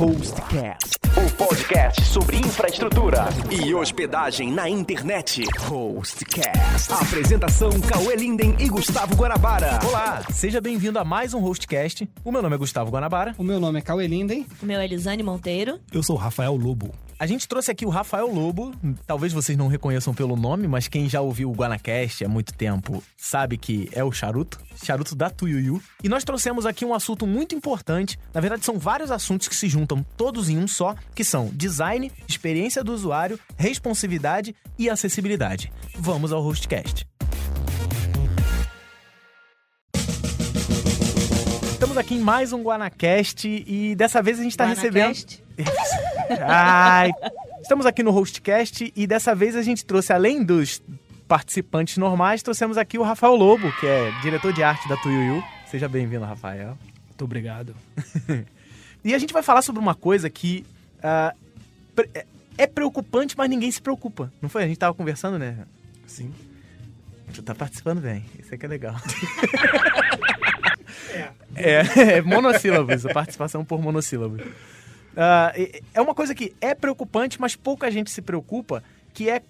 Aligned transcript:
Hostcast, 0.00 0.96
o 1.14 1.36
podcast 1.36 2.02
sobre 2.06 2.38
infraestrutura 2.38 3.24
e 3.50 3.74
hospedagem 3.74 4.50
na 4.50 4.66
internet. 4.66 5.44
Hostcast. 5.58 6.90
Apresentação 6.90 7.68
Cauê 7.82 8.16
Linden 8.16 8.56
e 8.58 8.66
Gustavo 8.70 9.14
Guanabara. 9.14 9.78
Olá, 9.86 10.22
seja 10.32 10.58
bem-vindo 10.58 10.98
a 10.98 11.04
mais 11.04 11.34
um 11.34 11.40
Hostcast. 11.40 12.08
O 12.24 12.32
meu 12.32 12.40
nome 12.40 12.54
é 12.54 12.58
Gustavo 12.58 12.90
Guanabara. 12.90 13.34
O 13.36 13.44
meu 13.44 13.60
nome 13.60 13.80
é 13.80 13.82
Cauê 13.82 14.06
Linden. 14.06 14.46
O 14.62 14.64
meu 14.64 14.80
é 14.80 14.86
Elisane 14.86 15.22
Monteiro. 15.22 15.78
Eu 15.92 16.02
sou 16.02 16.16
o 16.16 16.18
Rafael 16.18 16.56
Lobo. 16.56 16.94
A 17.20 17.26
gente 17.26 17.46
trouxe 17.46 17.70
aqui 17.70 17.84
o 17.84 17.90
Rafael 17.90 18.32
Lobo. 18.32 18.72
Talvez 19.06 19.30
vocês 19.30 19.58
não 19.58 19.68
reconheçam 19.68 20.14
pelo 20.14 20.36
nome, 20.36 20.66
mas 20.66 20.88
quem 20.88 21.06
já 21.06 21.20
ouviu 21.20 21.50
o 21.50 21.52
Guanacast 21.52 22.24
há 22.24 22.28
muito 22.30 22.54
tempo 22.54 23.02
sabe 23.14 23.58
que 23.58 23.90
é 23.92 24.02
o 24.02 24.10
Charuto. 24.10 24.58
Charuto 24.82 25.14
da 25.14 25.28
Tuiuiu. 25.28 25.82
E 26.02 26.08
nós 26.08 26.24
trouxemos 26.24 26.64
aqui 26.64 26.82
um 26.82 26.94
assunto 26.94 27.26
muito 27.26 27.54
importante. 27.54 28.18
Na 28.32 28.40
verdade, 28.40 28.64
são 28.64 28.78
vários 28.78 29.10
assuntos 29.10 29.48
que 29.48 29.54
se 29.54 29.68
juntam 29.68 30.02
todos 30.16 30.48
em 30.48 30.56
um 30.56 30.66
só, 30.66 30.94
que 31.14 31.22
são 31.22 31.50
design, 31.52 32.10
experiência 32.26 32.82
do 32.82 32.90
usuário, 32.90 33.38
responsividade 33.54 34.56
e 34.78 34.88
acessibilidade. 34.88 35.70
Vamos 35.98 36.32
ao 36.32 36.40
Hostcast. 36.40 37.06
Estamos 41.70 41.98
aqui 41.98 42.14
em 42.14 42.20
mais 42.20 42.54
um 42.54 42.62
Guanacast 42.62 43.46
e 43.46 43.94
dessa 43.94 44.22
vez 44.22 44.38
a 44.38 44.42
gente 44.42 44.52
está 44.52 44.64
recebendo. 44.64 45.18
Ai, 46.40 47.10
estamos 47.60 47.86
aqui 47.86 48.02
no 48.02 48.10
Hostcast 48.10 48.92
e 48.94 49.06
dessa 49.06 49.34
vez 49.34 49.56
a 49.56 49.62
gente 49.62 49.84
trouxe, 49.84 50.12
além 50.12 50.44
dos 50.44 50.82
participantes 51.26 51.96
normais, 51.96 52.42
trouxemos 52.42 52.76
aqui 52.76 52.98
o 52.98 53.02
Rafael 53.02 53.36
Lobo, 53.36 53.72
que 53.78 53.86
é 53.86 54.10
diretor 54.22 54.52
de 54.52 54.62
arte 54.62 54.88
da 54.88 54.96
Tuiuiu. 54.96 55.42
Seja 55.70 55.88
bem-vindo, 55.88 56.24
Rafael. 56.24 56.76
Muito 57.06 57.24
obrigado. 57.24 57.74
e 59.04 59.14
a 59.14 59.18
gente 59.18 59.32
vai 59.32 59.42
falar 59.42 59.62
sobre 59.62 59.80
uma 59.80 59.94
coisa 59.94 60.28
que 60.28 60.66
uh, 60.98 61.36
é 62.58 62.66
preocupante, 62.66 63.36
mas 63.36 63.48
ninguém 63.48 63.70
se 63.70 63.80
preocupa. 63.80 64.32
Não 64.42 64.48
foi? 64.48 64.64
A 64.64 64.66
gente 64.66 64.78
tava 64.78 64.94
conversando, 64.94 65.38
né? 65.38 65.58
Sim. 66.06 66.32
Tu 67.32 67.42
tá 67.42 67.54
participando 67.54 68.00
bem. 68.00 68.24
Isso 68.38 68.54
aqui 68.54 68.66
é 68.66 68.68
legal. 68.68 68.96
é. 71.14 71.30
É, 71.54 71.82
é 72.18 72.22
monossílabos, 72.22 73.06
a 73.06 73.12
participação 73.12 73.64
por 73.64 73.80
monossílabos. 73.80 74.42
Uh, 75.12 75.82
é 75.92 76.00
uma 76.00 76.14
coisa 76.14 76.34
que 76.34 76.54
é 76.60 76.74
preocupante, 76.74 77.40
mas 77.40 77.56
pouca 77.56 77.90
gente 77.90 78.10
se 78.10 78.22
preocupa, 78.22 78.82
que 79.12 79.28
é 79.28 79.42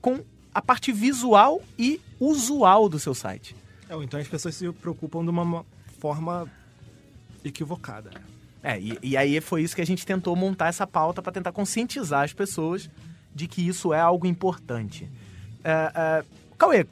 com 0.00 0.20
a 0.52 0.60
parte 0.60 0.92
visual 0.92 1.62
e 1.78 2.00
usual 2.20 2.88
do 2.88 2.98
seu 2.98 3.14
site. 3.14 3.56
É, 3.88 3.94
então 4.02 4.18
as 4.18 4.28
pessoas 4.28 4.54
se 4.54 4.70
preocupam 4.72 5.22
de 5.22 5.30
uma 5.30 5.64
forma 5.98 6.50
equivocada. 7.44 8.10
É, 8.62 8.80
e, 8.80 8.98
e 9.02 9.16
aí 9.16 9.40
foi 9.40 9.62
isso 9.62 9.74
que 9.74 9.82
a 9.82 9.86
gente 9.86 10.06
tentou 10.06 10.34
montar 10.34 10.68
essa 10.68 10.86
pauta 10.86 11.20
para 11.20 11.32
tentar 11.32 11.52
conscientizar 11.52 12.22
as 12.22 12.32
pessoas 12.32 12.88
de 13.34 13.46
que 13.46 13.66
isso 13.66 13.92
é 13.92 14.00
algo 14.00 14.26
importante. 14.26 15.04
Uh, 15.60 16.22
uh, 16.22 16.26
Cauê, 16.56 16.86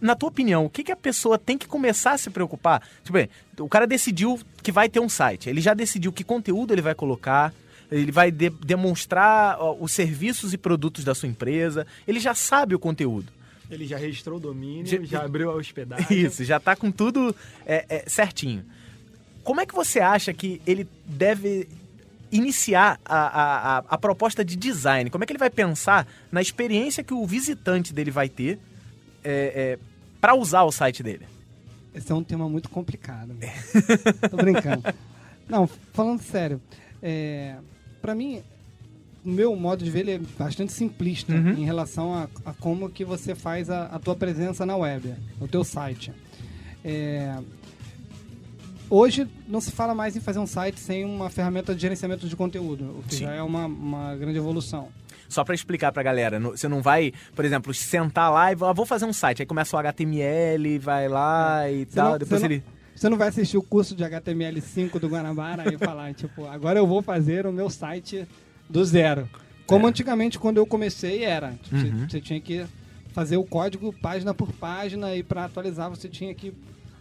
na 0.00 0.14
tua 0.14 0.28
opinião, 0.28 0.64
o 0.64 0.70
que, 0.70 0.84
que 0.84 0.92
a 0.92 0.96
pessoa 0.96 1.38
tem 1.38 1.56
que 1.56 1.66
começar 1.66 2.12
a 2.12 2.18
se 2.18 2.30
preocupar? 2.30 2.82
Tipo, 3.02 3.14
bem, 3.14 3.28
o 3.58 3.68
cara 3.68 3.86
decidiu 3.86 4.38
que 4.62 4.70
vai 4.70 4.88
ter 4.88 5.00
um 5.00 5.08
site, 5.08 5.48
ele 5.48 5.60
já 5.60 5.74
decidiu 5.74 6.12
que 6.12 6.22
conteúdo 6.22 6.72
ele 6.72 6.82
vai 6.82 6.94
colocar, 6.94 7.52
ele 7.90 8.12
vai 8.12 8.30
de, 8.30 8.50
demonstrar 8.50 9.56
ó, 9.58 9.76
os 9.78 9.92
serviços 9.92 10.52
e 10.52 10.58
produtos 10.58 11.04
da 11.04 11.14
sua 11.14 11.28
empresa, 11.28 11.86
ele 12.06 12.20
já 12.20 12.34
sabe 12.34 12.74
o 12.74 12.78
conteúdo. 12.78 13.32
Ele 13.70 13.86
já 13.86 13.96
registrou 13.96 14.36
o 14.36 14.40
domínio, 14.40 14.86
já, 14.86 15.02
já 15.04 15.24
abriu 15.24 15.50
a 15.50 15.54
hospedagem. 15.54 16.06
Isso, 16.26 16.44
já 16.44 16.58
está 16.58 16.76
com 16.76 16.90
tudo 16.90 17.34
é, 17.64 17.84
é, 17.88 18.04
certinho. 18.08 18.64
Como 19.42 19.60
é 19.60 19.66
que 19.66 19.74
você 19.74 20.00
acha 20.00 20.32
que 20.32 20.60
ele 20.66 20.86
deve 21.04 21.68
iniciar 22.30 22.98
a, 23.04 23.78
a, 23.78 23.78
a, 23.88 23.98
proposta 23.98 24.44
de 24.44 24.56
design? 24.56 25.08
Como 25.10 25.22
é 25.22 25.26
que 25.26 25.32
ele 25.32 25.38
vai 25.38 25.50
pensar 25.50 26.06
na 26.32 26.42
experiência 26.42 27.04
que 27.04 27.14
o 27.14 27.26
visitante 27.26 27.92
dele 27.92 28.10
vai 28.10 28.28
ter 28.28 28.58
é, 29.24 29.78
é, 29.78 29.78
para 30.20 30.34
usar 30.34 30.62
o 30.62 30.70
site 30.70 31.02
dele? 31.02 31.26
Esse 31.94 32.12
é 32.12 32.14
um 32.14 32.24
tema 32.24 32.48
muito 32.48 32.68
complicado. 32.68 33.34
Tô 34.30 34.36
brincando. 34.36 34.82
Não, 35.48 35.66
falando 35.92 36.20
sério, 36.22 36.60
é, 37.02 37.56
para 38.00 38.14
mim, 38.14 38.42
o 39.24 39.30
meu 39.30 39.54
modo 39.56 39.84
de 39.84 39.90
ver 39.90 40.00
ele 40.00 40.10
é 40.12 40.20
bastante 40.38 40.72
simplista 40.72 41.32
uhum. 41.32 41.52
em 41.52 41.64
relação 41.64 42.14
a, 42.14 42.28
a, 42.44 42.52
como 42.54 42.90
que 42.90 43.04
você 43.04 43.34
faz 43.34 43.70
a, 43.70 43.86
a, 43.86 43.98
tua 43.98 44.14
presença 44.14 44.66
na 44.66 44.76
web, 44.76 45.14
no 45.40 45.48
teu 45.48 45.64
site. 45.64 46.12
É, 46.84 47.38
hoje 48.90 49.26
não 49.48 49.60
se 49.60 49.70
fala 49.70 49.94
mais 49.94 50.16
em 50.16 50.20
fazer 50.20 50.38
um 50.38 50.46
site 50.46 50.78
sem 50.78 51.04
uma 51.04 51.30
ferramenta 51.30 51.74
de 51.74 51.80
gerenciamento 51.80 52.28
de 52.28 52.36
conteúdo, 52.36 52.98
o 52.98 53.02
que 53.08 53.14
Sim. 53.14 53.24
já 53.24 53.34
é 53.34 53.42
uma, 53.42 53.66
uma 53.66 54.16
grande 54.16 54.38
evolução. 54.38 54.88
Só 55.28 55.44
para 55.44 55.54
explicar 55.54 55.92
pra 55.92 56.02
galera, 56.02 56.38
você 56.40 56.68
não 56.68 56.82
vai, 56.82 57.12
por 57.34 57.44
exemplo, 57.44 57.72
sentar 57.72 58.32
lá 58.32 58.52
e 58.52 58.56
ah, 58.60 58.72
vou 58.72 58.86
fazer 58.86 59.04
um 59.04 59.12
site, 59.12 59.42
aí 59.42 59.46
começa 59.46 59.76
o 59.76 59.78
HTML, 59.78 60.78
vai 60.78 61.08
lá 61.08 61.70
e 61.70 61.84
você 61.84 61.94
tal, 61.94 62.12
não, 62.12 62.18
depois 62.18 62.40
você 62.40 62.46
ele... 62.46 62.56
Não, 62.66 62.74
você 62.94 63.08
não 63.08 63.16
vai 63.16 63.28
assistir 63.28 63.58
o 63.58 63.62
curso 63.62 63.94
de 63.94 64.04
HTML5 64.04 64.98
do 65.00 65.08
Guanabara 65.08 65.72
e 65.72 65.76
falar, 65.78 66.14
tipo, 66.14 66.46
agora 66.46 66.78
eu 66.78 66.86
vou 66.86 67.02
fazer 67.02 67.46
o 67.46 67.52
meu 67.52 67.68
site 67.68 68.26
do 68.68 68.84
zero. 68.84 69.28
Como 69.66 69.86
é. 69.86 69.90
antigamente, 69.90 70.38
quando 70.38 70.58
eu 70.58 70.66
comecei, 70.66 71.24
era. 71.24 71.52
Tipo, 71.62 71.76
uhum. 71.76 71.98
você, 72.00 72.06
você 72.08 72.20
tinha 72.20 72.40
que 72.40 72.64
fazer 73.12 73.36
o 73.36 73.44
código 73.44 73.92
página 73.92 74.34
por 74.34 74.52
página 74.52 75.14
e 75.14 75.22
para 75.22 75.44
atualizar 75.44 75.88
você 75.88 76.08
tinha 76.08 76.34
que 76.34 76.52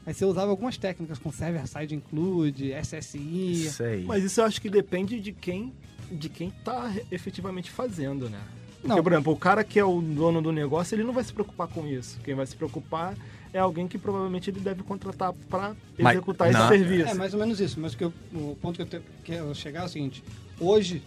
Aí 0.06 0.14
você 0.14 0.26
usava 0.26 0.52
algumas 0.52 0.78
técnicas 0.78 1.18
com 1.18 1.32
server-side 1.32 1.96
include, 1.96 2.74
SSI. 2.74 3.70
Sei. 3.70 4.04
Mas 4.04 4.24
isso 4.24 4.42
eu 4.42 4.46
acho 4.46 4.62
que 4.62 4.70
depende 4.70 5.20
de 5.20 5.32
quem 5.32 5.72
de 6.14 6.30
quem 6.30 6.50
está 6.50 6.92
efetivamente 7.12 7.72
fazendo, 7.72 8.30
né? 8.30 8.40
Porque, 8.76 8.88
não. 8.88 9.04
por 9.04 9.14
exemplo, 9.14 9.34
o 9.34 9.38
cara 9.38 9.64
que 9.64 9.80
é 9.80 9.86
o 9.86 10.02
dono 10.02 10.42
do 10.42 10.52
negócio, 10.52 10.94
ele 10.94 11.04
não 11.04 11.14
vai 11.14 11.24
se 11.24 11.32
preocupar 11.32 11.68
com 11.68 11.88
isso. 11.88 12.20
Quem 12.22 12.36
vai 12.36 12.46
se 12.46 12.56
preocupar 12.56 13.16
é 13.54 13.60
alguém 13.60 13.88
que 13.88 13.98
provavelmente 13.98 14.50
ele 14.50 14.60
deve 14.60 14.84
contratar 14.84 15.32
para 15.50 15.76
executar 15.98 16.50
esse 16.50 16.68
serviço. 16.68 17.10
É 17.10 17.14
mais 17.14 17.34
ou 17.34 17.40
menos 17.40 17.62
isso, 17.62 17.80
mas 17.80 17.96
que 17.96 18.04
eu, 18.04 18.14
o 18.34 18.58
ponto 18.62 18.76
que 18.76 18.82
eu 18.82 18.86
tenho, 18.86 19.04
quero 19.24 19.56
chegar 19.56 19.84
é 19.84 19.86
o 19.86 19.90
seguinte: 19.90 20.24
hoje 20.60 21.02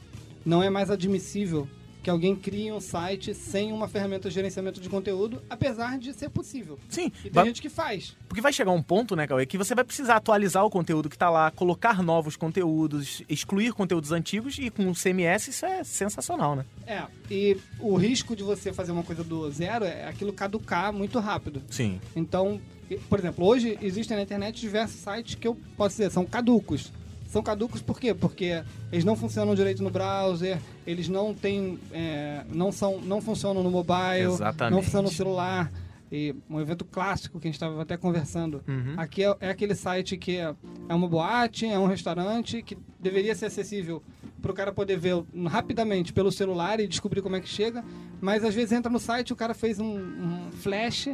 não 0.45 0.63
é 0.63 0.71
mais 0.71 0.91
admissível 0.91 1.69
que 2.07 2.11
alguém 2.11 2.37
crie 2.37 2.71
um 2.71 2.79
site 2.79 3.35
sem 3.35 3.73
uma 3.73 3.89
ferramenta 3.89 4.29
de 4.29 4.35
gerenciamento 4.37 4.81
de 4.81 4.89
conteúdo, 4.89 5.43
apesar 5.51 5.99
de 5.99 6.13
ser 6.15 6.31
possível. 6.31 6.79
Sim. 6.89 7.11
E 7.19 7.23
tem 7.23 7.33
vai... 7.33 7.47
gente 7.47 7.61
que 7.61 7.69
faz. 7.69 8.17
Porque 8.29 8.41
vai 8.41 8.53
chegar 8.53 8.71
um 8.71 8.81
ponto, 8.81 9.17
né, 9.17 9.27
Cauê, 9.27 9.45
que 9.45 9.59
você 9.59 9.75
vai 9.75 9.83
precisar 9.83 10.15
atualizar 10.15 10.65
o 10.65 10.71
conteúdo 10.71 11.09
que 11.09 11.17
está 11.17 11.29
lá, 11.29 11.51
colocar 11.51 12.05
novos 12.05 12.37
conteúdos, 12.37 13.25
excluir 13.29 13.73
conteúdos 13.73 14.13
antigos 14.13 14.57
e 14.57 14.71
com 14.71 14.89
o 14.89 14.95
CMS 14.95 15.49
isso 15.49 15.67
é 15.67 15.83
sensacional, 15.83 16.55
né? 16.55 16.65
É, 16.87 17.03
e 17.29 17.57
o 17.81 17.97
risco 17.97 18.37
de 18.37 18.45
você 18.45 18.73
fazer 18.73 18.93
uma 18.93 19.03
coisa 19.03 19.25
do 19.25 19.51
zero 19.51 19.85
é 19.85 20.07
aquilo 20.07 20.33
caducar 20.33 20.93
muito 20.93 21.19
rápido. 21.19 21.61
Sim. 21.69 22.01
Então, 22.15 22.61
por 23.09 23.19
exemplo, 23.19 23.45
hoje 23.45 23.77
existem 23.83 24.17
na 24.17 24.23
internet 24.23 24.61
diversos 24.61 25.01
sites 25.01 25.35
que 25.35 25.49
eu 25.49 25.57
posso 25.77 25.97
dizer 25.97 26.13
são 26.13 26.25
caducos 26.25 26.93
são 27.37 27.43
caducos 27.43 27.83
por 27.83 28.01
quê? 28.01 28.15
Porque 28.15 28.63
eles 28.91 29.05
não 29.05 29.15
funcionam 29.15 29.55
direito 29.55 29.83
no 29.83 29.91
browser, 29.91 30.59
eles 30.87 31.07
não 31.07 31.35
têm, 31.35 31.79
é, 31.93 32.43
não 32.51 32.73
são, 32.73 32.99
não 32.99 33.21
funcionam 33.21 33.63
no 33.63 33.71
mobile, 33.71 34.33
Exatamente. 34.33 34.75
não 34.75 34.83
funcionam 34.83 35.11
no 35.11 35.15
celular. 35.15 35.71
E 36.11 36.35
um 36.49 36.61
evento 36.61 36.85
clássico 36.85 37.39
que 37.39 37.47
a 37.47 37.51
gente 37.51 37.57
estava 37.57 37.83
até 37.83 37.97
conversando. 37.97 38.63
Uhum. 38.67 38.95
Aqui 38.97 39.25
é, 39.25 39.37
é, 39.41 39.51
aquele 39.51 39.75
site 39.75 40.17
que 40.17 40.37
é, 40.37 40.55
é 40.89 40.95
uma 40.95 41.09
boate, 41.09 41.67
é 41.67 41.79
um 41.79 41.87
restaurante 41.87 42.63
que 42.63 42.79
deveria 42.99 43.35
ser 43.35 43.47
acessível 43.47 44.03
para 44.41 44.53
o 44.53 44.55
cara 44.55 44.73
poder 44.73 44.97
ver 44.97 45.23
rapidamente 45.47 46.13
pelo 46.13 46.31
celular 46.31 46.79
e 46.79 46.87
descobrir 46.87 47.21
como 47.21 47.37
é 47.37 47.41
que 47.41 47.49
chega. 47.49 47.85
Mas 48.21 48.45
às 48.45 48.55
vezes 48.55 48.73
entra 48.73 48.91
no 48.91 49.01
site, 49.01 49.33
o 49.33 49.37
cara 49.37 49.53
fez 49.53 49.79
um, 49.81 49.99
um 49.99 50.53
flash 50.53 51.09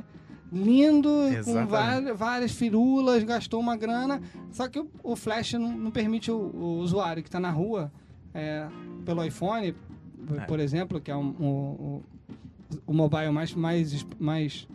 lindo, 0.53 1.09
Exatamente. 1.09 1.45
com 1.45 1.67
várias, 1.67 2.19
várias 2.19 2.53
firulas, 2.53 3.25
gastou 3.25 3.59
uma 3.59 3.77
grana. 3.77 4.21
Só 4.51 4.69
que 4.69 4.79
o, 4.79 4.91
o 5.03 5.17
Flash 5.17 5.55
não, 5.55 5.73
não, 5.73 5.91
permite 5.91 6.31
o, 6.31 6.37
o 6.37 6.79
usuário 6.79 7.23
que 7.23 7.29
está 7.29 7.41
na 7.41 7.51
rua, 7.51 7.91
é, 8.35 8.69
pelo 9.05 9.25
iPhone, 9.25 9.75
é. 10.37 10.41
por 10.43 10.61
exemplo, 10.61 11.01
que 11.01 11.11
é 11.11 11.17
um, 11.17 11.35
um, 11.41 12.03
o 12.87 12.93
mobile 12.93 13.31
mais, 13.31 13.55
mais, 13.55 14.07
mais 14.19 14.69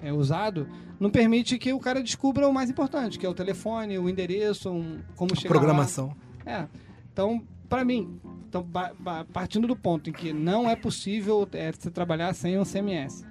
é, 0.00 0.12
usado, 0.12 0.66
não 0.98 1.10
permite 1.10 1.58
que 1.58 1.72
o 1.72 1.78
cara 1.78 2.02
descubra 2.02 2.48
o 2.48 2.52
mais 2.52 2.68
importante, 2.68 3.18
que 3.18 3.24
é 3.24 3.28
o 3.28 3.34
telefone, 3.34 3.98
o 3.98 4.08
endereço, 4.08 4.70
um, 4.70 4.98
como 5.16 5.36
chegar 5.36 5.54
Programação. 5.54 6.14
Lá. 6.44 6.52
É. 6.52 6.68
Então, 7.12 7.42
para 7.68 7.84
mim, 7.84 8.20
então, 8.48 8.66
partindo 9.32 9.66
do 9.66 9.76
ponto 9.76 10.10
em 10.10 10.12
que 10.12 10.32
não 10.32 10.68
é 10.68 10.76
possível 10.76 11.48
é, 11.52 11.72
você 11.72 11.90
trabalhar 11.90 12.34
sem 12.34 12.58
um 12.58 12.64
CMS, 12.64 13.24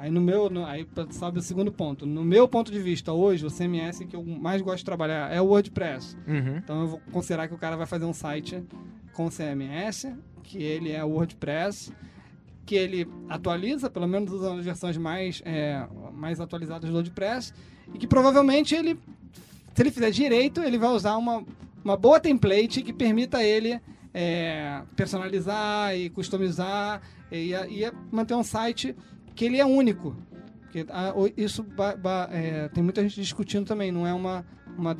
Aí 0.00 0.10
no 0.10 0.18
meu, 0.18 0.48
no, 0.48 0.64
aí 0.64 0.88
sabe 1.10 1.40
o 1.40 1.42
segundo 1.42 1.70
ponto. 1.70 2.06
No 2.06 2.24
meu 2.24 2.48
ponto 2.48 2.72
de 2.72 2.80
vista, 2.80 3.12
hoje, 3.12 3.44
o 3.44 3.50
CMS 3.50 3.98
que 4.06 4.16
eu 4.16 4.24
mais 4.24 4.62
gosto 4.62 4.78
de 4.78 4.84
trabalhar 4.86 5.30
é 5.30 5.38
o 5.42 5.44
WordPress. 5.44 6.16
Uhum. 6.26 6.56
Então 6.56 6.80
eu 6.80 6.88
vou 6.88 7.00
considerar 7.12 7.48
que 7.48 7.54
o 7.54 7.58
cara 7.58 7.76
vai 7.76 7.84
fazer 7.84 8.06
um 8.06 8.14
site 8.14 8.64
com 9.12 9.28
CMS, 9.28 10.10
que 10.42 10.56
ele 10.62 10.90
é 10.90 11.04
o 11.04 11.08
WordPress, 11.08 11.92
que 12.64 12.74
ele 12.74 13.06
atualiza, 13.28 13.90
pelo 13.90 14.08
menos 14.08 14.32
usando 14.32 14.60
as 14.60 14.64
versões 14.64 14.96
mais, 14.96 15.42
é, 15.44 15.86
mais 16.14 16.40
atualizadas 16.40 16.88
do 16.88 16.94
WordPress, 16.94 17.52
e 17.92 17.98
que 17.98 18.06
provavelmente 18.06 18.74
ele, 18.74 18.98
se 19.74 19.82
ele 19.82 19.90
fizer 19.90 20.10
direito, 20.12 20.62
ele 20.62 20.78
vai 20.78 20.88
usar 20.92 21.18
uma, 21.18 21.44
uma 21.84 21.98
boa 21.98 22.18
template 22.18 22.80
que 22.80 22.94
permita 22.94 23.44
ele 23.44 23.78
é, 24.14 24.80
personalizar 24.96 25.94
e 25.94 26.08
customizar 26.08 27.02
e, 27.30 27.52
e, 27.52 27.92
manter 28.10 28.34
um 28.34 28.42
site 28.42 28.96
que 29.40 29.46
ele 29.46 29.58
é 29.58 29.64
único. 29.64 30.14
Porque, 30.60 30.84
ah, 30.90 31.14
isso 31.34 31.64
é, 32.30 32.68
tem 32.68 32.84
muita 32.84 33.02
gente 33.02 33.18
discutindo 33.18 33.66
também, 33.66 33.90
não 33.90 34.06
é 34.06 34.12
uma, 34.12 34.44
uma 34.76 34.94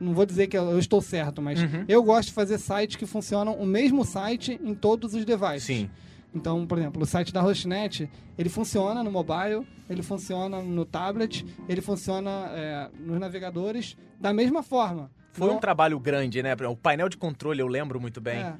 não 0.00 0.12
vou 0.12 0.26
dizer 0.26 0.48
que 0.48 0.58
eu 0.58 0.76
estou 0.76 1.00
certo, 1.00 1.40
mas 1.40 1.62
uhum. 1.62 1.84
eu 1.86 2.02
gosto 2.02 2.30
de 2.30 2.34
fazer 2.34 2.58
sites 2.58 2.96
que 2.96 3.06
funcionam 3.06 3.54
o 3.54 3.64
mesmo 3.64 4.04
site 4.04 4.60
em 4.60 4.74
todos 4.74 5.14
os 5.14 5.24
devices. 5.24 5.62
Sim. 5.62 5.90
Então, 6.34 6.66
por 6.66 6.78
exemplo, 6.78 7.00
o 7.00 7.06
site 7.06 7.32
da 7.32 7.40
Hostnet, 7.40 8.10
ele 8.36 8.48
funciona 8.48 9.04
no 9.04 9.10
mobile, 9.12 9.64
ele 9.88 10.02
funciona 10.02 10.60
no 10.60 10.84
tablet, 10.84 11.46
ele 11.68 11.80
funciona 11.80 12.30
é, 12.50 12.90
nos 12.98 13.20
navegadores 13.20 13.96
da 14.20 14.34
mesma 14.34 14.64
forma. 14.64 15.12
Foi 15.32 15.46
não... 15.46 15.58
um 15.58 15.60
trabalho 15.60 16.00
grande, 16.00 16.42
né? 16.42 16.56
O 16.68 16.76
painel 16.76 17.08
de 17.08 17.16
controle 17.16 17.60
eu 17.60 17.68
lembro 17.68 18.00
muito 18.00 18.20
bem 18.20 18.40
é, 18.40 18.54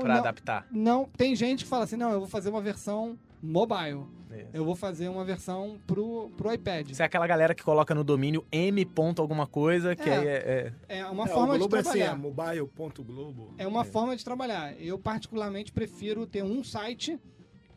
para 0.00 0.18
adaptar. 0.18 0.68
Não, 0.70 1.10
tem 1.16 1.34
gente 1.34 1.64
que 1.64 1.68
fala 1.68 1.82
assim, 1.82 1.96
não, 1.96 2.12
eu 2.12 2.20
vou 2.20 2.28
fazer 2.28 2.48
uma 2.48 2.60
versão 2.60 3.18
mobile. 3.42 4.04
Isso. 4.40 4.50
Eu 4.52 4.64
vou 4.64 4.74
fazer 4.74 5.08
uma 5.08 5.24
versão 5.24 5.78
pro, 5.86 6.30
pro 6.36 6.52
iPad. 6.52 6.90
Isso 6.90 7.02
é 7.02 7.04
aquela 7.04 7.26
galera 7.26 7.54
que 7.54 7.62
coloca 7.62 7.94
no 7.94 8.04
domínio 8.04 8.44
m. 8.50 8.86
alguma 9.18 9.46
coisa, 9.46 9.94
que 9.94 10.08
é, 10.08 10.14
é, 10.14 10.72
é... 10.88 10.98
é 11.00 11.06
uma 11.06 11.24
é, 11.24 11.28
forma 11.28 11.58
de 11.58 11.68
trabalhar. 11.68 12.04
É, 12.04 12.08
assim, 12.08 12.12
é 12.12 12.16
mobile.globo. 12.16 13.54
É 13.58 13.66
uma 13.66 13.84
forma 13.84 14.16
de 14.16 14.24
trabalhar. 14.24 14.74
Eu, 14.80 14.98
particularmente, 14.98 15.72
prefiro 15.72 16.26
ter 16.26 16.42
um 16.42 16.62
site 16.64 17.18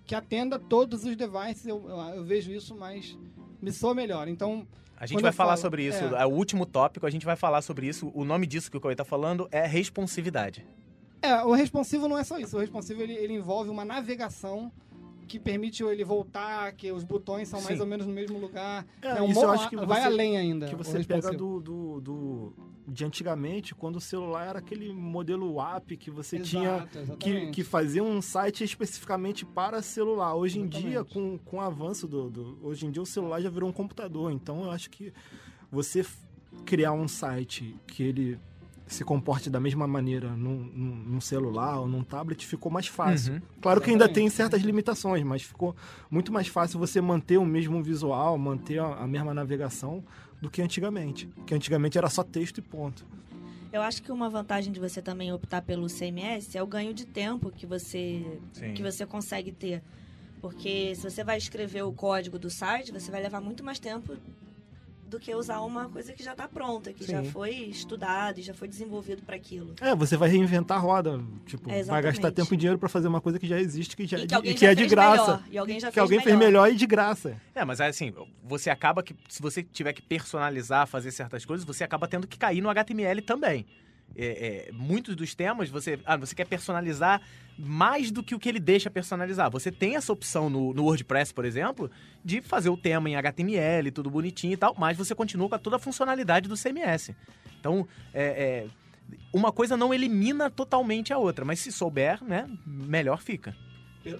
que 0.06 0.16
atenda 0.16 0.60
todos 0.60 1.04
os 1.04 1.16
devices. 1.16 1.66
Eu, 1.66 1.84
eu, 1.90 1.98
eu 2.16 2.24
vejo 2.24 2.52
isso, 2.52 2.75
mas 2.75 3.18
me 3.62 3.72
soa 3.72 3.94
melhor. 3.94 4.28
Então... 4.28 4.68
A 4.98 5.06
gente 5.06 5.22
vai 5.22 5.31
falar 5.31 5.57
falo, 5.57 5.62
sobre 5.62 5.84
isso. 5.84 6.04
É. 6.04 6.22
é. 6.22 6.25
o 6.25 6.30
último 6.30 6.66
tópico, 6.66 7.06
a 7.06 7.10
gente 7.10 7.25
vai 7.25 7.36
falar 7.36 7.62
sobre 7.62 7.88
isso. 7.88 8.12
O 8.13 8.24
nome 8.24 8.48
disso 8.48 8.72
que 8.72 8.78
o 8.78 8.81
Cauê 8.81 8.94
está 8.94 9.04
falando 9.04 9.48
é 9.52 9.66
responsividade. 9.66 10.66
É, 11.22 11.44
o 11.44 11.54
responsivo 11.54 12.07
não 12.07 12.18
é 12.18 12.24
só 12.24 12.38
isso. 12.38 12.56
O 12.56 12.60
responsivo 12.60 13.02
ele, 13.02 13.13
ele 13.13 13.34
envolve 13.34 13.69
uma 13.69 13.84
navegação 13.84 14.72
que 15.27 15.39
permite 15.39 15.83
ele 15.83 16.04
voltar, 16.04 16.72
que 16.74 16.92
os 16.92 17.04
botões 17.04 17.48
são 17.48 17.60
Sim. 17.60 17.66
mais 17.66 17.80
ou 17.80 17.86
menos 17.86 18.06
no 18.06 18.13
mesmo 18.13 18.39
lugar. 18.39 18.86
É, 19.01 19.10
é 19.18 19.22
um 19.22 19.30
isso 19.30 19.42
eu 19.42 19.51
acho 19.51 19.69
que 19.69 19.75
vai 19.75 20.04
além 20.04 20.38
ainda. 20.38 20.68
Que 20.68 20.75
você 20.75 21.04
pega 21.04 21.31
do, 21.31 21.60
do, 21.60 22.01
do, 22.01 22.54
de 22.88 23.04
antigamente, 23.04 23.74
quando 23.74 23.98
o 23.98 24.01
celular 24.01 24.48
era 24.48 24.60
aquele 24.60 24.94
modelo 24.94 25.60
app 25.60 25.98
que 25.98 26.12
você 26.12 26.38
Exato, 26.38 26.48
tinha 26.50 27.18
que, 27.18 27.51
que 27.51 27.63
fazia 27.63 28.04
um 28.04 28.22
site 28.22 28.63
especificamente 28.63 29.45
para 29.45 29.81
celular. 29.81 30.36
Hoje 30.36 30.60
exatamente. 30.60 30.86
em 30.86 30.89
dia, 30.89 31.04
com, 31.04 31.38
com 31.39 31.57
o 31.57 31.62
avanço 31.62 32.07
do, 32.07 32.30
do. 32.30 32.60
Hoje 32.62 32.86
em 32.86 32.92
dia 32.92 33.01
o 33.01 33.06
celular 33.06 33.42
já 33.42 33.50
virou 33.50 33.69
um 33.69 33.74
computador. 33.74 34.31
Então 34.31 34.63
eu 34.63 34.71
acho 34.71 34.89
que 34.89 35.12
você 35.71 36.06
criar 36.66 36.94
um 36.94 37.07
site 37.07 37.75
que 37.88 38.04
ele 38.04 38.39
se 38.87 39.03
comporte 39.03 39.49
da 39.49 39.59
mesma 39.59 39.87
maneira 39.87 40.29
num, 40.29 40.57
num, 40.57 41.21
celular 41.21 41.79
ou 41.79 41.87
num 41.87 42.03
tablet 42.03 42.45
ficou 42.45 42.71
mais 42.71 42.87
fácil. 42.87 43.35
Uhum. 43.35 43.41
Claro 43.61 43.81
que 43.81 43.89
ainda 43.89 44.07
tem 44.07 44.29
certas 44.29 44.61
limitações, 44.61 45.23
mas 45.23 45.41
ficou 45.41 45.75
muito 46.09 46.31
mais 46.31 46.47
fácil 46.47 46.77
você 46.77 47.01
manter 47.01 47.37
o 47.37 47.45
mesmo 47.45 47.81
visual, 47.81 48.37
manter 48.37 48.79
a, 48.79 48.95
a 48.95 49.07
mesma 49.07 49.33
navegação 49.33 50.03
do 50.39 50.49
que 50.49 50.61
antigamente. 50.61 51.27
Que 51.47 51.55
antigamente 51.55 51.97
era 51.97 52.09
só 52.09 52.23
texto 52.23 52.59
e 52.59 52.61
ponto. 52.61 53.05
Eu 53.73 53.81
acho 53.81 54.01
que 54.03 54.11
uma 54.11 54.29
vantagem 54.29 54.71
de 54.71 54.79
você 54.79 55.01
também 55.01 55.33
optar 55.33 55.61
pelo 55.61 55.87
CMS 55.87 56.55
é 56.55 56.63
o 56.63 56.67
ganho 56.67 56.93
de 56.93 57.05
tempo 57.05 57.51
que 57.51 57.65
você, 57.65 58.39
que 58.73 58.81
você 58.81 59.05
consegue 59.05 59.51
ter. 59.51 59.83
Porque 60.41 60.93
se 60.95 61.09
você 61.09 61.23
vai 61.23 61.37
escrever 61.37 61.83
o 61.83 61.91
código 61.91 62.37
do 62.37 62.49
site, 62.49 62.91
você 62.91 63.09
vai 63.09 63.21
levar 63.21 63.41
muito 63.41 63.63
mais 63.63 63.79
tempo 63.79 64.15
do 65.07 65.19
que 65.19 65.34
usar 65.34 65.62
uma 65.62 65.88
coisa 65.90 66.13
que 66.13 66.24
já 66.24 66.31
está 66.31 66.48
pronta, 66.48 66.92
que 66.92 67.04
Sim. 67.04 67.12
já 67.12 67.24
foi 67.24 67.52
estudado 67.52 68.40
e 68.40 68.44
já 68.44 68.54
foi 68.54 68.68
desenvolvido 68.68 69.22
para 69.22 69.36
aquilo. 69.36 69.75
É, 69.80 69.96
você 69.96 70.18
vai 70.18 70.30
reinventar 70.30 70.78
a 70.78 70.81
roda, 70.81 71.22
tipo, 71.46 71.69
é, 71.69 71.84
vai 71.84 72.02
gastar 72.02 72.31
tempo 72.31 72.54
e 72.54 72.57
dinheiro 72.57 72.80
para 72.80 72.90
fazer 72.90 73.07
uma 73.07 73.22
coisa 73.22 73.40
que 73.40 73.48
já 73.48 73.60
existe, 73.60 73.96
que 73.96 74.06
já 74.06 74.18
e 74.18 74.28
que, 74.28 74.36
e 74.36 74.54
que 74.54 74.66
é 74.66 74.74
de 74.74 74.86
graça. 74.88 75.38
Melhor, 75.38 75.44
e 75.52 75.57
alguém 75.57 75.80
já 75.80 75.88
que 75.88 75.94
fez 75.94 76.02
alguém 76.02 76.19
melhor. 76.19 76.30
fez 76.30 76.40
melhor 76.40 76.72
e 76.72 76.75
de 76.75 76.88
graça. 76.88 77.42
É, 77.54 77.63
mas 77.63 77.80
é 77.80 77.88
assim, 77.88 78.13
você 78.44 78.69
acaba 78.69 79.04
que 79.04 79.16
se 79.30 79.42
você 79.42 79.63
tiver 79.63 79.94
que 79.94 80.02
personalizar, 80.02 80.88
fazer 80.88 81.12
certas 81.12 81.46
coisas, 81.46 81.66
você 81.66 81.84
acaba 81.84 82.07
tendo 82.07 82.28
que 82.28 82.38
cair 82.38 82.62
no 82.62 82.69
HTML 82.69 83.22
também 83.22 83.66
é, 84.15 84.67
é, 84.67 84.71
muitos 84.71 85.15
dos 85.15 85.35
temas 85.35 85.69
você, 85.69 86.00
ah, 86.06 86.15
você 86.15 86.33
quer 86.33 86.45
personalizar 86.45 87.21
mais 87.57 88.12
do 88.12 88.23
que 88.23 88.35
o 88.35 88.39
que 88.39 88.50
ele 88.50 88.59
deixa 88.59 88.89
personalizar. 88.89 89.50
Você 89.51 89.71
tem 89.71 89.95
essa 89.95 90.12
opção 90.12 90.50
no, 90.50 90.73
no, 90.73 90.83
WordPress, 90.83 91.33
por 91.33 91.45
exemplo, 91.45 91.89
de 92.23 92.41
fazer 92.41 92.69
o 92.69 92.77
tema 92.77 93.09
em 93.09 93.15
HTML, 93.15 93.91
tudo 93.91 94.09
bonitinho 94.09 94.53
e 94.53 94.57
tal, 94.57 94.75
mas 94.77 94.97
você 94.97 95.15
continua 95.15 95.50
com 95.50 95.57
toda 95.57 95.77
a 95.77 95.79
funcionalidade 95.79 96.50
do 96.50 96.56
CMS. 96.56 97.12
Então, 97.59 97.88
é, 98.13 98.23
é, 98.23 98.67
uma 99.33 99.51
coisa 99.51 99.77
não 99.77 99.94
elimina 99.94 100.50
totalmente 100.50 101.13
a 101.13 101.18
outra, 101.18 101.45
mas 101.45 101.59
se 101.59 101.71
souber, 101.71 102.23
né, 102.23 102.47
melhor 102.65 103.21
fica. 103.21 103.56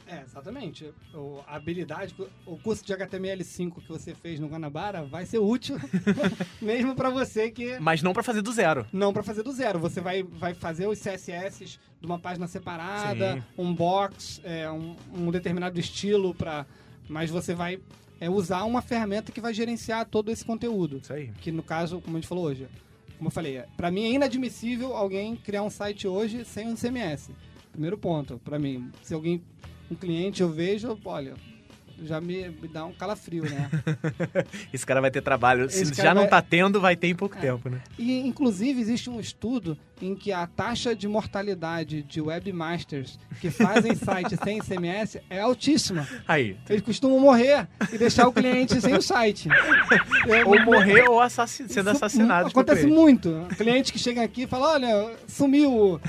É, 0.08 0.22
exatamente. 0.22 0.92
O, 1.14 1.42
a 1.48 1.56
habilidade, 1.56 2.16
o 2.46 2.58
curso 2.58 2.84
de 2.86 2.94
HTML5 2.94 3.82
que 3.82 3.90
você 3.90 4.16
fez 4.16 4.40
no 4.40 4.48
Guanabara 4.48 5.04
vai 5.04 5.26
ser 5.26 5.40
útil, 5.40 5.78
mesmo 6.62 6.96
para 6.96 7.10
você 7.10 7.52
que. 7.52 7.78
Mas 7.80 8.02
não 8.02 8.14
para 8.14 8.24
fazer 8.24 8.42
do 8.42 8.52
zero. 8.52 8.86
Não 8.92 9.14
para 9.14 9.24
fazer 9.24 9.44
do 9.44 9.52
zero. 9.52 9.80
Você 9.80 10.02
vai, 10.02 10.24
vai 10.24 10.54
fazer 10.54 10.88
os 10.88 11.00
CSS 11.00 11.80
de 12.00 12.06
uma 12.06 12.20
página 12.20 12.48
separada, 12.48 13.36
Sim. 13.36 13.44
um 13.58 13.74
box, 13.74 14.42
é, 14.44 14.70
um, 14.70 14.96
um, 15.14 15.32
determinado 15.32 15.80
estilo 15.80 16.34
para. 16.34 16.66
Mas 17.08 17.30
você 17.30 17.54
vai 17.54 17.80
é, 18.20 18.30
usar 18.30 18.64
uma 18.64 18.82
ferramenta 18.82 19.32
que 19.32 19.42
vai 19.42 19.54
gerenciar 19.54 20.06
todo 20.06 20.32
esse 20.32 20.44
conteúdo. 20.44 20.98
Isso 20.98 21.14
aí. 21.14 21.32
Que 21.42 21.52
no 21.52 21.64
caso, 21.64 22.02
como 22.02 22.18
a 22.18 22.20
gente 22.20 22.28
falou 22.28 22.46
hoje, 22.46 22.68
como 23.18 23.28
eu 23.28 23.32
falei, 23.32 23.58
é, 23.58 23.68
para 23.78 23.92
mim 23.92 24.06
é 24.06 24.12
inadmissível 24.12 24.96
alguém 24.96 25.36
criar 25.36 25.64
um 25.64 25.70
site 25.70 26.08
hoje 26.08 26.44
sem 26.46 26.68
um 26.68 26.76
CMS. 26.76 27.30
Primeiro 27.72 27.98
ponto, 27.98 28.40
para 28.44 28.58
mim. 28.58 28.90
Se 29.04 29.14
alguém 29.14 29.44
um 29.90 29.96
cliente, 29.96 30.42
eu 30.42 30.50
vejo, 30.50 30.98
olha, 31.06 31.34
já 32.04 32.20
me, 32.20 32.50
me 32.50 32.68
dá 32.68 32.86
um 32.86 32.94
calafrio, 32.94 33.44
né? 33.44 33.70
Esse 34.74 34.86
cara 34.86 35.00
vai 35.00 35.10
ter 35.10 35.22
trabalho. 35.22 35.66
Esse 35.66 35.86
Se 35.86 36.02
já 36.02 36.14
não 36.14 36.26
está 36.26 36.42
tendo, 36.42 36.82
vai 36.82 36.96
ter 36.96 37.08
em 37.08 37.16
pouco 37.16 37.38
é. 37.38 37.42
tempo, 37.42 37.70
né? 37.70 37.82
E, 37.98 38.20
inclusive, 38.20 38.80
existe 38.80 39.10
um 39.10 39.20
estudo 39.20 39.78
em 40.02 40.16
que 40.16 40.32
a 40.32 40.46
taxa 40.46 40.96
de 40.96 41.08
mortalidade 41.08 42.04
de 42.04 42.20
webmasters 42.20 43.18
que 43.40 43.50
fazem 43.50 43.96
site 43.96 44.36
sem 44.44 44.60
CMS 44.60 45.18
é 45.30 45.40
altíssima. 45.40 46.08
Aí. 46.28 46.58
Eles 46.70 46.82
costumam 46.82 47.20
morrer 47.20 47.68
e 47.92 47.98
deixar 47.98 48.28
o 48.28 48.34
cliente 48.34 48.80
sem 48.82 48.94
o 48.94 49.02
site. 49.02 49.48
ou 50.46 50.66
morrer 50.66 51.08
ou 51.10 51.22
assassin 51.22 51.68
sendo 51.68 51.90
assassinado. 51.90 52.50
Acontece 52.50 52.88
muito. 52.88 53.48
Cliente 53.58 53.94
que 53.94 54.00
chega 54.00 54.22
aqui 54.22 54.44
e 54.44 54.48
fala, 54.48 54.74
olha, 54.74 55.16
sumiu 55.28 56.00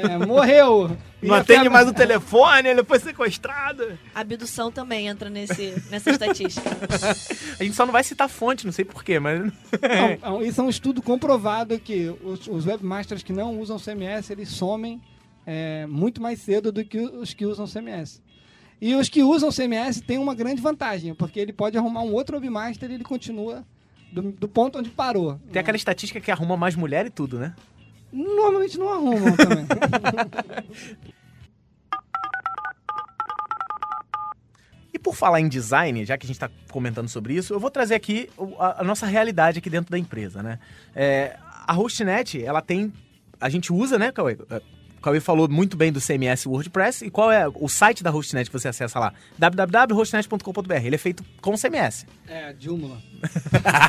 é, 0.00 0.26
morreu. 0.26 0.96
Não 1.22 1.34
atende 1.34 1.68
mais 1.68 1.88
o 1.88 1.92
telefone, 1.92 2.68
ele 2.68 2.82
foi 2.82 2.98
sequestrado. 2.98 3.98
Abdução 4.14 4.72
também 4.72 5.06
entra 5.06 5.28
nesse, 5.28 5.74
nessa 5.90 6.10
estatística. 6.10 6.68
a 7.60 7.62
gente 7.62 7.74
só 7.74 7.84
não 7.84 7.92
vai 7.92 8.02
citar 8.02 8.28
fonte, 8.28 8.64
não 8.64 8.72
sei 8.72 8.84
porquê, 8.84 9.18
mas. 9.18 9.52
não, 10.22 10.42
isso 10.42 10.60
é 10.60 10.64
um 10.64 10.68
estudo 10.68 11.02
comprovado 11.02 11.78
que 11.78 12.12
os, 12.22 12.46
os, 12.48 12.66
webmasters 12.66 13.22
que 13.22 13.32
não 13.32 13.60
usam 13.60 13.78
CMS, 13.78 14.30
eles 14.30 14.48
somem 14.48 15.00
é, 15.46 15.86
muito 15.86 16.20
mais 16.20 16.40
cedo 16.40 16.72
do 16.72 16.84
que 16.84 16.98
os 16.98 17.34
que 17.34 17.44
usam 17.44 17.66
CMS. 17.66 18.22
E 18.80 18.94
os 18.96 19.08
que 19.08 19.22
usam 19.22 19.50
CMS 19.50 20.00
têm 20.00 20.18
uma 20.18 20.34
grande 20.34 20.60
vantagem, 20.60 21.14
porque 21.14 21.38
ele 21.38 21.52
pode 21.52 21.78
arrumar 21.78 22.02
um 22.02 22.12
outro 22.12 22.36
webmaster 22.36 22.90
e 22.90 22.94
ele 22.94 23.04
continua 23.04 23.64
do, 24.12 24.32
do 24.32 24.48
ponto 24.48 24.78
onde 24.78 24.90
parou. 24.90 25.40
Tem 25.52 25.60
aquela 25.60 25.76
estatística 25.76 26.20
que 26.20 26.30
arruma 26.30 26.56
mais 26.56 26.74
mulher 26.74 27.06
e 27.06 27.10
tudo, 27.10 27.38
né? 27.38 27.54
Normalmente 28.12 28.78
não 28.78 28.92
arrumam 28.92 29.36
também. 29.36 29.66
E 34.92 34.98
por 34.98 35.14
falar 35.14 35.40
em 35.40 35.48
design, 35.48 36.04
já 36.04 36.18
que 36.18 36.26
a 36.26 36.28
gente 36.28 36.36
está 36.36 36.50
comentando 36.70 37.08
sobre 37.08 37.34
isso, 37.34 37.54
eu 37.54 37.58
vou 37.58 37.70
trazer 37.70 37.94
aqui 37.94 38.28
a, 38.58 38.84
nossa 38.84 39.06
realidade 39.06 39.58
aqui 39.58 39.70
dentro 39.70 39.90
da 39.90 39.98
empresa, 39.98 40.42
né? 40.42 40.58
É, 40.94 41.38
a 41.66 41.72
Hostnet, 41.72 42.44
ela 42.44 42.60
tem... 42.60 42.92
A 43.40 43.48
gente 43.48 43.72
usa, 43.72 43.98
né, 43.98 44.12
Cauê? 44.12 44.36
O 45.02 45.02
Cauê 45.02 45.18
falou 45.18 45.48
muito 45.48 45.76
bem 45.76 45.90
do 45.90 46.00
CMS 46.00 46.46
WordPress. 46.46 47.04
E 47.04 47.10
qual 47.10 47.32
é 47.32 47.48
o 47.48 47.68
site 47.68 48.04
da 48.04 48.10
Hostnet 48.10 48.48
que 48.48 48.56
você 48.56 48.68
acessa 48.68 49.00
lá? 49.00 49.12
www.hostnet.com.br. 49.36 50.74
Ele 50.74 50.94
é 50.94 50.98
feito 50.98 51.24
com 51.40 51.56
CMS. 51.56 52.06
É, 52.28 52.54
Joomla. 52.56 52.98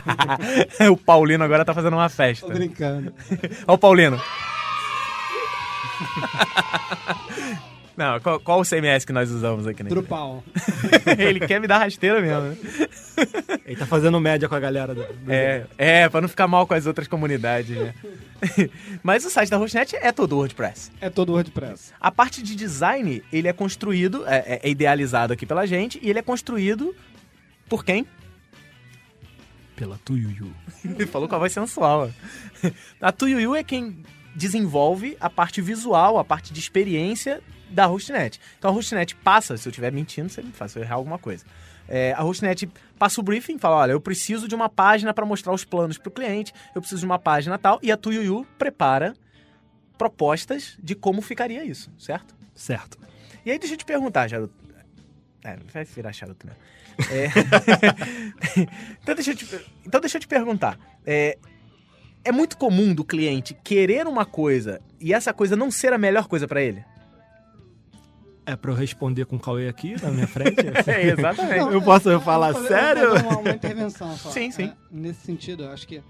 o 0.91 0.98
Paulino 0.98 1.43
agora 1.43 1.63
tá 1.63 1.72
fazendo 1.72 1.93
uma 1.93 2.10
festa. 2.10 2.48
Tô 2.48 2.51
brincando. 2.51 3.13
Olha 3.67 3.75
o 3.75 3.77
Paulino. 3.77 4.20
Não, 7.96 8.20
qual, 8.20 8.40
qual, 8.40 8.60
o 8.60 8.66
CMS 8.66 9.06
que 9.06 9.14
nós 9.14 9.30
usamos 9.30 9.68
aqui, 9.68 9.84
né? 9.84 9.90
Drupal. 9.90 10.44
Ele 11.18 11.40
quer 11.40 11.62
me 11.62 11.68
dar 11.68 11.78
rasteira 11.78 12.20
mesmo, 12.20 12.42
né? 12.42 12.58
Ele 13.66 13.76
tá 13.76 13.86
fazendo 13.86 14.20
média 14.20 14.50
com 14.50 14.56
a 14.56 14.60
galera. 14.60 14.96
Do, 14.96 15.04
do 15.04 15.32
é, 15.32 15.66
é, 15.78 16.10
pra 16.10 16.20
não 16.20 16.28
ficar 16.28 16.48
mal 16.48 16.66
com 16.66 16.74
as 16.74 16.88
outras 16.88 17.08
comunidades, 17.08 17.78
né? 17.78 17.94
Mas 19.04 19.24
o 19.26 19.30
site 19.30 19.50
da 19.50 19.58
Hostnet 19.58 19.96
é 19.96 20.12
todo 20.12 20.36
WordPress. 20.36 20.92
É 21.00 21.10
todo 21.10 21.34
WordPress. 21.34 21.94
A 22.00 22.12
parte 22.12 22.42
de 22.42 22.56
design, 22.56 23.24
ele 23.32 23.48
é 23.48 23.54
construído, 23.54 24.24
é, 24.28 24.60
é 24.64 24.70
idealizado 24.70 25.34
aqui 25.34 25.46
pela 25.46 25.66
gente, 25.68 26.00
e 26.02 26.10
ele 26.10 26.20
é 26.20 26.24
construído 26.24 26.96
por 27.70 27.86
quem? 27.86 28.08
Pela 29.76 29.98
Tuyuyu. 30.06 30.54
Ele 30.86 31.08
falou 31.08 31.28
com 31.28 31.34
a 31.34 31.40
voz 31.40 31.52
sensual. 31.52 32.12
A 33.02 33.12
Tuyuyu 33.12 33.56
é 33.56 33.64
quem 33.64 34.04
desenvolve 34.36 35.18
a 35.20 35.30
parte 35.30 35.62
visual, 35.62 36.18
a 36.18 36.24
parte 36.24 36.54
de 36.54 36.60
experiência 36.60 37.42
da 37.70 37.86
Hostnet. 37.86 38.40
Então 38.58 38.70
a 38.70 38.74
Hostnet 38.74 39.16
passa, 39.16 39.58
se 39.58 39.68
eu 39.68 39.72
estiver 39.72 39.92
mentindo, 39.92 40.30
você 40.30 40.42
me 40.42 40.52
faz, 40.52 40.72
se 40.72 40.80
eu 40.80 40.84
errar 40.84 40.96
alguma 40.96 41.18
coisa. 41.18 41.46
É, 41.88 42.13
a 42.13 42.22
Hostnet 42.22 42.70
passa 42.98 43.20
o 43.20 43.24
briefing, 43.24 43.58
fala, 43.58 43.78
olha, 43.78 43.92
eu 43.92 44.02
preciso 44.02 44.48
de 44.48 44.56
uma 44.56 44.70
página 44.70 45.13
para 45.13 45.25
mostrar 45.25 45.54
os 45.54 45.66
planos 45.66 45.98
para 45.98 46.10
o 46.10 46.12
cliente, 46.12 46.54
eu 46.74 46.82
preciso 46.82 47.00
de 47.00 47.06
uma 47.06 47.20
página 47.20 47.58
tal, 47.58 47.80
e 47.82 47.92
a 47.92 47.98
Tuiuiu 47.98 48.48
prepara 48.58 49.13
propostas 49.98 50.78
de 50.82 50.96
como 50.96 51.22
ficaria 51.22 51.63
isso, 51.63 51.92
certo? 51.98 52.36
Certo. 52.56 52.98
E 53.46 53.52
aí 53.52 53.60
deixa 53.60 53.74
eu 53.74 53.78
te 53.78 53.86
perguntar, 53.86 54.30
Charuto. 54.30 54.63
É, 55.44 55.58
vai 55.74 55.84
virar 55.84 56.13
charuto 56.13 56.48
mesmo. 56.48 56.62
É... 57.12 57.28
então, 59.02 59.16
deixa 59.16 59.32
eu 59.32 59.36
te... 59.36 59.46
então 59.86 60.00
deixa 60.00 60.18
eu 60.18 60.22
te 60.22 60.28
perguntar. 60.28 60.80
É... 61.06 61.38
é 62.24 62.32
muito 62.32 62.58
comum 62.58 62.94
do 62.94 63.03
cliente 63.03 63.56
querer 63.63 64.08
uma 64.08 64.25
coisa 64.25 64.82
e 65.00 65.13
essa 65.13 65.34
coisa 65.34 65.56
não 65.56 65.70
ser 65.70 65.94
a 65.94 65.98
melhor 65.98 66.27
coisa 66.27 66.48
para 66.48 66.62
ele? 66.62 66.84
É 68.46 68.56
pra 68.56 68.72
eu 68.72 68.75
responder 68.75 69.25
com 69.25 69.38
o 69.38 69.39
Cauê 69.39 69.70
aqui 69.70 69.96
na 70.01 70.10
minha 70.12 70.27
frente? 70.27 70.58
é, 70.89 71.08
exatamente. 71.10 71.60
Não, 71.60 71.72
eu 71.72 71.82
posso 71.82 72.10
eu, 72.10 72.20
falar 72.20 72.50
eu, 72.50 72.68
sério? 72.68 73.13
Uma, 73.13 73.38
uma, 73.39 73.50
intervenção 73.51 74.15
só. 74.18 74.32
Sim, 74.32 74.51
sim. 74.51 74.65
É, 74.65 74.74
nesse 74.92 75.22
sentido, 75.22 75.63
eu 75.63 75.72
acho 75.72 75.88
que 75.88 76.01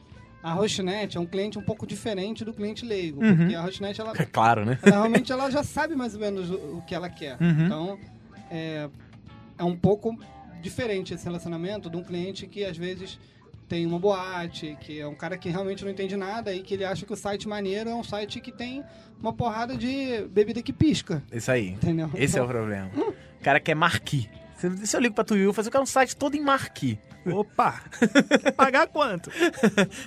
a 0.41 0.53
Hostnet 0.53 1.15
é 1.15 1.19
um 1.19 1.27
cliente 1.27 1.59
um 1.59 1.61
pouco 1.61 1.85
diferente 1.85 2.43
do 2.43 2.51
cliente 2.51 2.85
leigo. 2.85 3.23
Uhum. 3.23 3.37
Porque 3.37 3.55
a 3.55 3.61
Hostnet, 3.61 4.01
ela. 4.01 4.13
É 4.17 4.25
claro, 4.25 4.65
né? 4.65 4.79
Ela, 4.81 4.95
realmente 4.95 5.31
ela 5.31 5.49
já 5.51 5.63
sabe 5.63 5.95
mais 5.95 6.15
ou 6.15 6.19
menos 6.19 6.49
o, 6.49 6.55
o 6.55 6.83
que 6.87 6.95
ela 6.95 7.07
quer. 7.07 7.37
Uhum. 7.39 7.65
Então, 7.65 7.99
é, 8.49 8.89
é 9.59 9.63
um 9.63 9.75
pouco 9.75 10.17
diferente 10.59 11.13
esse 11.13 11.25
relacionamento 11.25 11.87
de 11.87 11.97
um 11.97 12.03
cliente 12.03 12.47
que 12.47 12.65
às 12.65 12.77
vezes 12.77 13.19
tem 13.67 13.85
uma 13.85 13.99
boate, 13.99 14.77
que 14.79 14.99
é 14.99 15.07
um 15.07 15.15
cara 15.15 15.37
que 15.37 15.49
realmente 15.49 15.83
não 15.83 15.91
entende 15.91 16.15
nada 16.15 16.53
e 16.53 16.61
que 16.61 16.73
ele 16.73 16.85
acha 16.85 17.05
que 17.05 17.13
o 17.13 17.15
site 17.15 17.47
maneiro 17.47 17.89
é 17.89 17.95
um 17.95 18.03
site 18.03 18.39
que 18.39 18.51
tem 18.51 18.83
uma 19.19 19.33
porrada 19.33 19.75
de 19.75 20.25
bebida 20.29 20.61
que 20.61 20.73
pisca. 20.73 21.23
Isso 21.31 21.51
aí. 21.51 21.69
Entendeu? 21.69 22.09
Esse 22.15 22.37
é 22.37 22.41
o 22.41 22.47
problema. 22.47 22.89
O 22.95 23.43
cara 23.43 23.59
quer 23.59 23.75
marquee. 23.75 24.29
Se 24.83 24.95
eu 24.95 25.01
ligo 25.01 25.13
pra 25.15 25.23
tu 25.23 25.35
eu 25.35 25.53
fazer 25.53 25.75
um 25.77 25.85
site 25.85 26.15
todo 26.15 26.35
em 26.35 26.41
marquee. 26.41 26.99
Opa! 27.25 27.81
Pagar 28.55 28.87
quanto? 28.87 29.31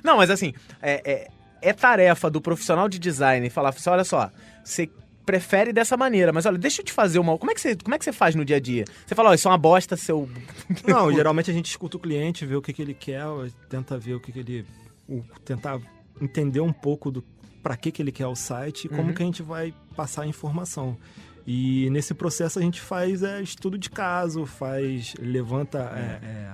não, 0.02 0.16
mas 0.16 0.30
assim, 0.30 0.54
é, 0.80 1.02
é, 1.04 1.28
é, 1.62 1.72
tarefa 1.72 2.30
do 2.30 2.40
profissional 2.40 2.88
de 2.88 2.98
design 2.98 3.48
falar 3.50 3.70
assim, 3.70 3.90
olha 3.90 4.04
só, 4.04 4.30
você 4.62 4.88
prefere 5.26 5.72
dessa 5.72 5.96
maneira, 5.96 6.32
mas 6.32 6.46
olha, 6.46 6.56
deixa 6.56 6.80
eu 6.80 6.84
te 6.84 6.92
fazer 6.92 7.18
uma. 7.18 7.36
Como 7.36 7.50
é 7.50 7.54
que 7.54 7.60
você, 7.60 7.74
como 7.74 7.94
é 7.94 7.98
que 7.98 8.04
você 8.04 8.12
faz 8.12 8.36
no 8.36 8.44
dia 8.44 8.56
a 8.56 8.60
dia? 8.60 8.84
Você 9.04 9.14
fala, 9.14 9.30
ó, 9.30 9.34
isso 9.34 9.48
é 9.48 9.50
uma 9.50 9.58
bosta, 9.58 9.96
seu. 9.96 10.28
Não, 10.86 11.12
geralmente 11.12 11.50
a 11.50 11.54
gente 11.54 11.66
escuta 11.66 11.96
o 11.96 12.00
cliente, 12.00 12.46
vê 12.46 12.54
o 12.54 12.62
que, 12.62 12.72
que 12.72 12.80
ele 12.80 12.94
quer, 12.94 13.24
tenta 13.68 13.98
ver 13.98 14.14
o 14.14 14.20
que, 14.20 14.30
que 14.30 14.38
ele. 14.38 14.64
O, 15.08 15.22
tentar 15.44 15.80
entender 16.20 16.60
um 16.60 16.72
pouco 16.72 17.10
do 17.10 17.22
para 17.62 17.76
que, 17.76 17.90
que 17.90 18.00
ele 18.00 18.12
quer 18.12 18.28
o 18.28 18.36
site 18.36 18.84
e 18.84 18.88
como 18.88 19.08
uhum. 19.08 19.14
que 19.14 19.22
a 19.22 19.26
gente 19.26 19.42
vai 19.42 19.74
passar 19.96 20.22
a 20.22 20.26
informação. 20.26 20.96
E 21.44 21.90
nesse 21.90 22.14
processo 22.14 22.60
a 22.60 22.62
gente 22.62 22.80
faz 22.80 23.24
é, 23.24 23.42
estudo 23.42 23.76
de 23.76 23.90
caso, 23.90 24.46
faz 24.46 25.14
levanta 25.18 25.78
é, 25.96 26.24
é, 26.24 26.52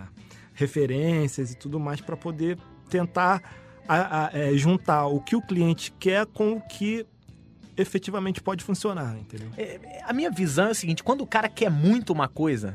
referências 0.55 1.53
e 1.53 1.57
tudo 1.57 1.79
mais 1.79 2.01
para 2.01 2.17
poder 2.17 2.59
tentar 2.89 3.43
a, 3.87 4.27
a, 4.27 4.31
é, 4.33 4.55
juntar 4.55 5.07
o 5.07 5.21
que 5.21 5.37
o 5.37 5.43
cliente 5.43 5.93
quer 5.99 6.25
com 6.25 6.53
o 6.53 6.61
que 6.61 7.07
efetivamente 7.77 8.41
pode 8.41 8.65
funcionar, 8.65 9.17
entendeu? 9.19 9.49
É, 9.57 10.03
a 10.05 10.13
minha 10.13 10.31
visão 10.31 10.69
é 10.69 10.71
a 10.71 10.75
seguinte: 10.75 11.03
quando 11.03 11.23
o 11.23 11.27
cara 11.27 11.49
quer 11.49 11.71
muito 11.71 12.13
uma 12.13 12.29
coisa, 12.29 12.75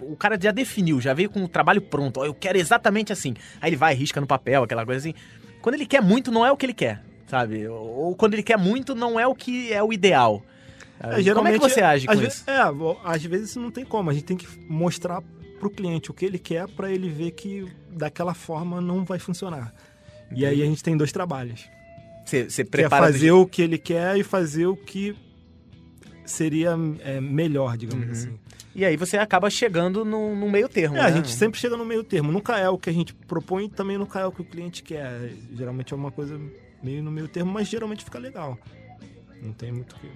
o 0.00 0.16
cara 0.16 0.38
já 0.40 0.50
definiu, 0.50 1.00
já 1.00 1.12
veio 1.12 1.30
com 1.30 1.44
o 1.44 1.48
trabalho 1.48 1.80
pronto, 1.80 2.24
eu 2.24 2.34
quero 2.34 2.58
exatamente 2.58 3.12
assim. 3.12 3.34
Aí 3.60 3.70
ele 3.70 3.76
vai, 3.76 3.94
risca 3.94 4.20
no 4.20 4.26
papel, 4.26 4.62
aquela 4.62 4.84
coisa 4.84 4.98
assim. 4.98 5.14
Quando 5.60 5.74
ele 5.74 5.86
quer 5.86 6.00
muito, 6.00 6.30
não 6.30 6.46
é 6.46 6.50
o 6.50 6.56
que 6.56 6.66
ele 6.66 6.74
quer, 6.74 7.02
sabe? 7.26 7.66
Ou 7.68 8.14
quando 8.14 8.34
ele 8.34 8.42
quer 8.42 8.56
muito, 8.56 8.94
não 8.94 9.18
é 9.18 9.26
o 9.26 9.34
que 9.34 9.72
é 9.72 9.82
o 9.82 9.92
ideal. 9.92 10.42
É, 10.98 11.34
como 11.34 11.48
é 11.48 11.52
que 11.52 11.58
você 11.58 11.82
age 11.82 12.06
com 12.06 12.14
isso? 12.14 12.44
é, 12.48 12.58
às 13.04 13.22
vezes 13.22 13.54
não 13.56 13.70
tem 13.70 13.84
como. 13.84 14.08
A 14.08 14.14
gente 14.14 14.24
tem 14.24 14.36
que 14.36 14.46
mostrar 14.68 15.22
pro 15.58 15.70
cliente 15.70 16.10
o 16.10 16.14
que 16.14 16.24
ele 16.24 16.38
quer 16.38 16.68
para 16.68 16.90
ele 16.90 17.08
ver 17.08 17.32
que 17.32 17.66
daquela 17.90 18.34
forma 18.34 18.80
não 18.80 19.04
vai 19.04 19.18
funcionar. 19.18 19.74
E 20.34 20.44
aí 20.44 20.62
a 20.62 20.64
gente 20.64 20.82
tem 20.82 20.96
dois 20.96 21.12
trabalhos. 21.12 21.68
Você 22.26 22.64
prepara... 22.64 23.06
Que 23.06 23.08
é 23.08 23.12
fazer 23.12 23.30
o 23.32 23.46
que 23.46 23.62
ele 23.62 23.78
quer 23.78 24.16
e 24.18 24.24
fazer 24.24 24.66
o 24.66 24.76
que 24.76 25.16
seria 26.24 26.76
é, 27.00 27.20
melhor, 27.20 27.76
digamos 27.76 28.04
uhum. 28.04 28.12
assim. 28.12 28.38
E 28.74 28.84
aí 28.84 28.96
você 28.96 29.16
acaba 29.16 29.48
chegando 29.48 30.04
no, 30.04 30.36
no 30.36 30.50
meio 30.50 30.68
termo, 30.68 30.96
é, 30.96 31.00
né? 31.00 31.06
a 31.06 31.10
gente 31.10 31.30
sempre 31.30 31.58
chega 31.58 31.76
no 31.76 31.84
meio 31.84 32.04
termo. 32.04 32.30
Nunca 32.30 32.58
é 32.58 32.68
o 32.68 32.76
que 32.76 32.90
a 32.90 32.92
gente 32.92 33.14
propõe 33.14 33.64
e 33.64 33.68
também 33.70 33.96
nunca 33.96 34.20
é 34.20 34.26
o 34.26 34.32
que 34.32 34.42
o 34.42 34.44
cliente 34.44 34.82
quer. 34.82 35.32
Geralmente 35.52 35.94
é 35.94 35.96
uma 35.96 36.10
coisa 36.10 36.38
meio 36.82 37.02
no 37.02 37.10
meio 37.10 37.28
termo, 37.28 37.50
mas 37.50 37.68
geralmente 37.68 38.04
fica 38.04 38.18
legal. 38.18 38.58
Não 39.40 39.52
tem 39.52 39.72
muito 39.72 39.96
o 39.96 39.98
que... 39.98 40.10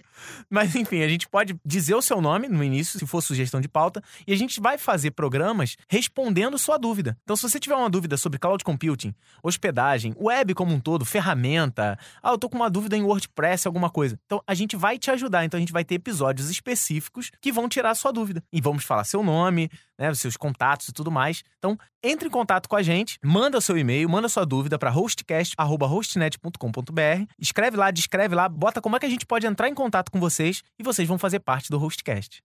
Mas 0.50 0.76
enfim, 0.76 1.02
a 1.02 1.08
gente 1.08 1.28
pode 1.28 1.56
dizer 1.66 1.96
o 1.96 2.02
seu 2.02 2.22
nome 2.22 2.48
no 2.48 2.64
início, 2.64 3.00
se 3.00 3.06
for 3.06 3.22
sugestão 3.22 3.62
de 3.62 3.68
pauta, 3.68 4.02
e 4.28 4.34
a 4.34 4.36
gente 4.36 4.60
vai 4.60 4.78
fazer 4.78 5.12
programas 5.12 5.76
respondendo 5.88 6.58
sua 6.58 6.78
dúvida. 6.78 7.18
Então, 7.24 7.36
se 7.36 7.44
você 7.44 7.60
tiver 7.60 7.76
uma 7.76 7.90
dúvida 7.90 8.18
sobre 8.18 8.38
cloud 8.38 8.64
computing, 8.64 9.14
hospedagem, 9.42 10.14
web 10.20 10.54
como 10.54 10.74
um 10.74 10.80
todo, 10.80 11.06
ferramenta, 11.06 11.98
ah, 12.22 12.32
eu 12.32 12.38
tô 12.38 12.50
com 12.50 12.58
uma 12.58 12.70
dúvida 12.70 12.98
em 12.98 13.04
WordPress, 13.04 13.68
alguma 13.68 13.90
coisa. 13.90 14.20
Então, 14.26 14.42
a 14.46 14.54
gente 14.54 14.76
vai 14.76 14.98
te 14.98 15.10
ajudar. 15.12 15.46
Então, 15.46 15.58
a 15.58 15.62
gente 15.62 15.74
vai 15.74 15.84
ter 15.84 15.96
episódios 15.96 16.50
específicos 16.50 17.32
que 17.42 17.52
vão 17.52 17.70
tirar 17.70 17.96
sua 17.96 18.12
dúvida. 18.12 18.44
E 18.52 18.62
vamos 18.62 18.84
falar 18.84 19.04
seu 19.04 19.24
nome, 19.24 19.70
né, 19.98 20.14
seus 20.14 20.38
contatos 20.38 20.88
e 20.88 20.94
tudo 20.94 21.12
mais. 21.12 21.44
Então, 21.58 21.78
entre 22.02 22.30
em 22.30 22.32
contato 22.32 22.70
com 22.70 22.78
a 22.78 22.82
gente, 22.82 23.20
manda 23.22 23.60
seu 23.60 23.78
e-mail, 23.78 24.10
manda 24.10 24.30
sua 24.30 24.46
dúvida 24.46 24.80
para 24.80 24.90
hostcast@hostnet.com.br, 24.90 27.26
escreve 27.38 27.76
lá, 27.76 27.92
descreve 27.92 28.34
lá, 28.34 28.48
bota 28.48 28.80
como 28.82 28.96
é 28.96 29.00
que 29.00 29.06
a 29.06 29.10
gente 29.10 29.26
pode 29.30 29.46
entrar 29.46 29.70
em 29.70 29.74
contato 29.76 30.12
com 30.12 30.20
vocês 30.20 30.64
e 30.78 30.84
vocês 30.84 31.08
vão 31.08 31.20
fazer 31.20 31.40
parte 31.40 31.70
do 31.70 31.78
Hostcast. 31.78 32.42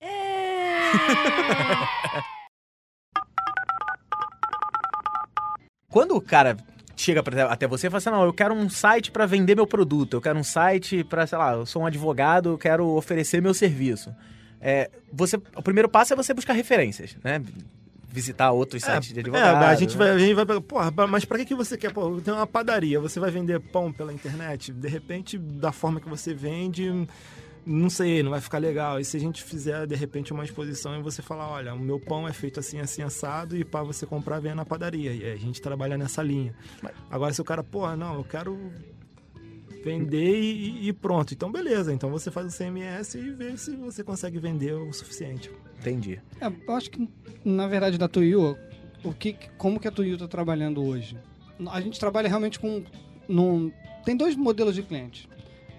É... 0.00 0.92
Quando 5.90 6.14
o 6.16 6.20
cara 6.20 6.56
chega 6.96 7.22
até 7.50 7.66
você 7.66 7.88
e 7.88 7.90
fala 7.90 7.98
assim: 7.98 8.10
não, 8.10 8.24
eu 8.24 8.32
quero 8.32 8.54
um 8.54 8.70
site 8.70 9.10
para 9.10 9.26
vender 9.26 9.56
meu 9.56 9.66
produto, 9.66 10.14
eu 10.14 10.20
quero 10.20 10.38
um 10.38 10.44
site 10.44 11.02
para, 11.02 11.26
sei 11.26 11.38
lá, 11.38 11.54
eu 11.54 11.66
sou 11.66 11.82
um 11.82 11.86
advogado, 11.86 12.50
eu 12.50 12.58
quero 12.58 12.86
oferecer 12.86 13.42
meu 13.42 13.52
serviço. 13.52 14.14
É, 14.60 14.90
você, 15.12 15.36
o 15.56 15.62
primeiro 15.62 15.88
passo 15.88 16.12
é 16.12 16.16
você 16.16 16.32
buscar 16.34 16.52
referências, 16.52 17.16
né? 17.22 17.42
Visitar 18.10 18.50
outros 18.52 18.82
é, 18.82 18.94
sites 18.94 19.12
de 19.12 19.20
advogado. 19.20 19.62
É, 19.62 19.66
a 19.66 19.74
gente 19.74 19.96
né? 19.96 20.04
vai, 20.04 20.10
a 20.10 20.18
gente 20.18 20.34
vai 20.34 20.60
porra, 20.60 20.90
mas 21.06 21.24
para 21.24 21.38
que, 21.38 21.44
que 21.44 21.54
você 21.54 21.76
quer? 21.76 21.92
Pô, 21.92 22.20
tem 22.20 22.32
uma 22.32 22.46
padaria, 22.46 22.98
você 22.98 23.20
vai 23.20 23.30
vender 23.30 23.60
pão 23.60 23.92
pela 23.92 24.12
internet? 24.12 24.72
De 24.72 24.88
repente, 24.88 25.36
da 25.36 25.72
forma 25.72 26.00
que 26.00 26.08
você 26.08 26.32
vende, 26.32 26.90
não 27.66 27.90
sei, 27.90 28.22
não 28.22 28.30
vai 28.30 28.40
ficar 28.40 28.58
legal. 28.58 28.98
E 28.98 29.04
se 29.04 29.16
a 29.16 29.20
gente 29.20 29.42
fizer, 29.42 29.86
de 29.86 29.94
repente, 29.94 30.32
uma 30.32 30.42
exposição 30.42 30.98
e 30.98 31.02
você 31.02 31.20
falar, 31.20 31.50
olha, 31.50 31.74
o 31.74 31.78
meu 31.78 32.00
pão 32.00 32.26
é 32.26 32.32
feito 32.32 32.58
assim, 32.58 32.80
assim, 32.80 33.02
assado, 33.02 33.56
e 33.56 33.64
para 33.64 33.82
você 33.82 34.06
comprar, 34.06 34.40
vem 34.40 34.54
na 34.54 34.64
padaria. 34.64 35.12
E 35.12 35.30
a 35.30 35.36
gente 35.36 35.60
trabalha 35.60 35.98
nessa 35.98 36.22
linha. 36.22 36.54
Agora, 37.10 37.32
se 37.32 37.40
o 37.42 37.44
cara, 37.44 37.62
pô, 37.62 37.94
não, 37.94 38.14
eu 38.14 38.24
quero 38.24 38.72
vender 39.88 40.40
e, 40.40 40.88
e, 40.88 40.92
pronto. 40.92 41.32
Então, 41.32 41.50
beleza. 41.50 41.92
Então 41.92 42.10
você 42.10 42.30
faz 42.30 42.52
o 42.52 42.56
CMS 42.56 43.14
e 43.14 43.30
vê 43.30 43.56
se 43.56 43.74
você 43.76 44.04
consegue 44.04 44.38
vender 44.38 44.74
o 44.74 44.92
suficiente. 44.92 45.50
Entendi. 45.80 46.20
É, 46.40 46.46
eu 46.46 46.74
acho 46.74 46.90
que, 46.90 47.08
na 47.44 47.66
verdade, 47.66 47.96
da 47.96 48.08
Tuyu, 48.08 48.56
o 49.04 49.12
que, 49.12 49.36
como 49.56 49.80
que 49.80 49.88
a 49.88 49.90
Tuyu 49.90 50.14
está 50.14 50.28
trabalhando 50.28 50.84
hoje? 50.84 51.16
A 51.70 51.80
gente 51.80 51.98
trabalha 51.98 52.28
realmente 52.28 52.58
com... 52.58 52.84
Num, 53.28 53.72
tem 54.04 54.16
dois 54.16 54.36
modelos 54.36 54.74
de 54.74 54.82
cliente. 54.82 55.28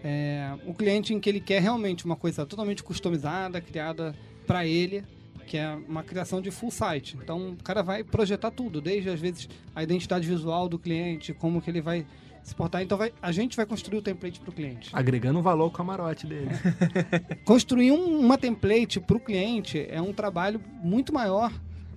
É, 0.04 0.56
o 0.66 0.74
cliente 0.74 1.13
em 1.13 1.20
que 1.20 1.30
ele 1.30 1.42
quer 1.42 1.62
realmente 1.62 2.06
uma 2.06 2.16
coisa 2.16 2.46
totalmente 2.46 2.84
customizada, 2.84 3.60
criada 3.60 4.16
para 4.46 4.66
ele, 4.66 5.04
que 5.46 5.58
é 5.58 5.74
uma 5.88 6.04
criação 6.04 6.42
de 6.42 6.51
full 6.51 6.72
site. 6.72 7.18
Então, 7.22 7.51
o 7.51 7.63
cara 7.63 7.82
vai 7.82 8.04
projetar 8.04 8.51
tudo, 8.51 8.80
desde 8.80 9.10
às 9.10 9.20
vezes 9.20 9.50
a 9.75 9.84
identidade 9.84 10.28
visual 10.28 10.70
do 10.70 10.78
cliente, 10.78 11.34
como 11.34 11.62
que 11.62 11.70
ele 11.70 11.82
vai 11.82 12.06
se 12.43 12.55
portar. 12.55 12.81
Então, 12.81 12.98
vai, 12.98 13.13
a 13.22 13.31
gente 13.31 13.55
vai 13.55 13.65
construir 13.65 14.00
o 14.00 14.01
template 14.01 14.39
para 14.39 14.50
o 14.50 14.53
cliente. 14.53 14.89
Agregando 14.93 15.41
valor 15.41 15.65
ao 15.65 15.72
camarote 15.72 16.25
dele. 16.27 16.50
Construir 17.46 17.91
um, 17.91 18.19
uma 18.19 18.38
template 18.38 19.00
para 19.00 19.17
o 19.17 19.19
cliente 19.19 19.86
é 19.89 20.01
um 20.01 20.13
trabalho 20.13 20.62
muito 20.81 21.13
maior 21.13 21.51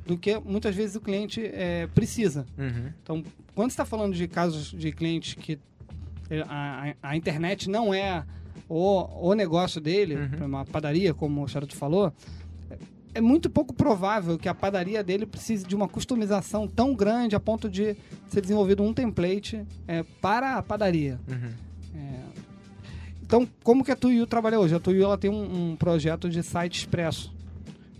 do 0.06 0.18
que 0.18 0.38
muitas 0.38 0.74
vezes 0.74 0.96
o 0.96 1.00
cliente 1.00 1.40
é, 1.44 1.86
precisa. 1.88 2.46
Uhum. 2.58 2.92
Então, 3.02 3.24
quando 3.54 3.70
você 3.70 3.74
está 3.74 3.84
falando 3.84 4.14
de 4.14 4.26
casos 4.26 4.70
de 4.70 4.90
clientes 4.92 5.34
que 5.34 5.58
a, 6.48 6.94
a, 7.02 7.16
internet 7.16 7.68
não 7.68 7.92
é 7.92 8.24
o, 8.68 9.28
o 9.30 9.34
negócio 9.34 9.80
dele, 9.80 10.16
uhum. 10.16 10.46
uma 10.46 10.64
padaria, 10.64 11.12
como 11.12 11.42
o 11.42 11.48
Charuto 11.48 11.76
falou, 11.76 12.12
é 13.14 13.20
muito 13.20 13.50
pouco 13.50 13.74
provável 13.74 14.38
que 14.38 14.48
a 14.48 14.54
padaria 14.54 15.02
dele 15.02 15.26
precise 15.26 15.66
de 15.66 15.74
uma 15.74 15.88
customização 15.88 16.66
tão 16.66 16.94
grande 16.94 17.36
a 17.36 17.40
ponto 17.40 17.68
de 17.68 17.96
ser 18.28 18.40
desenvolvido 18.40 18.82
um 18.82 18.92
template 18.92 19.62
é, 19.86 20.02
para 20.20 20.56
a 20.56 20.62
padaria. 20.62 21.20
Uhum. 21.28 21.50
É, 21.94 22.20
então, 23.22 23.48
como 23.62 23.84
que 23.84 23.90
a 23.90 23.96
Tuyu 23.96 24.26
trabalha 24.26 24.58
hoje? 24.58 24.74
A 24.74 24.80
Tuyu 24.80 25.02
ela 25.02 25.18
tem 25.18 25.30
um, 25.30 25.72
um 25.72 25.76
projeto 25.76 26.28
de 26.28 26.42
site 26.42 26.78
expresso, 26.78 27.32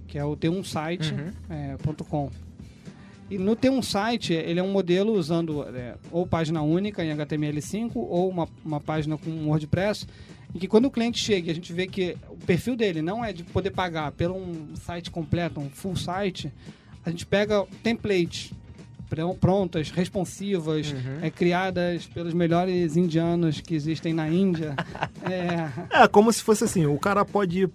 que 0.07 0.19
é 0.19 0.25
o 0.25 0.37
T1site.com. 0.37 2.25
Uhum. 2.25 2.27
É, 2.27 2.53
e 3.33 3.39
no 3.39 3.57
T1 3.57 3.83
site, 3.83 4.35
ele 4.35 4.61
é 4.61 4.63
um 4.63 4.71
modelo 4.71 5.15
usando 5.15 5.63
é, 5.75 5.95
ou 6.11 6.27
página 6.27 6.61
única 6.61 7.03
em 7.03 7.17
HTML5 7.17 7.93
ou 7.95 8.29
uma, 8.29 8.47
uma 8.63 8.79
página 8.79 9.17
com 9.17 9.47
WordPress 9.47 10.07
em 10.55 10.59
que 10.59 10.69
quando 10.69 10.87
o 10.87 10.91
cliente 10.91 11.19
chega 11.19 11.49
e 11.49 11.51
a 11.51 11.55
gente 11.55 11.73
vê 11.73 11.87
que 11.87 12.17
o 12.29 12.37
perfil 12.37 12.77
dele 12.77 13.01
não 13.01 13.25
é 13.25 13.33
de 13.33 13.43
poder 13.43 13.71
pagar 13.71 14.13
pelo 14.13 14.37
um 14.37 14.77
site 14.77 15.11
completo, 15.11 15.61
um 15.61 15.71
full 15.71 15.97
site, 15.97 16.53
a 17.05 17.11
gente 17.11 17.27
pega 17.27 17.67
templates 17.83 18.53
prontas, 19.39 19.91
responsivas, 19.91 20.91
uhum. 20.93 21.19
é, 21.21 21.31
criadas 21.31 22.07
pelos 22.07 22.33
melhores 22.33 22.97
indianos 22.97 23.61
que 23.61 23.75
existem 23.75 24.15
na 24.15 24.29
Índia. 24.29 24.75
é... 25.23 26.03
é 26.03 26.09
como 26.09 26.33
se 26.33 26.43
fosse 26.43 26.65
assim, 26.65 26.87
o 26.87 26.99
cara 26.99 27.25
pode 27.25 27.69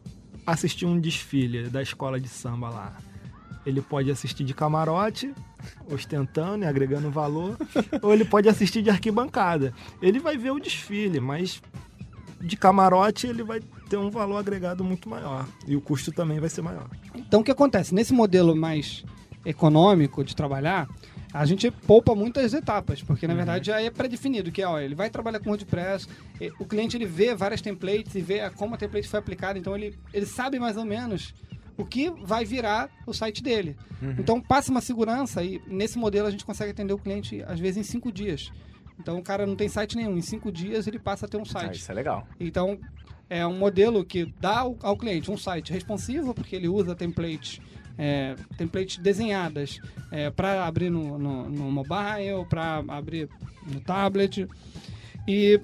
assistir 0.46 0.86
um 0.86 1.00
desfile 1.00 1.70
da 1.70 1.82
escola 1.82 2.20
de 2.20 2.28
samba 2.28 2.70
lá. 2.70 2.98
Ele 3.66 3.82
pode 3.82 4.10
assistir 4.10 4.46
de 4.46 4.54
camarote, 4.54 5.34
ostentando 5.92 6.64
e 6.64 6.68
agregando 6.68 7.12
valor, 7.12 7.58
ou 8.02 8.14
ele 8.14 8.24
pode 8.24 8.48
assistir 8.48 8.82
de 8.82 8.90
arquibancada. 8.90 9.74
Ele 10.02 10.20
vai 10.20 10.38
ver 10.38 10.52
o 10.52 10.60
desfile, 10.60 11.20
mas 11.20 11.62
de 12.42 12.56
camarote 12.56 13.28
ele 13.28 13.44
vai 13.44 13.60
ter 13.90 13.98
um 13.98 14.10
valor 14.10 14.38
agregado 14.38 14.84
muito 14.84 15.10
maior 15.10 15.48
e 15.66 15.76
o 15.76 15.82
custo 15.82 16.12
também 16.12 16.40
vai 16.40 16.50
ser 16.50 16.62
maior. 16.62 16.88
Então 17.16 17.42
o 17.42 17.44
que 17.44 17.52
acontece? 17.52 17.94
Nesse 17.94 18.14
modelo 18.14 18.56
mais 18.56 19.04
econômico 19.46 20.24
de 20.24 20.36
trabalhar, 20.36 20.90
a 21.34 21.46
gente 21.46 21.70
poupa 21.72 22.14
muitas 22.16 22.54
etapas, 22.54 23.02
porque 23.02 23.28
na 23.28 23.34
uhum. 23.34 23.38
verdade 23.38 23.68
já 23.68 23.82
é 23.82 23.90
pré-definido 23.90 24.52
que 24.52 24.64
ó, 24.64 24.80
ele 24.80 24.96
vai 24.96 25.10
trabalhar 25.10 25.40
com 25.40 25.50
WordPress, 25.50 26.08
o 26.60 26.66
cliente 26.66 26.98
ele 26.98 27.06
vê 27.06 27.34
várias 27.36 27.62
templates 27.62 28.16
e 28.16 28.22
vê 28.22 28.50
como 28.52 28.76
a 28.76 28.78
template 28.78 29.08
foi 29.08 29.20
aplicada, 29.20 29.58
então 29.58 29.76
ele, 29.76 29.98
ele 30.14 30.26
sabe 30.26 30.60
mais 30.60 30.78
ou 30.78 30.86
menos 30.86 31.34
o 31.78 31.86
que 31.86 32.10
vai 32.10 32.44
virar 32.44 32.90
o 33.06 33.14
site 33.14 33.44
dele. 33.44 33.76
Uhum. 34.02 34.16
Então 34.18 34.42
passa 34.42 34.72
uma 34.72 34.82
segurança 34.82 35.44
e 35.44 35.62
nesse 35.68 35.98
modelo 35.98 36.28
a 36.28 36.32
gente 36.32 36.46
consegue 36.46 36.72
atender 36.72 36.94
o 36.94 36.98
cliente 36.98 37.44
às 37.44 37.60
vezes 37.60 37.78
em 37.78 37.84
cinco 37.84 38.12
dias. 38.12 38.52
Então 39.00 39.18
o 39.18 39.24
cara 39.24 39.46
não 39.46 39.56
tem 39.56 39.70
site 39.70 39.96
nenhum. 39.96 40.18
Em 40.18 40.22
cinco 40.22 40.52
dias 40.52 40.88
ele 40.88 41.00
passa 41.00 41.26
a 41.26 41.30
ter 41.30 41.38
um 41.38 41.46
site. 41.46 41.70
Ah, 41.70 41.76
isso 41.76 41.92
é 41.92 41.96
legal. 41.96 42.28
Então 42.40 42.80
é 43.30 43.46
um 43.46 43.58
modelo 43.58 44.04
que 44.06 44.34
dá 44.40 44.60
ao, 44.60 44.78
ao 44.82 44.98
cliente 44.98 45.30
um 45.30 45.38
site 45.38 45.72
responsivo, 45.72 46.34
porque 46.34 46.56
ele 46.56 46.68
usa 46.68 46.96
templates. 46.96 47.60
É, 48.00 48.36
templates 48.56 48.98
desenhadas 48.98 49.80
é, 50.12 50.30
para 50.30 50.68
abrir 50.68 50.92
no, 50.92 51.18
no, 51.18 51.50
no 51.50 51.72
mobile, 51.72 52.46
para 52.48 52.84
abrir 52.88 53.28
no 53.66 53.82
tablet. 53.82 54.48
E 55.28 55.60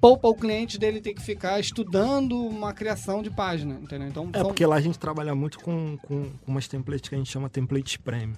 poupa 0.00 0.28
o 0.28 0.34
cliente 0.34 0.78
dele 0.78 1.00
ter 1.00 1.14
que 1.14 1.22
ficar 1.22 1.58
estudando 1.60 2.36
uma 2.46 2.72
criação 2.72 3.22
de 3.22 3.30
página, 3.30 3.74
entendeu? 3.74 4.08
Então, 4.08 4.30
é 4.32 4.38
são... 4.38 4.46
porque 4.46 4.64
lá 4.64 4.76
a 4.76 4.80
gente 4.80 4.98
trabalha 4.98 5.34
muito 5.34 5.58
com, 5.58 5.96
com, 5.98 6.24
com 6.24 6.50
umas 6.52 6.68
templates 6.68 7.08
que 7.08 7.14
a 7.14 7.18
gente 7.18 7.30
chama 7.30 7.48
templates 7.48 7.96
premium. 7.96 8.36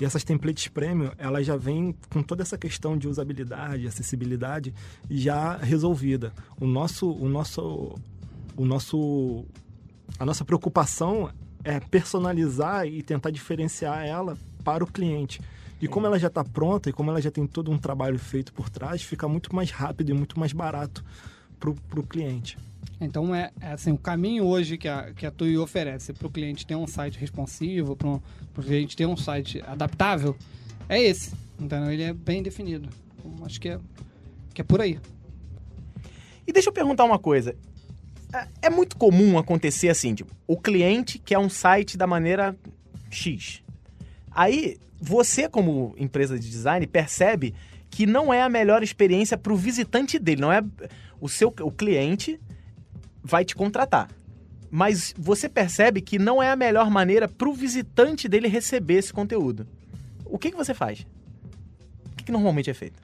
E 0.00 0.04
essas 0.04 0.24
templates 0.24 0.68
premium, 0.68 1.10
elas 1.18 1.46
já 1.46 1.56
vêm 1.56 1.94
com 2.10 2.22
toda 2.22 2.42
essa 2.42 2.56
questão 2.56 2.96
de 2.96 3.08
usabilidade, 3.08 3.86
acessibilidade 3.86 4.74
já 5.10 5.56
resolvida. 5.56 6.32
O 6.60 6.66
nosso, 6.66 7.10
o 7.10 7.28
nosso, 7.28 7.94
o 8.56 8.64
nosso, 8.64 9.44
a 10.18 10.24
nossa 10.24 10.44
preocupação 10.44 11.30
é 11.62 11.78
personalizar 11.78 12.86
e 12.86 13.02
tentar 13.02 13.30
diferenciar 13.30 14.04
ela 14.06 14.36
para 14.64 14.82
o 14.82 14.86
cliente. 14.86 15.40
E 15.80 15.88
como 15.88 16.06
ela 16.06 16.18
já 16.18 16.28
está 16.28 16.44
pronta 16.44 16.90
e 16.90 16.92
como 16.92 17.10
ela 17.10 17.20
já 17.20 17.30
tem 17.30 17.46
todo 17.46 17.70
um 17.70 17.78
trabalho 17.78 18.18
feito 18.18 18.52
por 18.52 18.68
trás, 18.68 19.02
fica 19.02 19.26
muito 19.26 19.54
mais 19.54 19.70
rápido 19.70 20.10
e 20.10 20.12
muito 20.12 20.38
mais 20.38 20.52
barato 20.52 21.04
para 21.58 21.70
o 21.70 22.02
cliente. 22.02 22.58
Então, 23.00 23.34
é, 23.34 23.50
é, 23.60 23.72
assim, 23.72 23.92
o 23.92 23.98
caminho 23.98 24.44
hoje 24.44 24.76
que 24.76 24.86
a, 24.86 25.12
que 25.12 25.24
a 25.24 25.30
TUI 25.30 25.56
oferece 25.56 26.12
para 26.12 26.26
o 26.26 26.30
cliente 26.30 26.66
ter 26.66 26.74
um 26.74 26.86
site 26.86 27.18
responsivo, 27.18 27.96
para 27.96 28.08
o 28.08 28.20
cliente 28.62 28.94
ter 28.94 29.06
um 29.06 29.16
site 29.16 29.62
adaptável, 29.66 30.36
é 30.88 31.00
esse. 31.00 31.32
Então, 31.58 31.90
ele 31.90 32.02
é 32.02 32.12
bem 32.12 32.42
definido. 32.42 32.88
Então, 33.18 33.46
acho 33.46 33.58
que 33.58 33.70
é, 33.70 33.78
que 34.52 34.60
é 34.60 34.64
por 34.64 34.82
aí. 34.82 34.98
E 36.46 36.52
deixa 36.52 36.68
eu 36.68 36.72
perguntar 36.74 37.04
uma 37.04 37.18
coisa. 37.18 37.56
É, 38.34 38.66
é 38.66 38.70
muito 38.70 38.96
comum 38.96 39.38
acontecer 39.38 39.88
assim, 39.88 40.14
tipo, 40.14 40.34
o 40.46 40.58
cliente 40.58 41.18
quer 41.18 41.38
um 41.38 41.48
site 41.48 41.96
da 41.96 42.06
maneira 42.06 42.54
X. 43.10 43.62
Aí 44.30 44.78
você, 45.00 45.48
como 45.48 45.94
empresa 45.98 46.38
de 46.38 46.48
design, 46.48 46.86
percebe 46.86 47.54
que 47.90 48.06
não 48.06 48.32
é 48.32 48.42
a 48.42 48.48
melhor 48.48 48.82
experiência 48.82 49.36
para 49.36 49.52
o 49.52 49.56
visitante 49.56 50.18
dele, 50.18 50.40
não 50.40 50.52
é 50.52 50.62
o 51.20 51.28
seu 51.28 51.52
o 51.60 51.70
cliente 51.70 52.40
vai 53.22 53.44
te 53.44 53.54
contratar. 53.54 54.08
Mas 54.70 55.12
você 55.18 55.48
percebe 55.48 56.00
que 56.00 56.18
não 56.18 56.42
é 56.42 56.50
a 56.50 56.56
melhor 56.56 56.88
maneira 56.90 57.26
para 57.26 57.48
o 57.48 57.52
visitante 57.52 58.28
dele 58.28 58.46
receber 58.46 58.94
esse 58.94 59.12
conteúdo. 59.12 59.66
O 60.24 60.38
que, 60.38 60.50
que 60.50 60.56
você 60.56 60.72
faz? 60.72 61.00
O 62.12 62.16
que, 62.16 62.24
que 62.24 62.32
normalmente 62.32 62.70
é 62.70 62.74
feito? 62.74 63.00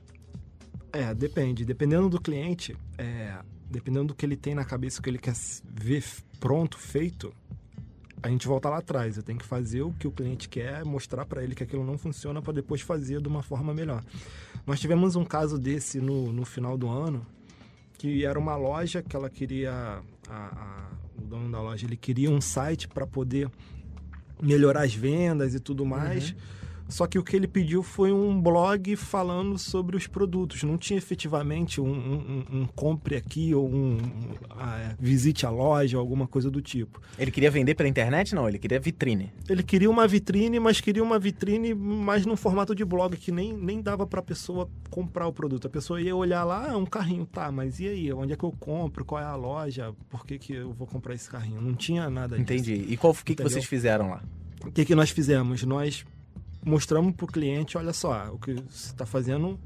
É, 0.93 1.13
depende. 1.13 1.65
Dependendo 1.65 2.09
do 2.09 2.21
cliente, 2.21 2.77
é, 2.97 3.35
dependendo 3.69 4.07
do 4.07 4.15
que 4.15 4.25
ele 4.25 4.37
tem 4.37 4.55
na 4.55 4.65
cabeça, 4.65 5.01
o 5.01 5.03
que 5.03 5.11
ele 5.11 5.19
quer 5.19 5.35
ver 5.65 6.05
pronto, 6.39 6.79
feito, 6.79 7.35
a 8.27 8.31
gente 8.31 8.47
volta 8.47 8.69
lá 8.69 8.79
atrás. 8.79 9.17
Eu 9.17 9.23
tenho 9.23 9.39
que 9.39 9.45
fazer 9.45 9.83
o 9.83 9.93
que 9.93 10.07
o 10.07 10.11
cliente 10.11 10.49
quer, 10.49 10.85
mostrar 10.85 11.25
para 11.25 11.43
ele 11.43 11.55
que 11.55 11.63
aquilo 11.63 11.85
não 11.85 11.97
funciona 11.97 12.43
para 12.43 12.53
depois 12.53 12.81
fazer 12.81 13.21
de 13.21 13.29
uma 13.29 13.43
forma 13.43 13.73
melhor. 13.73 14.03
Nós 14.67 14.81
tivemos 14.81 15.15
um 15.15 15.25
caso 15.25 15.57
desse 15.57 16.01
no, 16.01 16.33
no 16.33 16.45
final 16.45 16.77
do 16.77 16.89
ano, 16.89 17.25
que 17.97 18.25
era 18.25 18.37
uma 18.39 18.57
loja 18.57 19.01
que 19.01 19.15
ela 19.15 19.31
queria, 19.31 20.03
a, 20.29 20.35
a, 20.35 20.89
o 21.17 21.23
dono 21.23 21.51
da 21.53 21.61
loja, 21.61 21.87
ele 21.87 21.97
queria 21.97 22.29
um 22.29 22.41
site 22.41 22.89
para 22.89 23.07
poder 23.07 23.49
melhorar 24.43 24.83
as 24.83 24.95
vendas 24.95 25.55
e 25.55 25.61
tudo 25.61 25.87
mais. 25.87 26.31
Uhum. 26.31 26.37
Só 26.89 27.07
que 27.07 27.19
o 27.19 27.23
que 27.23 27.35
ele 27.35 27.49
pediu 27.49 27.83
foi 27.83 28.13
um 28.13 28.41
blog 28.41 28.95
falando 28.97 29.59
sobre 29.59 29.97
os 29.97 30.07
produtos. 30.07 30.63
Não 30.63 30.79
tinha 30.79 30.97
efetivamente 30.97 31.81
um, 31.81 31.89
um, 31.89 32.45
um 32.61 32.67
compre 32.67 33.17
aqui 33.17 33.55
ou 33.55 33.69
um, 33.69 33.99
ah, 34.51 34.95
visite 34.99 35.45
a 35.45 35.51
loja, 35.51 35.99
alguma 35.99 36.27
coisa 36.27 36.51
do 36.51 36.63
tipo. 36.63 37.01
Ele 37.19 37.31
queria 37.31 37.51
vender 37.51 37.75
pela 37.75 37.89
internet? 37.89 38.35
Não, 38.35 38.49
ele 38.49 38.59
queria 38.59 38.79
vitrine. 38.79 39.33
Ele 39.49 39.63
queria 39.63 39.91
uma 39.91 40.07
vitrine, 40.07 40.61
mas 40.61 40.81
queria 40.81 41.03
uma 41.03 41.19
vitrine 41.19 41.75
mais 41.75 42.25
no 42.25 42.37
formato 42.37 42.75
de 42.75 42.85
blog, 42.85 43.17
que 43.17 43.33
nem, 43.33 43.53
nem 43.53 43.81
dava 43.81 44.07
para 44.07 44.21
a 44.21 44.23
pessoa 44.23 44.69
comprar 44.91 45.27
o 45.27 45.33
produto. 45.33 45.67
A 45.67 45.71
pessoa 45.71 46.01
ia 46.01 46.15
olhar 46.15 46.45
lá, 46.45 46.71
ah, 46.71 46.77
um 46.77 46.87
carrinho, 46.87 47.27
tá, 47.27 47.51
mas 47.51 47.81
e 47.81 47.89
aí? 47.89 48.13
Onde 48.13 48.33
é 48.33 48.37
que 48.37 48.45
eu 48.45 48.53
compro? 48.53 49.05
Qual 49.05 49.21
é 49.21 49.25
a 49.25 49.35
loja? 49.35 49.93
Por 50.09 50.25
que, 50.25 50.39
que 50.39 50.55
eu 50.55 50.73
vou 50.73 50.87
comprar 50.87 51.15
esse 51.15 51.29
carrinho? 51.29 51.61
Não 51.61 51.75
tinha 51.75 52.09
nada 52.09 52.37
disso. 52.37 52.43
Entendi. 52.43 52.87
E 52.89 52.97
qual 52.97 53.13
que, 53.15 53.35
que 53.35 53.43
vocês 53.43 53.65
fizeram 53.65 54.11
lá? 54.11 54.23
O 54.65 54.71
que, 54.71 54.85
que 54.85 54.95
nós 54.95 55.11
fizemos? 55.11 55.63
Nós 55.63 56.05
mostramos 56.67 57.15
para 57.15 57.25
o 57.25 57.29
cliente, 57.29 57.79
olha 57.79 57.93
só, 57.93 58.29
o 58.33 58.39
que 58.39 58.55
você 58.55 58.91
está 58.91 59.07
fazendo 59.07 59.59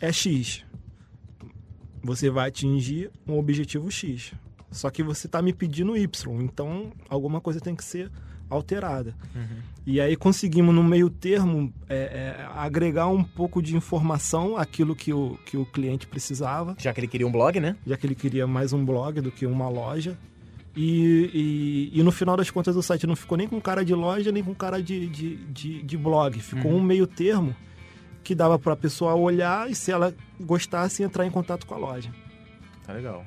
é 0.00 0.12
X. 0.12 0.64
Você 2.02 2.28
vai 2.28 2.48
atingir 2.48 3.10
um 3.26 3.38
objetivo 3.38 3.90
X. 3.90 4.32
Só 4.70 4.90
que 4.90 5.02
você 5.02 5.26
está 5.26 5.40
me 5.40 5.52
pedindo 5.52 5.96
Y, 5.96 6.42
então 6.42 6.92
alguma 7.08 7.40
coisa 7.40 7.60
tem 7.60 7.74
que 7.74 7.84
ser 7.84 8.10
alterada. 8.50 9.14
Uhum. 9.34 9.62
E 9.86 10.00
aí 10.00 10.16
conseguimos, 10.16 10.74
no 10.74 10.82
meio 10.82 11.08
termo, 11.08 11.72
é, 11.88 11.96
é, 11.96 12.48
agregar 12.56 13.06
um 13.06 13.22
pouco 13.22 13.62
de 13.62 13.76
informação 13.76 14.56
aquilo 14.56 14.94
que 14.94 15.12
o, 15.12 15.38
que 15.46 15.56
o 15.56 15.64
cliente 15.64 16.06
precisava. 16.06 16.74
Já 16.78 16.92
que 16.92 16.98
ele 17.00 17.06
queria 17.08 17.26
um 17.26 17.32
blog, 17.32 17.60
né? 17.60 17.76
Já 17.86 17.96
que 17.96 18.06
ele 18.06 18.16
queria 18.16 18.46
mais 18.46 18.72
um 18.72 18.84
blog 18.84 19.20
do 19.20 19.30
que 19.30 19.46
uma 19.46 19.68
loja. 19.68 20.18
E, 20.76 21.90
e, 21.94 22.00
e, 22.00 22.02
no 22.02 22.12
final 22.12 22.36
das 22.36 22.50
contas 22.50 22.76
o 22.76 22.82
site 22.82 23.06
não 23.06 23.16
ficou 23.16 23.38
nem 23.38 23.48
com 23.48 23.58
cara 23.58 23.82
de 23.82 23.94
loja, 23.94 24.30
nem 24.30 24.44
com 24.44 24.54
cara 24.54 24.82
de, 24.82 25.06
de, 25.06 25.36
de, 25.36 25.82
de 25.82 25.96
blog. 25.96 26.38
Ficou 26.38 26.70
uhum. 26.70 26.78
um 26.78 26.82
meio 26.82 27.06
termo 27.06 27.56
que 28.22 28.34
dava 28.34 28.58
para 28.58 28.74
a 28.74 28.76
pessoa 28.76 29.14
olhar 29.14 29.70
e 29.70 29.74
se 29.74 29.90
ela 29.90 30.14
gostasse 30.38 31.02
entrar 31.02 31.24
em 31.24 31.30
contato 31.30 31.66
com 31.66 31.74
a 31.74 31.78
loja. 31.78 32.10
Tá 32.84 32.92
legal. 32.92 33.24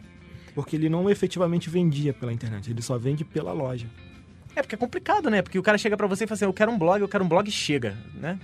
Porque 0.54 0.76
ele 0.76 0.90
não 0.90 1.10
efetivamente 1.10 1.70
vendia 1.72 2.14
pela 2.14 2.32
internet, 2.32 2.70
ele 2.70 2.84
só 2.84 3.00
vende 3.00 3.26
pela 3.26 3.52
loja. 3.52 3.88
É, 4.56 4.62
porque 4.62 4.76
é 4.76 4.78
complicado, 4.78 5.30
né? 5.30 5.42
Porque 5.42 5.58
o 5.58 5.64
cara 5.64 5.78
chega 5.78 5.98
para 5.98 6.06
você 6.06 6.26
e 6.26 6.28
fala 6.28 6.36
assim, 6.36 6.46
eu 6.46 6.54
quero 6.54 6.72
um 6.72 6.78
blog, 6.78 7.02
eu 7.02 7.08
quero 7.08 7.24
um 7.24 7.28
blog 7.28 7.48
e 7.48 7.52
chega, 7.52 7.98
né? 8.14 8.38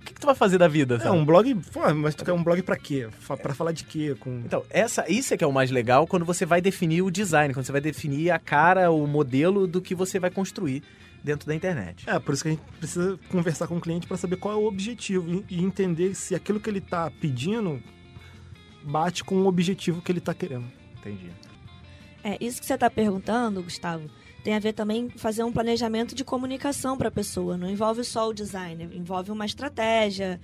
O 0.00 0.04
que, 0.08 0.14
que 0.14 0.20
tu 0.20 0.26
vai 0.26 0.34
fazer 0.34 0.58
da 0.58 0.68
vida, 0.68 1.00
É, 1.02 1.10
um 1.10 1.24
blog... 1.24 1.54
Pô, 1.72 1.94
mas 1.94 2.14
tu 2.14 2.24
quer 2.24 2.32
um 2.32 2.42
blog 2.42 2.62
pra 2.62 2.76
quê? 2.76 3.08
Pra 3.42 3.54
falar 3.54 3.72
de 3.72 3.84
quê? 3.84 4.16
Com... 4.18 4.42
Então, 4.44 4.62
essa, 4.70 5.04
isso 5.10 5.34
é 5.34 5.36
que 5.36 5.44
é 5.44 5.46
o 5.46 5.52
mais 5.52 5.70
legal 5.70 6.06
quando 6.06 6.24
você 6.24 6.46
vai 6.46 6.60
definir 6.60 7.02
o 7.02 7.10
design, 7.10 7.52
quando 7.52 7.66
você 7.66 7.72
vai 7.72 7.80
definir 7.80 8.30
a 8.30 8.38
cara, 8.38 8.90
o 8.90 9.06
modelo 9.06 9.66
do 9.66 9.80
que 9.80 9.94
você 9.94 10.18
vai 10.18 10.30
construir 10.30 10.82
dentro 11.22 11.46
da 11.46 11.54
internet. 11.54 12.08
É, 12.08 12.18
por 12.18 12.32
isso 12.32 12.42
que 12.42 12.48
a 12.48 12.52
gente 12.52 12.62
precisa 12.78 13.18
conversar 13.28 13.66
com 13.66 13.76
o 13.76 13.80
cliente 13.80 14.06
para 14.06 14.16
saber 14.16 14.36
qual 14.36 14.54
é 14.54 14.56
o 14.56 14.66
objetivo 14.66 15.44
e 15.48 15.62
entender 15.62 16.14
se 16.14 16.34
aquilo 16.34 16.60
que 16.60 16.70
ele 16.70 16.78
está 16.78 17.10
pedindo 17.10 17.82
bate 18.82 19.24
com 19.24 19.34
o 19.36 19.46
objetivo 19.46 20.00
que 20.00 20.10
ele 20.10 20.20
está 20.20 20.32
querendo. 20.32 20.64
Entendi. 21.00 21.30
É, 22.22 22.36
isso 22.40 22.60
que 22.60 22.66
você 22.66 22.74
está 22.74 22.90
perguntando, 22.90 23.62
Gustavo, 23.62 24.08
tem 24.48 24.54
a 24.54 24.58
ver 24.58 24.72
também 24.72 25.10
com 25.10 25.18
fazer 25.18 25.44
um 25.44 25.52
planejamento 25.52 26.14
de 26.14 26.24
comunicação 26.24 26.96
para 26.96 27.08
a 27.08 27.10
pessoa. 27.10 27.58
Não 27.58 27.68
envolve 27.68 28.02
só 28.02 28.26
o 28.30 28.32
design, 28.32 28.88
envolve 28.94 29.30
uma 29.30 29.44
estratégia, 29.44 30.40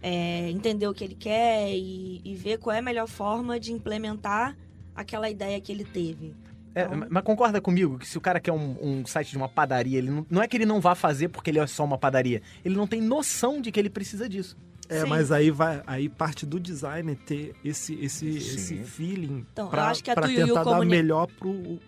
é, 0.00 0.48
entender 0.48 0.86
o 0.86 0.94
que 0.94 1.02
ele 1.02 1.16
quer 1.16 1.72
e, 1.74 2.20
e 2.24 2.36
ver 2.36 2.58
qual 2.58 2.76
é 2.76 2.78
a 2.78 2.82
melhor 2.82 3.08
forma 3.08 3.58
de 3.58 3.72
implementar 3.72 4.56
aquela 4.94 5.28
ideia 5.28 5.60
que 5.60 5.72
ele 5.72 5.84
teve. 5.84 6.36
É, 6.72 6.86
mas 6.86 7.24
concorda 7.24 7.60
comigo 7.60 7.98
que 7.98 8.06
se 8.06 8.16
o 8.16 8.20
cara 8.20 8.38
quer 8.38 8.52
um, 8.52 8.76
um 8.80 9.04
site 9.04 9.32
de 9.32 9.36
uma 9.36 9.48
padaria, 9.48 9.98
ele 9.98 10.10
não, 10.10 10.26
não, 10.30 10.40
é 10.40 10.46
que 10.46 10.56
ele 10.56 10.66
não 10.66 10.80
vá 10.80 10.94
fazer 10.94 11.26
porque 11.26 11.50
ele 11.50 11.58
é 11.58 11.66
só 11.66 11.84
uma 11.84 11.98
padaria. 11.98 12.40
Ele 12.64 12.76
não 12.76 12.86
tem 12.86 13.00
noção 13.00 13.60
de 13.60 13.72
que 13.72 13.80
ele 13.80 13.90
precisa 13.90 14.28
disso. 14.28 14.56
É, 14.88 15.00
Sim. 15.00 15.08
mas 15.08 15.32
aí 15.32 15.50
vai, 15.50 15.82
aí 15.84 16.08
parte 16.08 16.46
do 16.46 16.60
designer 16.60 17.16
ter 17.26 17.54
esse 17.62 17.92
esse, 17.96 18.26
esse 18.38 18.76
feeling 18.84 19.44
então, 19.52 19.68
para 19.68 19.92
tentar 19.92 20.64
dar 20.64 20.82
melhor 20.86 21.26
pro 21.26 21.78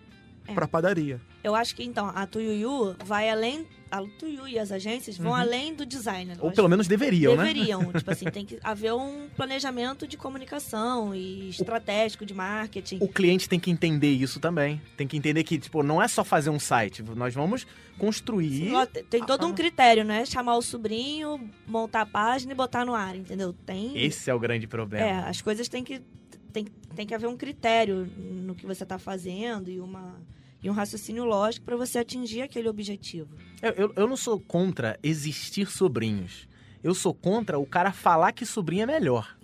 é. 0.51 0.55
para 0.55 0.67
padaria. 0.67 1.19
Eu 1.43 1.55
acho 1.55 1.75
que 1.75 1.83
então 1.83 2.11
a 2.13 2.25
Tuyuyu 2.25 2.95
vai 3.03 3.29
além 3.29 3.65
a 3.91 4.01
Tuyu 4.01 4.47
e 4.47 4.57
as 4.57 4.71
agências 4.71 5.17
vão 5.17 5.31
uhum. 5.31 5.37
além 5.37 5.75
do 5.75 5.85
design. 5.85 6.33
Ou 6.39 6.51
pelo 6.51 6.69
menos 6.69 6.87
deveriam, 6.87 7.35
deveriam 7.35 7.79
né? 7.79 7.85
Deveriam. 7.85 7.91
tipo 7.99 8.11
assim, 8.11 8.25
tem 8.25 8.45
que 8.45 8.57
haver 8.63 8.93
um 8.93 9.27
planejamento 9.35 10.07
de 10.07 10.15
comunicação 10.15 11.13
e 11.13 11.49
estratégico 11.49 12.25
de 12.25 12.33
marketing. 12.33 12.99
O 13.01 13.07
cliente 13.09 13.49
tem 13.49 13.59
que 13.59 13.69
entender 13.69 14.11
isso 14.11 14.39
também. 14.39 14.81
Tem 14.95 15.05
que 15.05 15.17
entender 15.17 15.43
que, 15.43 15.59
tipo, 15.59 15.83
não 15.83 16.01
é 16.01 16.07
só 16.07 16.23
fazer 16.23 16.49
um 16.49 16.59
site. 16.59 17.03
Nós 17.03 17.33
vamos 17.33 17.67
construir... 17.97 18.69
Sim, 18.69 19.03
tem 19.09 19.25
todo 19.25 19.45
um 19.45 19.53
critério, 19.53 20.05
né? 20.05 20.25
Chamar 20.25 20.55
o 20.55 20.61
sobrinho, 20.61 21.49
montar 21.67 22.01
a 22.01 22.05
página 22.05 22.53
e 22.53 22.55
botar 22.55 22.85
no 22.85 22.95
ar, 22.95 23.15
entendeu? 23.15 23.53
Tem... 23.65 23.97
Esse 24.01 24.29
é 24.29 24.33
o 24.33 24.39
grande 24.39 24.67
problema. 24.67 25.05
É, 25.05 25.29
as 25.29 25.41
coisas 25.41 25.67
têm 25.67 25.83
que... 25.83 26.01
Tem, 26.53 26.65
tem 26.95 27.07
que 27.07 27.13
haver 27.13 27.27
um 27.27 27.37
critério 27.37 28.09
no 28.17 28.53
que 28.53 28.65
você 28.65 28.83
está 28.83 28.99
fazendo 28.99 29.69
e 29.69 29.79
uma 29.79 30.17
e 30.63 30.69
um 30.69 30.73
raciocínio 30.73 31.25
lógico 31.25 31.65
para 31.65 31.75
você 31.75 31.99
atingir 31.99 32.41
aquele 32.41 32.69
objetivo. 32.69 33.35
Eu, 33.61 33.71
eu, 33.71 33.93
eu, 33.95 34.07
não 34.07 34.15
sou 34.15 34.39
contra 34.39 34.99
existir 35.01 35.67
sobrinhos. 35.67 36.47
Eu 36.83 36.93
sou 36.93 37.13
contra 37.13 37.59
o 37.59 37.65
cara 37.65 37.91
falar 37.91 38.31
que 38.31 38.45
sobrinho 38.45 38.83
é 38.83 38.85
melhor. 38.85 39.35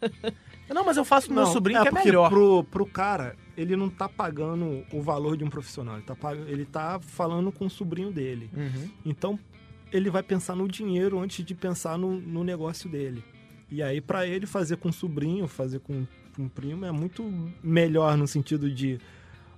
não, 0.68 0.84
mas 0.84 0.96
eu 0.96 1.04
faço 1.04 1.26
pro 1.26 1.36
meu 1.36 1.46
sobrinho 1.46 1.80
é 1.80 1.82
que 1.82 1.88
é 1.88 1.92
melhor. 1.92 2.28
Pro, 2.28 2.64
pro 2.64 2.86
cara, 2.86 3.36
ele 3.56 3.76
não 3.76 3.88
tá 3.88 4.08
pagando 4.08 4.84
o 4.92 5.00
valor 5.00 5.36
de 5.36 5.44
um 5.44 5.48
profissional. 5.48 5.96
Ele 5.96 6.04
tá, 6.04 6.16
ele 6.46 6.64
tá 6.64 7.00
falando 7.00 7.50
com 7.50 7.66
o 7.66 7.70
sobrinho 7.70 8.12
dele. 8.12 8.50
Uhum. 8.54 8.90
Então, 9.04 9.38
ele 9.90 10.10
vai 10.10 10.22
pensar 10.22 10.54
no 10.54 10.68
dinheiro 10.68 11.18
antes 11.18 11.44
de 11.44 11.54
pensar 11.54 11.96
no, 11.98 12.20
no 12.20 12.44
negócio 12.44 12.88
dele. 12.90 13.24
E 13.70 13.82
aí, 13.82 14.00
para 14.00 14.26
ele 14.26 14.46
fazer 14.46 14.76
com 14.76 14.90
o 14.90 14.92
sobrinho, 14.92 15.48
fazer 15.48 15.80
com, 15.80 16.06
com 16.34 16.42
um 16.42 16.48
primo, 16.48 16.84
é 16.84 16.92
muito 16.92 17.24
melhor 17.62 18.16
no 18.16 18.26
sentido 18.26 18.70
de 18.70 19.00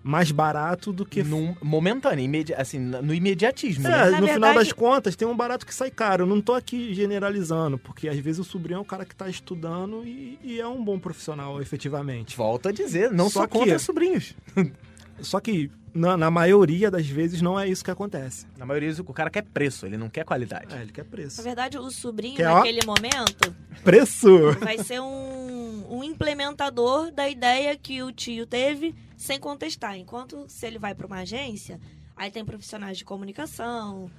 mais 0.08 0.30
barato 0.30 0.90
do 0.90 1.04
que. 1.04 1.22
Num 1.22 1.54
momentâneo, 1.62 2.24
imedi 2.24 2.54
assim, 2.54 2.78
no 2.78 3.12
imediatismo. 3.12 3.86
É, 3.86 3.90
né? 3.90 4.04
no 4.04 4.10
verdade... 4.10 4.32
final 4.32 4.54
das 4.54 4.72
contas, 4.72 5.14
tem 5.14 5.28
um 5.28 5.36
barato 5.36 5.66
que 5.66 5.74
sai 5.74 5.90
caro. 5.90 6.22
Eu 6.22 6.26
não 6.26 6.40
tô 6.40 6.54
aqui 6.54 6.94
generalizando, 6.94 7.76
porque 7.76 8.08
às 8.08 8.18
vezes 8.18 8.40
o 8.40 8.44
sobrinho 8.44 8.78
é 8.78 8.80
o 8.80 8.84
cara 8.86 9.04
que 9.04 9.14
tá 9.14 9.28
estudando 9.28 10.02
e, 10.06 10.38
e 10.42 10.58
é 10.58 10.66
um 10.66 10.82
bom 10.82 10.98
profissional, 10.98 11.60
efetivamente. 11.60 12.34
Volto 12.38 12.70
a 12.70 12.72
dizer, 12.72 13.12
não 13.12 13.28
só, 13.28 13.40
só 13.40 13.46
contra 13.46 13.74
que... 13.74 13.78
sobrinhos. 13.78 14.34
Só 15.20 15.40
que 15.40 15.68
na, 15.92 16.16
na, 16.16 16.30
maioria 16.30 16.92
das 16.92 17.04
vezes 17.04 17.42
não 17.42 17.58
é 17.58 17.68
isso 17.68 17.84
que 17.84 17.90
acontece. 17.90 18.46
Na 18.56 18.64
maioria 18.64 18.94
o 19.04 19.12
cara 19.12 19.28
quer 19.28 19.42
preço, 19.42 19.84
ele 19.84 19.96
não 19.96 20.08
quer 20.08 20.24
qualidade. 20.24 20.72
É, 20.72 20.80
ele 20.80 20.92
quer 20.92 21.02
preço. 21.02 21.38
Na 21.38 21.42
verdade, 21.42 21.76
o 21.76 21.90
sobrinho, 21.90 22.36
quer, 22.36 22.44
naquele 22.44 22.78
ó, 22.84 22.86
momento. 22.86 23.52
Preço! 23.82 24.52
Vai 24.60 24.78
ser 24.78 25.00
um, 25.00 25.86
um 25.90 26.04
implementador 26.04 27.10
da 27.10 27.28
ideia 27.28 27.76
que 27.76 28.00
o 28.00 28.12
tio 28.12 28.46
teve 28.46 28.94
sem 29.18 29.38
contestar. 29.38 29.98
Enquanto 29.98 30.46
se 30.48 30.66
ele 30.66 30.78
vai 30.78 30.94
para 30.94 31.06
uma 31.06 31.18
agência, 31.18 31.78
aí 32.16 32.30
tem 32.30 32.44
profissionais 32.44 32.96
de 32.96 33.04
comunicação 33.04 34.10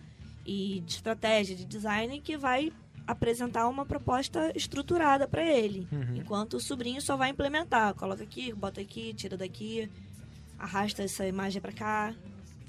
e 0.45 0.83
de 0.85 0.91
estratégia, 0.91 1.55
de 1.55 1.65
design 1.65 2.19
que 2.19 2.37
vai 2.37 2.71
apresentar 3.07 3.67
uma 3.67 3.85
proposta 3.85 4.51
estruturada 4.55 5.27
para 5.27 5.41
ele. 5.43 5.87
Uhum. 5.91 6.17
Enquanto 6.17 6.55
o 6.55 6.59
sobrinho 6.59 7.01
só 7.01 7.15
vai 7.17 7.29
implementar, 7.29 7.95
coloca 7.95 8.21
aqui, 8.21 8.53
bota 8.53 8.81
aqui, 8.81 9.13
tira 9.15 9.35
daqui, 9.35 9.89
arrasta 10.59 11.01
essa 11.01 11.25
imagem 11.25 11.59
para 11.61 11.71
cá. 11.71 12.13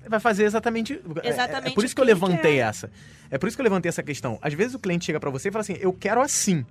Vai 0.08 0.20
fazer 0.20 0.44
exatamente. 0.44 0.98
Exatamente. 1.22 1.68
É, 1.68 1.72
é 1.72 1.74
por 1.74 1.84
isso 1.84 1.94
que 1.94 2.00
eu 2.00 2.06
levantei 2.06 2.58
essa. 2.58 2.90
É 3.30 3.36
por 3.36 3.48
isso 3.48 3.56
que 3.56 3.60
eu 3.60 3.64
levantei 3.64 3.90
essa 3.90 4.02
questão. 4.02 4.38
Às 4.40 4.54
vezes 4.54 4.74
o 4.74 4.78
cliente 4.78 5.04
chega 5.04 5.20
para 5.20 5.28
você 5.28 5.48
e 5.48 5.52
fala 5.52 5.60
assim: 5.60 5.76
eu 5.78 5.92
quero 5.92 6.22
assim. 6.22 6.64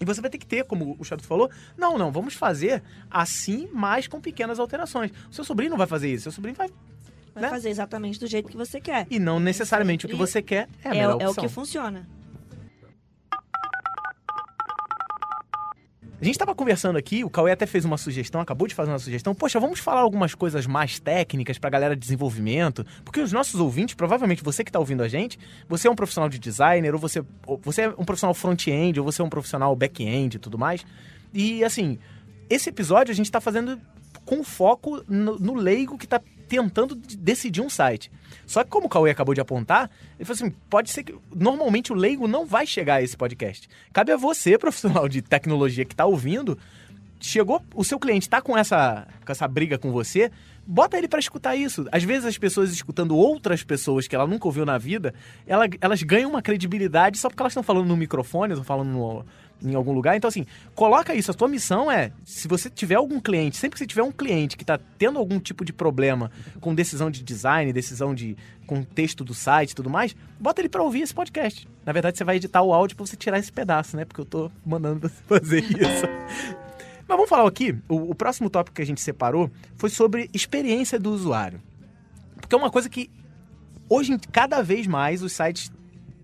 E 0.00 0.04
você 0.04 0.20
vai 0.20 0.30
ter 0.30 0.38
que 0.38 0.46
ter, 0.46 0.64
como 0.64 0.96
o 0.98 1.04
Chato 1.04 1.24
falou, 1.24 1.50
não, 1.76 1.98
não, 1.98 2.12
vamos 2.12 2.34
fazer 2.34 2.82
assim, 3.10 3.68
mas 3.72 4.06
com 4.06 4.20
pequenas 4.20 4.58
alterações. 4.58 5.10
O 5.30 5.34
seu 5.34 5.44
sobrinho 5.44 5.70
não 5.70 5.78
vai 5.78 5.86
fazer 5.86 6.12
isso, 6.12 6.24
seu 6.24 6.32
sobrinho 6.32 6.56
vai. 6.56 6.68
Vai 7.34 7.42
né? 7.42 7.50
fazer 7.50 7.70
exatamente 7.70 8.18
do 8.18 8.26
jeito 8.26 8.48
que 8.48 8.56
você 8.56 8.80
quer. 8.80 9.06
E 9.10 9.18
não 9.18 9.38
necessariamente 9.38 10.06
o 10.06 10.08
que 10.08 10.16
você 10.16 10.42
quer 10.42 10.68
é 10.82 10.88
a 10.88 10.94
é, 10.94 10.94
melhor 10.94 11.20
É 11.20 11.28
o 11.28 11.34
que 11.34 11.48
funciona. 11.48 12.08
A 16.20 16.24
gente 16.24 16.34
estava 16.34 16.52
conversando 16.52 16.98
aqui, 16.98 17.22
o 17.22 17.30
Cauê 17.30 17.52
até 17.52 17.64
fez 17.64 17.84
uma 17.84 17.96
sugestão, 17.96 18.40
acabou 18.40 18.66
de 18.66 18.74
fazer 18.74 18.90
uma 18.90 18.98
sugestão. 18.98 19.36
Poxa, 19.36 19.60
vamos 19.60 19.78
falar 19.78 20.00
algumas 20.00 20.34
coisas 20.34 20.66
mais 20.66 20.98
técnicas 20.98 21.58
para 21.58 21.68
a 21.68 21.70
galera 21.70 21.94
de 21.94 22.00
desenvolvimento, 22.00 22.84
porque 23.04 23.20
os 23.20 23.30
nossos 23.30 23.60
ouvintes, 23.60 23.94
provavelmente 23.94 24.42
você 24.42 24.64
que 24.64 24.70
está 24.70 24.80
ouvindo 24.80 25.04
a 25.04 25.06
gente, 25.06 25.38
você 25.68 25.86
é 25.86 25.90
um 25.90 25.94
profissional 25.94 26.28
de 26.28 26.40
designer, 26.40 26.92
ou 26.92 26.98
você, 26.98 27.22
ou 27.46 27.60
você 27.62 27.82
é 27.82 27.88
um 27.90 28.04
profissional 28.04 28.34
front-end, 28.34 28.98
ou 28.98 29.04
você 29.04 29.22
é 29.22 29.24
um 29.24 29.28
profissional 29.28 29.76
back-end 29.76 30.38
e 30.38 30.40
tudo 30.40 30.58
mais. 30.58 30.84
E 31.32 31.62
assim, 31.62 32.00
esse 32.50 32.68
episódio 32.68 33.12
a 33.12 33.14
gente 33.14 33.26
está 33.26 33.40
fazendo 33.40 33.80
com 34.24 34.42
foco 34.42 35.04
no, 35.06 35.38
no 35.38 35.54
leigo 35.54 35.96
que 35.96 36.04
está 36.04 36.20
tentando 36.48 36.94
decidir 36.94 37.60
um 37.60 37.70
site. 37.70 38.10
Só 38.46 38.64
que 38.64 38.70
como 38.70 38.86
o 38.86 38.88
Cauê 38.88 39.10
acabou 39.10 39.34
de 39.34 39.40
apontar, 39.40 39.90
ele 40.18 40.24
falou 40.24 40.34
assim, 40.34 40.50
pode 40.70 40.90
ser 40.90 41.04
que 41.04 41.14
normalmente 41.34 41.92
o 41.92 41.94
leigo 41.94 42.26
não 42.26 42.46
vai 42.46 42.66
chegar 42.66 42.96
a 42.96 43.02
esse 43.02 43.16
podcast. 43.16 43.68
Cabe 43.92 44.10
a 44.12 44.16
você, 44.16 44.56
profissional 44.58 45.08
de 45.08 45.20
tecnologia 45.20 45.84
que 45.84 45.94
está 45.94 46.06
ouvindo, 46.06 46.58
chegou, 47.20 47.62
o 47.74 47.84
seu 47.84 47.98
cliente 47.98 48.26
está 48.26 48.40
com 48.40 48.56
essa, 48.56 49.06
com 49.24 49.32
essa 49.32 49.46
briga 49.46 49.76
com 49.76 49.92
você, 49.92 50.30
bota 50.66 50.96
ele 50.96 51.08
para 51.08 51.18
escutar 51.18 51.56
isso. 51.56 51.86
Às 51.90 52.04
vezes 52.04 52.24
as 52.24 52.38
pessoas 52.38 52.70
escutando 52.70 53.16
outras 53.16 53.62
pessoas 53.62 54.06
que 54.06 54.14
ela 54.14 54.26
nunca 54.26 54.46
ouviu 54.46 54.64
na 54.64 54.78
vida, 54.78 55.14
ela, 55.46 55.66
elas 55.80 56.02
ganham 56.02 56.30
uma 56.30 56.42
credibilidade 56.42 57.18
só 57.18 57.28
porque 57.28 57.42
elas 57.42 57.52
estão 57.52 57.62
falando 57.62 57.86
no 57.86 57.96
microfone, 57.96 58.52
estão 58.52 58.64
falando 58.64 58.88
no, 58.88 59.24
em 59.62 59.74
algum 59.74 59.92
lugar. 59.92 60.16
Então, 60.16 60.28
assim, 60.28 60.46
coloca 60.74 61.14
isso. 61.14 61.30
A 61.30 61.34
tua 61.34 61.48
missão 61.48 61.90
é, 61.90 62.12
se 62.24 62.46
você 62.46 62.70
tiver 62.70 62.94
algum 62.94 63.20
cliente, 63.20 63.56
sempre 63.56 63.74
que 63.74 63.78
você 63.78 63.86
tiver 63.86 64.02
um 64.02 64.12
cliente 64.12 64.56
que 64.56 64.62
está 64.62 64.78
tendo 64.98 65.18
algum 65.18 65.38
tipo 65.38 65.64
de 65.64 65.72
problema 65.72 66.30
com 66.60 66.74
decisão 66.74 67.10
de 67.10 67.22
design, 67.22 67.72
decisão 67.72 68.14
de 68.14 68.36
contexto 68.66 69.24
do 69.24 69.34
site 69.34 69.70
e 69.70 69.74
tudo 69.74 69.90
mais, 69.90 70.14
bota 70.38 70.60
ele 70.60 70.68
para 70.68 70.82
ouvir 70.82 71.00
esse 71.00 71.14
podcast. 71.14 71.66
Na 71.84 71.92
verdade, 71.92 72.18
você 72.18 72.24
vai 72.24 72.36
editar 72.36 72.62
o 72.62 72.72
áudio 72.72 72.96
para 72.96 73.06
você 73.06 73.16
tirar 73.16 73.38
esse 73.38 73.52
pedaço, 73.52 73.96
né? 73.96 74.04
Porque 74.04 74.20
eu 74.20 74.26
tô 74.26 74.50
mandando 74.64 75.08
você 75.08 75.22
fazer 75.26 75.64
isso. 75.64 76.06
Mas 77.08 77.16
vamos 77.16 77.28
falar 77.28 77.48
aqui, 77.48 77.74
o, 77.88 78.10
o 78.10 78.14
próximo 78.14 78.50
tópico 78.50 78.76
que 78.76 78.82
a 78.82 78.86
gente 78.86 79.00
separou 79.00 79.50
foi 79.76 79.88
sobre 79.88 80.28
experiência 80.34 80.98
do 80.98 81.10
usuário. 81.10 81.60
Porque 82.36 82.54
é 82.54 82.58
uma 82.58 82.70
coisa 82.70 82.88
que 82.88 83.10
hoje, 83.88 84.16
cada 84.30 84.62
vez 84.62 84.86
mais, 84.86 85.22
os 85.22 85.32
sites 85.32 85.72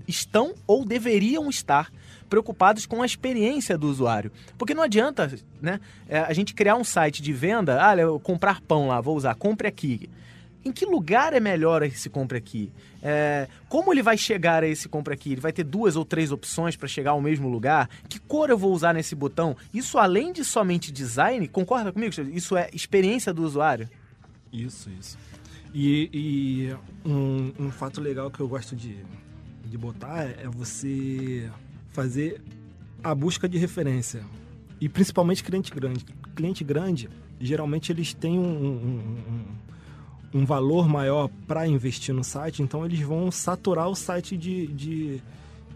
estão 0.07 0.55
ou 0.67 0.85
deveriam 0.85 1.49
estar 1.49 1.91
preocupados 2.29 2.87
com 2.87 3.03
a 3.03 3.07
experiência 3.07 3.77
do 3.77 3.89
usuário. 3.89 4.31
Porque 4.59 4.75
não 4.75 4.83
adianta 4.83 5.33
né, 5.61 5.81
é, 6.09 6.19
a 6.19 6.33
gente 6.33 6.55
criar 6.55 6.77
um 6.77 6.85
site 6.85 7.23
de 7.23 7.33
venda, 7.33 7.81
ah, 7.81 7.95
comprar 8.23 8.61
pão 8.61 8.89
lá, 8.89 9.01
vou 9.01 9.17
usar, 9.17 9.35
compre 9.35 9.69
aqui. 9.69 10.09
Em 10.65 10.73
que 10.73 10.87
lugar 10.87 11.35
é 11.35 11.41
melhor 11.41 11.83
esse 11.83 12.09
compre 12.09 12.39
aqui? 12.39 12.73
É, 13.03 13.49
como 13.69 13.93
ele 13.93 14.03
vai 14.03 14.17
chegar 14.17 14.63
a 14.63 14.67
esse 14.67 14.89
compre 14.89 15.13
aqui? 15.13 15.33
Ele 15.33 15.41
vai 15.41 15.53
ter 15.53 15.63
duas 15.63 15.95
ou 15.95 16.07
três 16.07 16.33
opções 16.33 16.75
para 16.75 16.89
chegar 16.89 17.11
ao 17.11 17.21
mesmo 17.21 17.51
lugar? 17.51 17.89
Que 18.09 18.19
cor 18.19 18.49
eu 18.49 18.57
vou 18.57 18.73
usar 18.73 18.95
nesse 18.95 19.15
botão? 19.15 19.55
Isso 19.75 19.99
além 19.99 20.33
de 20.33 20.43
somente 20.43 20.91
design, 20.91 21.47
concorda 21.49 21.93
comigo? 21.93 22.15
Isso 22.33 22.57
é 22.57 22.71
experiência 22.73 23.33
do 23.35 23.45
usuário? 23.45 23.91
Isso, 24.51 24.89
isso. 24.99 25.19
E, 25.75 26.09
e 26.15 26.77
um, 27.05 27.53
um, 27.59 27.71
fato 27.71 28.01
legal 28.01 28.31
que 28.31 28.41
eu 28.41 28.49
gosto 28.49 28.75
de, 28.75 28.97
de 29.67 29.77
botar 29.77 30.23
é 30.23 30.49
você 30.49 31.51
fazer 31.95 32.43
a 33.03 33.15
busca 33.15 33.49
de 33.49 33.57
referência. 33.57 34.23
E 34.81 34.89
principalmente 34.89 35.43
cliente 35.43 35.73
grande. 35.73 36.05
Cliente 36.35 36.65
grande, 36.65 37.09
geralmente 37.41 37.93
eles 37.93 38.13
têm 38.13 38.39
um, 38.39 38.43
um, 38.43 39.19
um, 40.35 40.41
um 40.41 40.45
valor 40.45 40.89
maior 40.89 41.31
para 41.47 41.67
investir 41.67 42.13
no 42.13 42.25
site, 42.25 42.61
então 42.61 42.85
eles 42.85 43.01
vão 43.01 43.31
saturar 43.31 43.89
o 43.89 43.95
site 43.95 44.37
de, 44.37 44.67
de, 44.67 45.23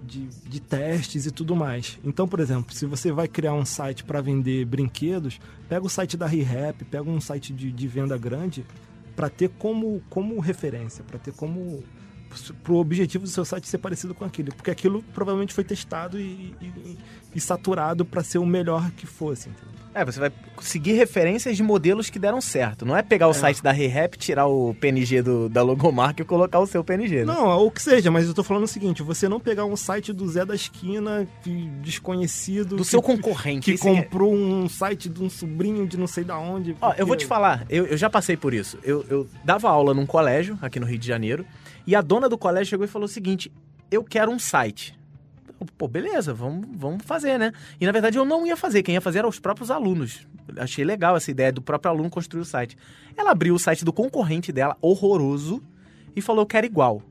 de, 0.03 0.27
de, 0.27 0.61
testes 0.61 1.27
e 1.27 1.31
tudo 1.31 1.55
mais. 1.55 1.99
Então, 2.05 2.27
por 2.27 2.41
exemplo, 2.41 2.75
se 2.75 2.85
você 2.85 3.13
vai 3.13 3.29
criar 3.29 3.55
um 3.55 3.65
site 3.65 4.03
para 4.03 4.21
vender 4.21 4.67
brinquedos, 4.67 5.41
pega 5.69 5.87
o 5.87 5.89
site 5.89 6.17
da 6.17 6.27
ReHap, 6.27 6.85
pega 6.87 7.09
um 7.09 7.21
site 7.21 7.53
de, 7.53 7.71
de 7.71 7.87
venda 7.87 8.19
grande 8.19 8.67
para 9.15 9.31
ter 9.31 9.49
como, 9.51 10.03
como 10.11 10.41
referência, 10.41 11.05
para 11.05 11.19
ter 11.21 11.33
como 11.33 11.85
para 12.63 12.73
o 12.73 12.77
objetivo 12.77 13.25
do 13.25 13.31
seu 13.31 13.45
site 13.45 13.69
ser 13.69 13.79
parecido 13.79 14.15
com 14.15 14.25
aquilo, 14.25 14.53
porque 14.55 14.71
aquilo 14.71 15.03
provavelmente 15.15 15.55
foi 15.55 15.65
testado 15.65 16.19
e, 16.19 16.55
e, 16.61 16.99
e 17.35 17.41
saturado 17.41 18.05
para 18.05 18.23
ser 18.23 18.39
o 18.39 18.47
melhor 18.47 18.91
que 18.93 19.07
fosse. 19.07 19.49
Entendeu? 19.49 19.79
É, 19.95 20.05
você 20.05 20.21
vai 20.21 20.33
seguir 20.61 20.93
referências 20.93 21.57
de 21.57 21.63
modelos 21.63 22.11
que 22.11 22.19
deram 22.19 22.41
certo. 22.41 22.85
Não 22.85 22.97
é 22.97 23.03
pegar 23.03 23.27
o 23.27 23.33
é. 23.33 23.35
site 23.35 23.63
da 23.63 23.73
ReHap, 23.73 24.17
tirar 24.17 24.47
o 24.47 24.75
PNG 24.75 25.23
do, 25.23 25.49
da 25.49 25.63
logomarca 25.63 26.23
e 26.23 26.25
colocar 26.25 26.61
o 26.61 26.67
seu 26.67 26.85
PNG. 26.85 27.25
Né? 27.25 27.25
Não, 27.25 27.49
ou 27.59 27.71
que 27.71 27.83
seja, 27.83 28.11
mas 28.11 28.27
eu 28.29 28.35
tô 28.35 28.45
falando 28.45 28.65
o 28.65 28.69
seguinte: 28.69 29.03
você 29.03 29.29
não 29.29 29.41
pegar 29.41 29.65
um 29.65 29.77
site 29.77 30.13
do 30.13 30.29
Zé 30.29 30.45
da 30.45 30.55
Esquina, 30.55 31.27
desconhecido. 31.83 32.77
Do 32.77 32.83
que, 32.83 32.91
seu 32.91 33.03
concorrente. 33.03 33.73
Que 33.73 33.79
comprou 33.79 34.33
é... 34.33 34.37
um 34.37 34.69
site 34.69 35.09
de 35.09 35.23
um 35.23 35.31
sobrinho 35.31 35.87
de 35.87 35.97
não 35.97 36.07
sei 36.07 36.23
da 36.23 36.39
onde. 36.39 36.75
Porque... 36.75 36.87
Ó, 36.87 36.95
eu 36.97 37.07
vou 37.07 37.17
te 37.17 37.27
falar, 37.27 37.65
eu, 37.69 37.87
eu 37.87 37.97
já 37.97 38.09
passei 38.09 38.37
por 38.37 38.55
isso. 38.55 38.79
Eu, 38.85 39.05
eu 39.09 39.29
dava 39.45 39.69
aula 39.69 39.95
num 39.95 40.07
colégio 40.07 40.59
aqui 40.63 40.79
no 40.79 40.87
Rio 40.87 40.99
de 40.99 41.07
Janeiro 41.07 41.45
e 41.89 41.97
a 41.97 42.01
dona 42.01 42.29
do 42.29 42.39
colégio 42.39 42.71
chegou 42.71 42.85
e 42.85 42.89
falou 42.89 43.07
o 43.07 43.09
seguinte: 43.09 43.51
eu 43.91 44.05
quero 44.05 44.31
um 44.31 44.39
site 44.39 44.99
pô, 45.77 45.89
beleza, 45.89 46.33
vamos, 46.33 46.67
vamos 46.73 47.05
fazer, 47.05 47.39
né? 47.39 47.53
E 47.81 47.87
na 47.87 47.93
verdade 47.93 48.19
eu 48.19 48.25
não 48.25 48.47
ia 48.47 48.57
fazer, 48.57 48.83
quem 48.83 48.95
ia 48.95 49.01
fazer 49.01 49.19
eram 49.19 49.29
os 49.29 49.41
próprios 49.41 49.71
alunos. 49.71 50.27
Achei 50.57 50.85
legal 50.85 51.17
essa 51.17 51.31
ideia 51.31 51.53
do 51.53 51.61
próprio 51.61 51.91
aluno 51.91 52.09
construir 52.11 52.43
o 52.43 52.45
site. 52.45 52.77
Ela 53.17 53.33
abriu 53.33 53.55
o 53.55 53.59
site 53.59 53.85
do 53.85 53.93
concorrente 53.93 54.53
dela, 54.53 54.77
horroroso, 54.81 55.63
e 56.15 56.21
falou: 56.21 56.43
eu 56.43 56.47
quero 56.47 56.67
igual. 56.67 57.03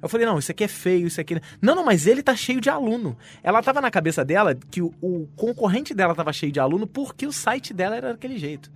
Eu 0.00 0.08
falei, 0.08 0.26
não, 0.26 0.36
isso 0.36 0.50
aqui 0.50 0.64
é 0.64 0.68
feio, 0.68 1.06
isso 1.06 1.20
aqui. 1.20 1.40
Não, 1.60 1.76
não, 1.76 1.84
mas 1.84 2.08
ele 2.08 2.24
tá 2.24 2.34
cheio 2.34 2.60
de 2.60 2.68
aluno. 2.68 3.16
Ela 3.40 3.62
tava 3.62 3.80
na 3.80 3.88
cabeça 3.88 4.24
dela 4.24 4.52
que 4.68 4.82
o, 4.82 4.92
o 5.00 5.28
concorrente 5.36 5.94
dela 5.94 6.12
tava 6.12 6.32
cheio 6.32 6.50
de 6.50 6.58
aluno 6.58 6.88
porque 6.88 7.24
o 7.24 7.32
site 7.32 7.72
dela 7.72 7.94
era 7.94 8.10
daquele 8.10 8.36
jeito. 8.36 8.68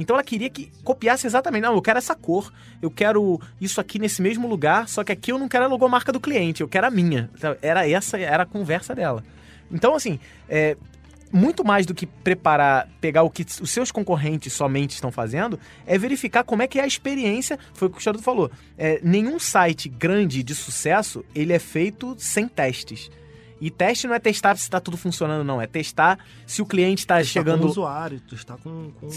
Então 0.00 0.16
ela 0.16 0.24
queria 0.24 0.48
que 0.48 0.70
copiasse 0.82 1.26
exatamente. 1.26 1.62
Não, 1.62 1.74
eu 1.74 1.82
quero 1.82 1.98
essa 1.98 2.14
cor, 2.14 2.52
eu 2.80 2.90
quero 2.90 3.40
isso 3.60 3.80
aqui 3.80 3.98
nesse 3.98 4.22
mesmo 4.22 4.48
lugar, 4.48 4.88
só 4.88 5.04
que 5.04 5.12
aqui 5.12 5.32
eu 5.32 5.38
não 5.38 5.48
quero 5.48 5.64
a 5.64 5.68
logomarca 5.68 6.12
do 6.12 6.20
cliente, 6.20 6.62
eu 6.62 6.68
quero 6.68 6.86
a 6.86 6.90
minha. 6.90 7.30
Então, 7.36 7.56
era 7.60 7.88
essa, 7.88 8.18
era 8.18 8.44
a 8.44 8.46
conversa 8.46 8.94
dela. 8.94 9.22
Então, 9.70 9.94
assim, 9.94 10.18
é, 10.48 10.76
muito 11.32 11.64
mais 11.64 11.86
do 11.86 11.94
que 11.94 12.06
preparar, 12.06 12.88
pegar 13.00 13.22
o 13.22 13.30
que 13.30 13.46
os 13.60 13.70
seus 13.70 13.92
concorrentes 13.92 14.52
somente 14.52 14.94
estão 14.94 15.12
fazendo, 15.12 15.58
é 15.86 15.96
verificar 15.96 16.42
como 16.44 16.62
é 16.62 16.66
que 16.66 16.78
é 16.78 16.82
a 16.82 16.86
experiência. 16.86 17.58
Foi 17.72 17.88
o 17.88 17.90
que 17.90 17.98
o 17.98 18.00
Charuto 18.00 18.24
falou. 18.24 18.50
É, 18.76 19.00
nenhum 19.02 19.38
site 19.38 19.88
grande 19.88 20.42
de 20.42 20.54
sucesso 20.54 21.24
ele 21.34 21.52
é 21.52 21.58
feito 21.58 22.16
sem 22.18 22.48
testes. 22.48 23.10
E 23.60 23.70
teste 23.70 24.06
não 24.06 24.14
é 24.14 24.18
testar 24.18 24.56
se 24.56 24.62
está 24.62 24.80
tudo 24.80 24.96
funcionando, 24.96 25.44
não. 25.44 25.60
É 25.60 25.66
testar 25.66 26.18
se 26.46 26.62
o 26.62 26.66
cliente 26.66 27.00
está 27.00 27.22
chegando. 27.22 27.60
Com 27.60 27.66
o 27.66 27.70
usuário, 27.70 28.20
tu 28.26 28.34
está 28.34 28.56
com. 28.56 28.90
com 28.98 29.10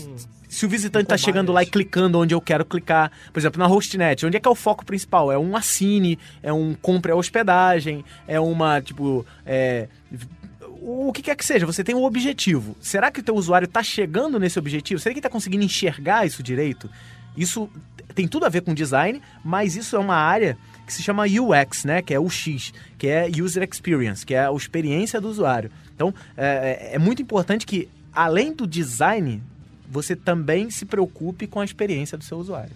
se 0.50 0.66
o 0.66 0.70
visitante 0.70 1.06
está 1.06 1.18
chegando 1.18 1.52
lá 1.52 1.64
e 1.64 1.66
clicando 1.66 2.20
onde 2.20 2.34
eu 2.34 2.42
quero 2.42 2.66
clicar. 2.66 3.12
Por 3.32 3.40
exemplo, 3.40 3.60
na 3.60 3.68
Hostnet, 3.68 4.26
onde 4.26 4.38
é 4.38 4.40
que 4.40 4.48
é 4.48 4.52
o 4.52 4.56
foco 4.56 4.86
principal? 4.86 5.32
É 5.32 5.38
um 5.38 5.56
assine, 5.56 6.20
é 6.42 6.52
um 6.52 6.74
compre 6.74 7.12
a 7.12 7.16
hospedagem, 7.16 8.04
é 8.28 8.40
uma, 8.40 8.82
tipo. 8.82 9.26
É, 9.46 9.88
o 10.82 11.14
que 11.14 11.22
quer 11.22 11.36
que 11.38 11.46
seja, 11.46 11.66
você 11.66 11.84
tem 11.84 11.96
um 11.96 12.04
objetivo. 12.04 12.76
Será 12.82 13.10
que 13.10 13.22
o 13.22 13.24
teu 13.24 13.36
usuário 13.36 13.66
está 13.66 13.82
chegando 13.82 14.38
nesse 14.38 14.60
objetivo? 14.60 15.00
Será 15.00 15.14
que 15.14 15.20
ele 15.20 15.26
está 15.26 15.30
conseguindo 15.30 15.64
enxergar 15.64 16.26
isso 16.26 16.44
direito? 16.44 16.90
Isso 17.38 17.70
tem 18.14 18.28
tudo 18.28 18.46
a 18.46 18.50
ver 18.50 18.62
com 18.62 18.74
design, 18.74 19.22
mas 19.44 19.76
isso 19.76 19.96
é 19.96 20.00
uma 20.00 20.16
área 20.16 20.58
que 20.86 20.94
se 20.94 21.04
chama 21.04 21.26
UX, 21.26 21.86
né? 21.86 22.02
Que 22.02 22.14
é 22.14 22.20
o 22.20 22.30
X, 22.30 22.74
que 22.98 23.08
é 23.08 23.30
User 23.30 23.68
Experience, 23.70 24.26
que 24.26 24.34
é 24.34 24.46
a 24.46 24.54
experiência 24.54 25.20
do 25.20 25.30
usuário. 25.30 25.72
Então, 25.96 26.14
é, 26.36 26.90
é, 26.92 26.96
é 26.96 27.00
muito 27.00 27.22
importante 27.22 27.66
que, 27.66 27.88
além 28.14 28.54
do 28.54 28.68
design, 28.68 29.42
você 29.90 30.16
também 30.16 30.70
se 30.70 30.86
preocupe 30.86 31.48
com 31.48 31.60
a 31.60 31.66
experiência 31.66 32.18
do 32.18 32.24
seu 32.24 32.38
usuário. 32.38 32.76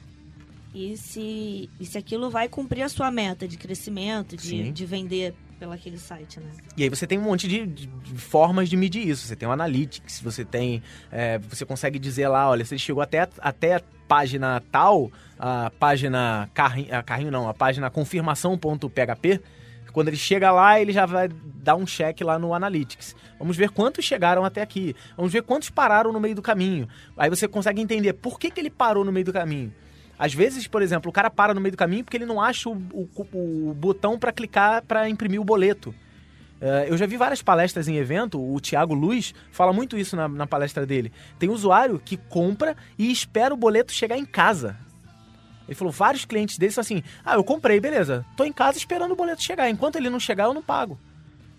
E 0.74 0.96
se, 0.96 1.70
e 1.80 1.86
se 1.86 1.98
aquilo 1.98 2.30
vai 2.30 2.48
cumprir 2.48 2.84
a 2.84 2.90
sua 2.90 3.10
meta 3.10 3.48
de 3.48 3.58
crescimento, 3.58 4.38
de, 4.38 4.72
de 4.72 4.86
vender 4.86 5.34
pelo 5.60 5.74
aquele 5.74 5.98
site, 5.98 6.40
né? 6.40 6.50
E 6.76 6.84
aí 6.84 6.90
você 6.90 7.08
tem 7.08 7.18
um 7.18 7.24
monte 7.24 7.48
de, 7.48 7.66
de, 7.66 7.88
de, 7.88 8.18
formas 8.18 8.70
de 8.70 8.78
medir 8.78 9.08
isso. 9.08 9.28
Você 9.28 9.36
tem 9.36 9.48
o 9.48 9.52
Analytics, 9.52 10.22
você 10.22 10.46
tem... 10.46 10.82
É, 11.12 11.38
você 11.40 11.66
consegue 11.66 12.00
dizer 12.00 12.28
lá, 12.28 12.50
olha, 12.50 12.64
você 12.64 12.78
chegou 12.78 13.02
até, 13.02 13.28
até 13.40 13.82
página 14.08 14.62
tal, 14.72 15.12
a 15.38 15.72
página 15.80 16.50
carrinho, 16.54 16.96
a 16.96 17.04
carrinho 17.04 17.32
não, 17.32 17.50
a 17.50 17.54
página 17.54 17.90
confirmação.php, 17.90 19.42
quando 19.92 20.10
ele 20.10 20.18
chega 20.18 20.52
lá, 20.52 20.80
ele 20.80 20.94
já 20.94 21.06
vai 21.06 21.28
dar 21.28 21.76
um 21.76 21.86
check 21.86 22.22
lá 22.22 22.38
no 22.38 22.54
Analytics. 22.54 23.16
Vamos 23.40 23.58
ver 23.58 23.72
quantos 23.72 24.06
chegaram 24.06 24.46
até 24.46 24.62
aqui. 24.62 24.96
Vamos 25.16 25.34
ver 25.34 25.42
quantos 25.42 25.70
pararam 25.72 26.14
no 26.14 26.20
meio 26.20 26.36
do 26.36 26.42
caminho. 26.42 26.88
Aí 27.18 27.30
você 27.30 27.48
consegue 27.48 27.82
entender 27.82 28.14
por 28.14 28.40
que, 28.40 28.52
que 28.52 28.60
ele 28.60 28.70
parou 28.70 29.04
no 29.04 29.12
meio 29.12 29.26
do 29.26 29.34
caminho. 29.34 29.74
Às 30.18 30.34
vezes, 30.34 30.68
por 30.68 30.82
exemplo, 30.82 31.10
o 31.10 31.14
cara 31.14 31.30
para 31.30 31.54
no 31.54 31.62
meio 31.62 31.72
do 31.72 31.78
caminho 31.78 32.04
porque 32.04 32.18
ele 32.18 32.26
não 32.26 32.42
acha 32.42 32.70
o, 32.70 32.74
o, 32.92 33.08
o 33.70 33.74
botão 33.74 34.18
para 34.18 34.32
clicar 34.32 34.82
para 34.84 35.10
imprimir 35.10 35.40
o 35.40 35.44
boleto. 35.44 35.94
Uh, 36.60 36.88
eu 36.88 36.98
já 36.98 37.06
vi 37.06 37.18
várias 37.18 37.42
palestras 37.42 37.88
em 37.88 37.98
evento, 37.98 38.42
o 38.42 38.60
Thiago 38.60 38.96
Luz 38.96 39.32
fala 39.52 39.72
muito 39.72 39.96
isso 39.96 40.16
na, 40.16 40.28
na, 40.28 40.48
palestra 40.48 40.88
dele. 40.88 41.12
Tem 41.38 41.50
usuário 41.50 42.02
que 42.04 42.18
compra 42.18 42.76
e 42.98 43.12
espera 43.12 43.54
o 43.54 43.58
boleto 43.58 43.94
chegar 43.94 44.18
em 44.18 44.26
casa. 44.26 44.76
Ele 45.68 45.76
falou, 45.76 45.94
vários 45.94 46.26
clientes 46.26 46.58
dele 46.58 46.72
são 46.72 46.82
assim, 46.82 47.04
ah, 47.24 47.36
eu 47.36 47.44
comprei, 47.44 47.80
beleza, 47.80 48.26
tô 48.36 48.44
em 48.44 48.54
casa 48.54 48.78
esperando 48.78 49.12
o 49.12 49.16
boleto 49.16 49.44
chegar. 49.44 49.70
Enquanto 49.70 49.98
ele 49.98 50.10
não 50.10 50.20
chegar, 50.20 50.46
eu 50.46 50.54
não 50.54 50.64
pago 50.64 50.98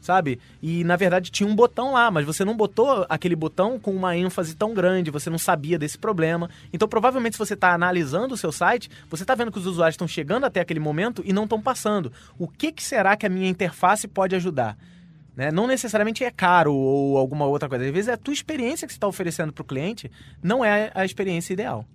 sabe? 0.01 0.39
E 0.63 0.85
na 0.85 0.97
verdade 0.97 1.31
tinha 1.31 1.49
um 1.49 1.55
botão 1.55 1.93
lá, 1.93 2.11
mas 2.11 2.25
você 2.25 2.45
não 2.45 2.57
botou 2.57 3.07
aquele 3.09 3.37
botão 3.37 3.79
com 3.79 3.91
uma 3.91 4.17
ênfase 4.17 4.57
tão 4.57 4.75
grande, 4.75 5.11
você 5.11 5.31
não 5.31 5.39
sabia 5.39 5.79
desse 5.79 5.99
problema. 5.99 6.49
Então, 6.73 6.89
provavelmente, 6.89 7.35
se 7.35 7.39
você 7.39 7.55
está 7.55 7.73
analisando 7.73 8.35
o 8.35 8.37
seu 8.37 8.53
site, 8.53 8.91
você 9.09 9.25
está 9.25 9.35
vendo 9.35 9.53
que 9.53 9.59
os 9.59 9.67
usuários 9.67 9.95
estão 9.95 10.09
chegando 10.09 10.45
até 10.45 10.61
aquele 10.61 10.81
momento 10.81 11.23
e 11.25 11.33
não 11.33 11.45
estão 11.45 11.61
passando. 11.61 12.13
O 12.39 12.49
que, 12.49 12.73
que 12.73 12.83
será 12.83 13.17
que 13.17 13.27
a 13.27 13.29
minha 13.29 13.49
interface 13.49 14.07
pode 14.09 14.35
ajudar? 14.35 14.77
Né? 15.37 15.53
Não 15.53 15.69
necessariamente 15.69 16.25
é 16.25 16.31
caro 16.33 16.75
ou 16.75 17.17
alguma 17.17 17.47
outra 17.47 17.69
coisa. 17.69 17.85
Às 17.85 17.93
vezes 17.93 18.09
é 18.09 18.15
a 18.15 18.17
tua 18.17 18.35
experiência 18.35 18.87
que 18.89 18.93
você 18.93 18.97
está 18.97 19.07
oferecendo 19.07 19.53
para 19.53 19.63
o 19.63 19.65
cliente, 19.65 20.11
não 20.43 20.65
é 20.65 20.91
a 20.95 21.05
experiência 21.05 21.53
ideal. 21.53 21.87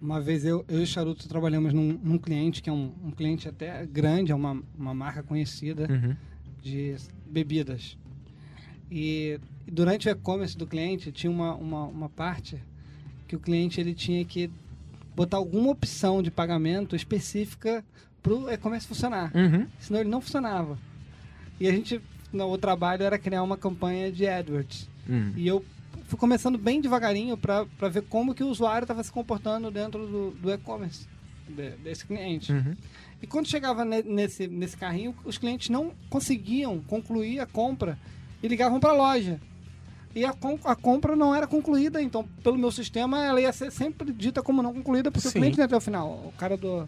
Uma 0.00 0.20
vez 0.20 0.44
eu, 0.44 0.64
eu 0.68 0.80
e 0.80 0.82
o 0.82 0.86
Charuto 0.86 1.26
trabalhamos 1.28 1.72
num, 1.72 1.98
num 2.02 2.18
cliente 2.18 2.62
que 2.62 2.68
é 2.68 2.72
um, 2.72 2.92
um, 3.02 3.10
cliente 3.10 3.48
até 3.48 3.86
grande, 3.86 4.30
é 4.30 4.34
uma, 4.34 4.62
uma 4.78 4.94
marca 4.94 5.22
conhecida 5.22 5.88
uhum. 5.90 6.14
De 6.64 6.96
bebidas. 7.26 7.96
E 8.90 9.38
durante 9.70 10.08
o 10.08 10.10
e-commerce 10.10 10.56
do 10.56 10.66
cliente 10.66 11.12
tinha 11.12 11.30
uma, 11.30 11.54
uma, 11.54 11.84
uma 11.84 12.08
parte 12.08 12.58
que 13.28 13.36
o 13.36 13.38
cliente 13.38 13.80
ele 13.80 13.94
tinha 13.94 14.24
que 14.24 14.50
botar 15.14 15.36
alguma 15.36 15.70
opção 15.70 16.22
de 16.22 16.30
pagamento 16.30 16.96
específica 16.96 17.84
para 18.22 18.32
o 18.32 18.50
e-commerce 18.50 18.86
funcionar. 18.86 19.30
Uhum. 19.34 19.66
Senão 19.78 20.00
ele 20.00 20.08
não 20.08 20.20
funcionava. 20.20 20.78
E 21.60 21.68
a 21.68 21.70
gente, 21.70 22.00
no, 22.32 22.50
o 22.50 22.58
trabalho 22.58 23.02
era 23.02 23.18
criar 23.18 23.42
uma 23.42 23.56
campanha 23.56 24.10
de 24.10 24.26
AdWords. 24.26 24.88
Uhum. 25.08 25.32
E 25.36 25.46
eu 25.46 25.64
fui 26.06 26.18
começando 26.18 26.56
bem 26.56 26.80
devagarinho 26.80 27.36
para 27.36 27.88
ver 27.90 28.02
como 28.02 28.34
que 28.34 28.42
o 28.42 28.48
usuário 28.48 28.84
estava 28.84 29.02
se 29.04 29.12
comportando 29.12 29.70
dentro 29.70 30.06
do, 30.06 30.30
do 30.30 30.50
e-commerce 30.50 31.06
de, 31.48 31.70
desse 31.76 32.06
cliente. 32.06 32.52
Uhum. 32.52 32.74
E 33.24 33.26
quando 33.26 33.48
chegava 33.48 33.86
nesse, 33.86 34.46
nesse 34.46 34.76
carrinho, 34.76 35.14
os 35.24 35.38
clientes 35.38 35.70
não 35.70 35.92
conseguiam 36.10 36.78
concluir 36.80 37.40
a 37.40 37.46
compra 37.46 37.98
e 38.42 38.46
ligavam 38.46 38.78
para 38.78 38.90
a 38.90 38.92
loja. 38.92 39.40
E 40.14 40.26
a, 40.26 40.34
a, 40.64 40.76
compra 40.76 41.16
não 41.16 41.34
era 41.34 41.46
concluída, 41.46 42.02
então, 42.02 42.22
pelo 42.42 42.58
meu 42.58 42.70
sistema, 42.70 43.24
ela 43.24 43.40
ia 43.40 43.50
ser 43.50 43.72
sempre 43.72 44.12
dita 44.12 44.42
como 44.42 44.62
não 44.62 44.74
concluída, 44.74 45.10
porque 45.10 45.26
Sim. 45.26 45.38
o 45.38 45.40
cliente 45.40 45.56
não 45.56 45.62
ia 45.62 45.64
até 45.64 45.74
o 45.74 45.80
final. 45.80 46.06
O 46.06 46.34
cara 46.36 46.54
do, 46.54 46.86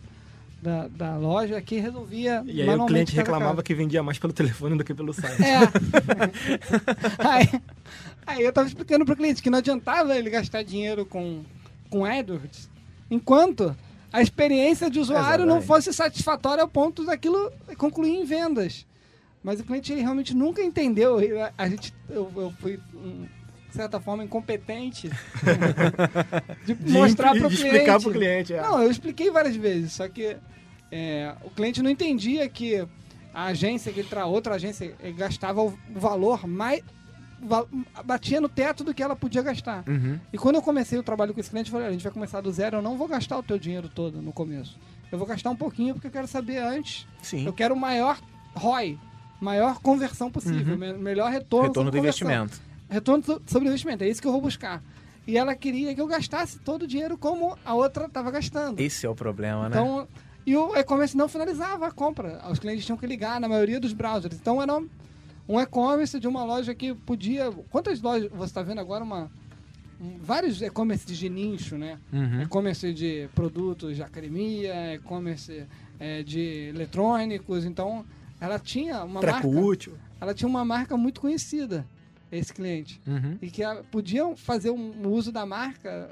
da, 0.60 0.88
da 0.88 1.16
loja 1.16 1.58
que 1.62 1.80
resolvia. 1.80 2.44
E 2.44 2.60
aí 2.60 2.68
o 2.68 2.84
cliente 2.84 3.16
reclamava 3.16 3.62
que 3.62 3.74
vendia 3.74 4.02
mais 4.02 4.18
pelo 4.18 4.34
telefone 4.34 4.76
do 4.76 4.84
que 4.84 4.92
pelo 4.92 5.14
site. 5.14 5.42
É. 5.42 5.60
aí, 7.18 7.62
aí 8.26 8.44
eu 8.44 8.52
tava 8.52 8.68
explicando 8.68 9.06
pro 9.06 9.16
cliente 9.16 9.42
que 9.42 9.48
não 9.48 9.60
adiantava 9.60 10.14
ele 10.14 10.28
gastar 10.28 10.62
dinheiro 10.62 11.06
com, 11.06 11.42
com 11.88 12.04
AdWords, 12.04 12.68
enquanto 13.10 13.74
a 14.16 14.22
experiência 14.22 14.88
de 14.88 14.98
usuário 14.98 15.26
Exatamente. 15.26 15.54
não 15.54 15.60
fosse 15.60 15.92
satisfatória 15.92 16.62
ao 16.62 16.68
ponto 16.68 17.04
daquilo 17.04 17.52
concluir 17.76 18.14
em 18.14 18.24
vendas. 18.24 18.86
Mas 19.44 19.60
o 19.60 19.64
cliente 19.64 19.92
ele 19.92 20.00
realmente 20.00 20.34
nunca 20.34 20.62
entendeu. 20.62 21.18
A 21.58 21.68
gente, 21.68 21.92
eu, 22.08 22.32
eu 22.34 22.50
fui, 22.58 22.78
de 22.78 23.74
certa 23.74 24.00
forma, 24.00 24.24
incompetente 24.24 25.10
de, 26.64 26.74
de 26.74 26.92
mostrar 26.92 27.32
para 27.32 27.46
o 27.46 27.50
cliente. 27.50 27.66
explicar 27.66 28.00
para 28.00 28.08
o 28.08 28.12
cliente. 28.12 28.54
É. 28.54 28.62
Não, 28.62 28.82
eu 28.82 28.90
expliquei 28.90 29.30
várias 29.30 29.54
vezes, 29.54 29.92
só 29.92 30.08
que 30.08 30.34
é, 30.90 31.34
o 31.44 31.50
cliente 31.50 31.82
não 31.82 31.90
entendia 31.90 32.48
que 32.48 32.88
a 33.34 33.44
agência 33.44 33.92
que 33.92 34.00
ele 34.00 34.08
tra 34.08 34.24
outra 34.24 34.54
agência 34.54 34.96
gastava 35.14 35.62
o 35.62 35.78
valor 35.90 36.46
mais 36.46 36.82
batia 38.04 38.40
no 38.40 38.48
teto 38.48 38.82
do 38.82 38.94
que 38.94 39.02
ela 39.02 39.14
podia 39.14 39.42
gastar. 39.42 39.84
Uhum. 39.86 40.18
E 40.32 40.38
quando 40.38 40.56
eu 40.56 40.62
comecei 40.62 40.98
o 40.98 41.02
trabalho 41.02 41.34
com 41.34 41.40
esse 41.40 41.50
cliente, 41.50 41.70
eu 41.70 41.72
falei, 41.72 41.88
a 41.88 41.92
gente 41.92 42.02
vai 42.02 42.12
começar 42.12 42.40
do 42.40 42.50
zero, 42.50 42.78
eu 42.78 42.82
não 42.82 42.96
vou 42.96 43.06
gastar 43.06 43.38
o 43.38 43.42
teu 43.42 43.58
dinheiro 43.58 43.88
todo 43.88 44.22
no 44.22 44.32
começo. 44.32 44.78
Eu 45.10 45.18
vou 45.18 45.26
gastar 45.26 45.50
um 45.50 45.56
pouquinho 45.56 45.94
porque 45.94 46.08
eu 46.08 46.10
quero 46.10 46.26
saber 46.26 46.58
antes. 46.58 47.06
Sim. 47.22 47.46
Eu 47.46 47.52
quero 47.52 47.74
o 47.74 47.78
maior 47.78 48.18
ROI, 48.54 48.98
maior 49.40 49.78
conversão 49.80 50.30
possível, 50.30 50.74
uhum. 50.74 50.98
melhor 50.98 51.30
retorno 51.30 51.68
Retorno 51.68 51.90
do 51.90 51.98
investimento. 51.98 52.60
Retorno 52.88 53.22
sobre 53.46 53.68
investimento, 53.68 54.04
é 54.04 54.08
isso 54.08 54.20
que 54.20 54.26
eu 54.28 54.32
vou 54.32 54.40
buscar. 54.40 54.82
E 55.26 55.36
ela 55.36 55.54
queria 55.54 55.94
que 55.94 56.00
eu 56.00 56.06
gastasse 56.06 56.58
todo 56.60 56.82
o 56.82 56.86
dinheiro 56.86 57.18
como 57.18 57.58
a 57.64 57.74
outra 57.74 58.06
estava 58.06 58.30
gastando. 58.30 58.78
Esse 58.80 59.06
é 59.06 59.08
o 59.08 59.14
problema, 59.14 59.68
né? 59.68 59.76
Então, 59.76 60.06
e 60.46 60.56
o 60.56 60.76
e-commerce 60.76 61.16
não 61.16 61.28
finalizava 61.28 61.88
a 61.88 61.90
compra. 61.90 62.40
Os 62.48 62.60
clientes 62.60 62.86
tinham 62.86 62.96
que 62.96 63.06
ligar 63.06 63.40
na 63.40 63.48
maioria 63.48 63.80
dos 63.80 63.92
browsers. 63.92 64.36
Então 64.36 64.62
era 64.62 64.80
um 65.48 65.60
e-commerce 65.60 66.18
de 66.18 66.26
uma 66.26 66.44
loja 66.44 66.74
que 66.74 66.94
podia. 66.94 67.50
Quantas 67.70 68.00
lojas 68.00 68.30
você 68.30 68.46
está 68.46 68.62
vendo 68.62 68.80
agora? 68.80 69.04
Uma, 69.04 69.30
um, 70.00 70.18
vários 70.18 70.60
e-commerce 70.62 71.06
de 71.06 71.28
nicho, 71.28 71.76
né? 71.76 71.98
Uhum. 72.12 72.42
E-commerce 72.42 72.92
de 72.92 73.28
produtos 73.34 73.96
de 73.96 74.02
academia, 74.02 74.94
e-commerce 74.94 75.64
é, 75.98 76.22
de 76.22 76.68
eletrônicos. 76.68 77.64
Então 77.64 78.04
ela 78.40 78.58
tinha 78.58 79.04
uma 79.04 79.20
Treco 79.20 79.52
marca. 79.52 79.66
útil. 79.66 79.94
Ela 80.20 80.34
tinha 80.34 80.48
uma 80.48 80.64
marca 80.64 80.96
muito 80.96 81.20
conhecida 81.20 81.86
esse 82.30 82.52
cliente. 82.52 83.00
Uhum. 83.06 83.38
E 83.40 83.50
que 83.50 83.62
podiam 83.90 84.36
fazer 84.36 84.70
um 84.70 85.08
uso 85.08 85.30
da 85.30 85.46
marca, 85.46 86.10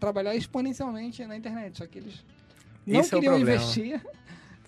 trabalhar 0.00 0.34
exponencialmente 0.34 1.24
na 1.24 1.36
internet. 1.36 1.78
Só 1.78 1.86
que 1.86 1.98
eles 1.98 2.24
não 2.86 3.00
Esse 3.00 3.10
queriam 3.10 3.34
é 3.34 3.40
investir, 3.40 4.00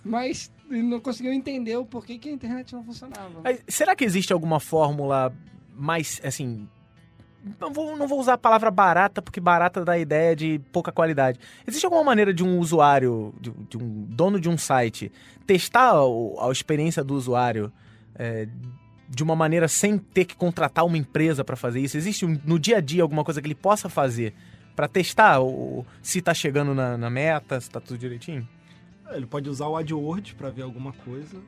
mas 0.09 0.51
não 0.69 1.01
conseguiam 1.01 1.33
entender 1.33 1.77
o 1.77 1.85
porquê 1.85 2.19
que 2.19 2.29
a 2.29 2.33
internet 2.33 2.75
não 2.75 2.83
funcionava. 2.83 3.41
Mas 3.43 3.63
será 3.69 3.95
que 3.95 4.05
existe 4.05 4.33
alguma 4.33 4.59
fórmula 4.59 5.33
mais, 5.75 6.21
assim... 6.25 6.69
Não 7.61 7.73
vou, 7.73 7.97
não 7.97 8.09
vou 8.09 8.19
usar 8.19 8.35
a 8.35 8.39
palavra 8.39 8.71
barata, 8.71 9.23
porque 9.23 9.41
barata 9.41 9.85
dá 9.85 9.93
a 9.93 9.99
ideia 9.99 10.35
de 10.35 10.61
pouca 10.73 10.91
qualidade. 10.91 11.39
Existe 11.67 11.85
alguma 11.85 12.03
maneira 12.03 12.35
de 12.35 12.43
um 12.43 12.59
usuário, 12.59 13.33
de, 13.41 13.51
de 13.51 13.79
um 13.79 14.05
dono 14.09 14.41
de 14.41 14.49
um 14.49 14.59
site, 14.59 15.11
testar 15.47 15.93
a, 15.93 16.49
a 16.49 16.51
experiência 16.51 17.03
do 17.05 17.15
usuário 17.15 17.73
é, 18.17 18.49
de 19.09 19.23
uma 19.23 19.37
maneira 19.37 19.69
sem 19.69 19.97
ter 19.99 20.25
que 20.25 20.35
contratar 20.35 20.85
uma 20.85 20.99
empresa 20.99 21.45
para 21.45 21.57
fazer 21.57 21.81
isso? 21.81 21.97
Existe 21.97 22.27
no 22.27 22.59
dia 22.59 22.79
a 22.79 22.81
dia 22.81 23.03
alguma 23.03 23.25
coisa 23.25 23.41
que 23.41 23.47
ele 23.47 23.55
possa 23.55 23.89
fazer 23.89 24.35
para 24.75 24.87
testar 24.87 25.41
o, 25.41 25.87
se 26.03 26.19
está 26.19 26.35
chegando 26.35 26.75
na, 26.75 26.99
na, 26.99 27.09
meta, 27.09 27.61
se 27.61 27.69
está 27.69 27.81
tudo 27.81 27.99
direitinho? 27.99 28.47
É, 29.09 29.17
ele 29.17 29.27
pode 29.27 29.49
usar 29.49 29.67
o 29.67 29.77
AdWords 29.77 30.33
para 30.33 30.51
ver 30.51 30.63
alguma 30.63 30.93
coisa. 30.93 31.41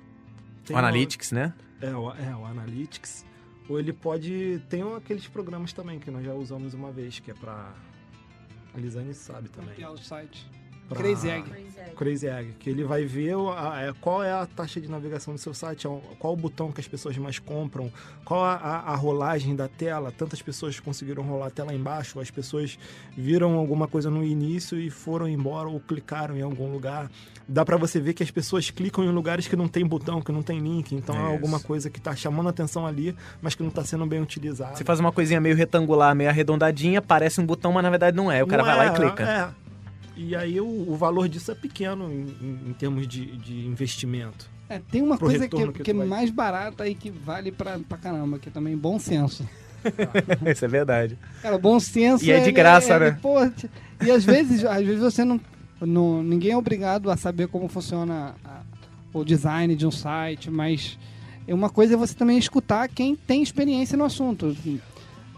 Tem 0.65 0.75
o 0.75 0.79
Analytics, 0.79 1.33
uma... 1.33 1.41
né? 1.41 1.55
É 1.81 1.95
o, 1.95 2.11
é, 2.13 2.37
o 2.37 2.45
Analytics. 2.45 3.25
Ou 3.69 3.79
ele 3.79 3.93
pode. 3.93 4.63
Tem 4.69 4.83
aqueles 4.97 5.27
programas 5.29 5.73
também 5.73 5.99
que 5.99 6.11
nós 6.11 6.25
já 6.25 6.35
usamos 6.35 6.75
uma 6.75 6.91
vez, 6.91 7.19
que 7.21 7.31
é 7.31 7.35
para. 7.35 7.73
A 8.75 8.79
Lisane 8.79 9.15
sabe 9.15 9.49
também. 9.49 9.75
É 9.81 9.89
o 9.89 9.97
site 9.97 10.49
pra 10.91 10.99
Crazy 10.99 11.29
Egg. 11.29 11.45
Crazy 11.97 12.27
Egg. 12.27 12.55
Que 12.59 12.71
ele 12.71 12.83
vai 12.83 13.05
ver 13.05 13.35
a, 13.35 13.91
a, 13.91 13.95
qual 14.01 14.23
é 14.23 14.33
a 14.33 14.47
taxa 14.47 14.81
de 14.81 14.89
navegação 14.89 15.35
do 15.35 15.39
seu 15.39 15.53
site, 15.53 15.87
qual 16.19 16.33
o 16.33 16.37
botão 16.37 16.73
que 16.73 16.81
as 16.81 16.89
pessoas 16.89 17.17
mais 17.19 17.39
compram, 17.39 17.93
qual 18.25 18.43
a, 18.43 18.55
a, 18.55 18.97
rolagem 18.97 19.55
da 19.55 19.69
tela. 19.69 20.11
Tantas 20.11 20.41
pessoas 20.41 20.81
conseguiram 20.81 21.23
rolar 21.23 21.49
a 21.49 21.51
tela 21.51 21.75
embaixo, 21.75 22.19
as 22.19 22.31
pessoas 22.31 22.79
viram 23.17 23.55
alguma 23.55 23.87
coisa 23.87 24.11
no 24.11 24.25
início 24.25 24.79
e 24.79 24.89
foram 24.89 25.29
embora 25.29 25.69
ou 25.69 25.79
clicaram 25.79 26.37
em 26.37 26.43
algum 26.43 26.73
lugar. 26.73 27.11
Dá 27.47 27.65
para 27.65 27.77
você 27.77 28.01
ver 28.01 28.15
que 28.15 28.23
as 28.23 28.31
pessoas 28.31 28.71
clicam 28.71 29.05
em 29.05 29.11
lugares 29.11 29.47
que 29.47 29.57
não 29.57 29.69
tem 29.69 29.85
botão, 29.85 30.23
que 30.23 30.33
não 30.33 30.43
tem 30.43 30.59
link. 30.59 30.95
Então 30.95 31.15
é, 31.15 31.19
é 31.19 31.33
alguma 31.33 31.61
coisa 31.61 31.91
que 31.91 31.99
está 31.99 32.17
chamando 32.17 32.47
a 32.47 32.51
atenção 32.51 32.87
ali, 32.87 33.15
mas 33.43 33.55
que 33.55 33.63
não 33.63 33.69
está 33.69 33.85
sendo 33.85 34.07
bem 34.07 34.23
utilizada. 34.23 34.75
Você 34.75 34.85
faz 34.85 35.01
uma 35.01 35.13
coisinha 35.13 35.41
meio 35.41 35.55
retangular, 35.55 36.15
meio 36.15 36.31
arredondadinha, 36.31 37.03
parece 37.03 37.41
um 37.41 37.47
botão, 37.47 37.73
mas 37.73 37.83
na 37.83 37.91
verdade 37.91 38.17
não 38.17 38.33
é. 38.33 38.43
O 38.43 38.47
cara 38.47 38.63
não 38.63 38.71
vai 38.71 38.87
é, 38.87 38.91
lá 38.91 38.95
e 38.95 38.97
clica. 38.97 39.23
É. 39.23 39.70
E 40.23 40.37
aí 40.37 40.61
o, 40.61 40.67
o 40.67 40.95
valor 40.97 41.27
disso 41.31 41.51
é 41.51 41.55
pequeno 41.55 42.13
em, 42.13 42.37
em, 42.43 42.61
em 42.69 42.73
termos 42.75 43.09
de, 43.09 43.39
de 43.39 43.67
investimento. 43.67 44.51
É, 44.69 44.79
tem 44.79 45.01
uma 45.01 45.17
coisa 45.17 45.49
que, 45.49 45.73
que, 45.73 45.83
que 45.83 45.91
é 45.91 45.95
vai... 45.95 46.07
mais 46.07 46.31
barata 46.31 46.87
e 46.87 46.95
que 46.95 47.09
vale 47.09 47.51
pra, 47.51 47.79
pra 47.79 47.97
caramba, 47.97 48.39
que 48.39 48.51
é 48.51 48.53
também 48.53 48.77
bom 48.77 48.99
senso. 48.99 49.49
Isso 50.47 50.63
é 50.63 50.69
verdade. 50.69 51.19
Cara, 51.41 51.57
bom 51.57 51.81
senso. 51.81 52.23
E 52.23 52.31
é 52.31 52.39
de 52.39 52.53
graça, 52.53 52.95
é, 52.95 52.99
né? 52.99 53.19
Pô, 53.23 53.39
e 54.05 54.11
às 54.11 54.23
vezes, 54.23 54.63
às 54.63 54.85
vezes 54.85 55.01
você 55.01 55.25
não, 55.25 55.41
não. 55.81 56.23
Ninguém 56.23 56.53
é 56.53 56.57
obrigado 56.57 57.11
a 57.11 57.17
saber 57.17 57.49
como 57.49 57.67
funciona 57.67 58.35
a, 58.45 58.61
o 59.15 59.25
design 59.25 59.75
de 59.75 59.87
um 59.87 59.91
site, 59.91 60.51
mas 60.51 60.99
uma 61.49 61.71
coisa 61.71 61.95
é 61.95 61.97
você 61.97 62.15
também 62.15 62.37
escutar 62.37 62.87
quem 62.89 63.17
tem 63.17 63.43
experiência 63.43 63.97
no 63.97 64.05
assunto 64.05 64.55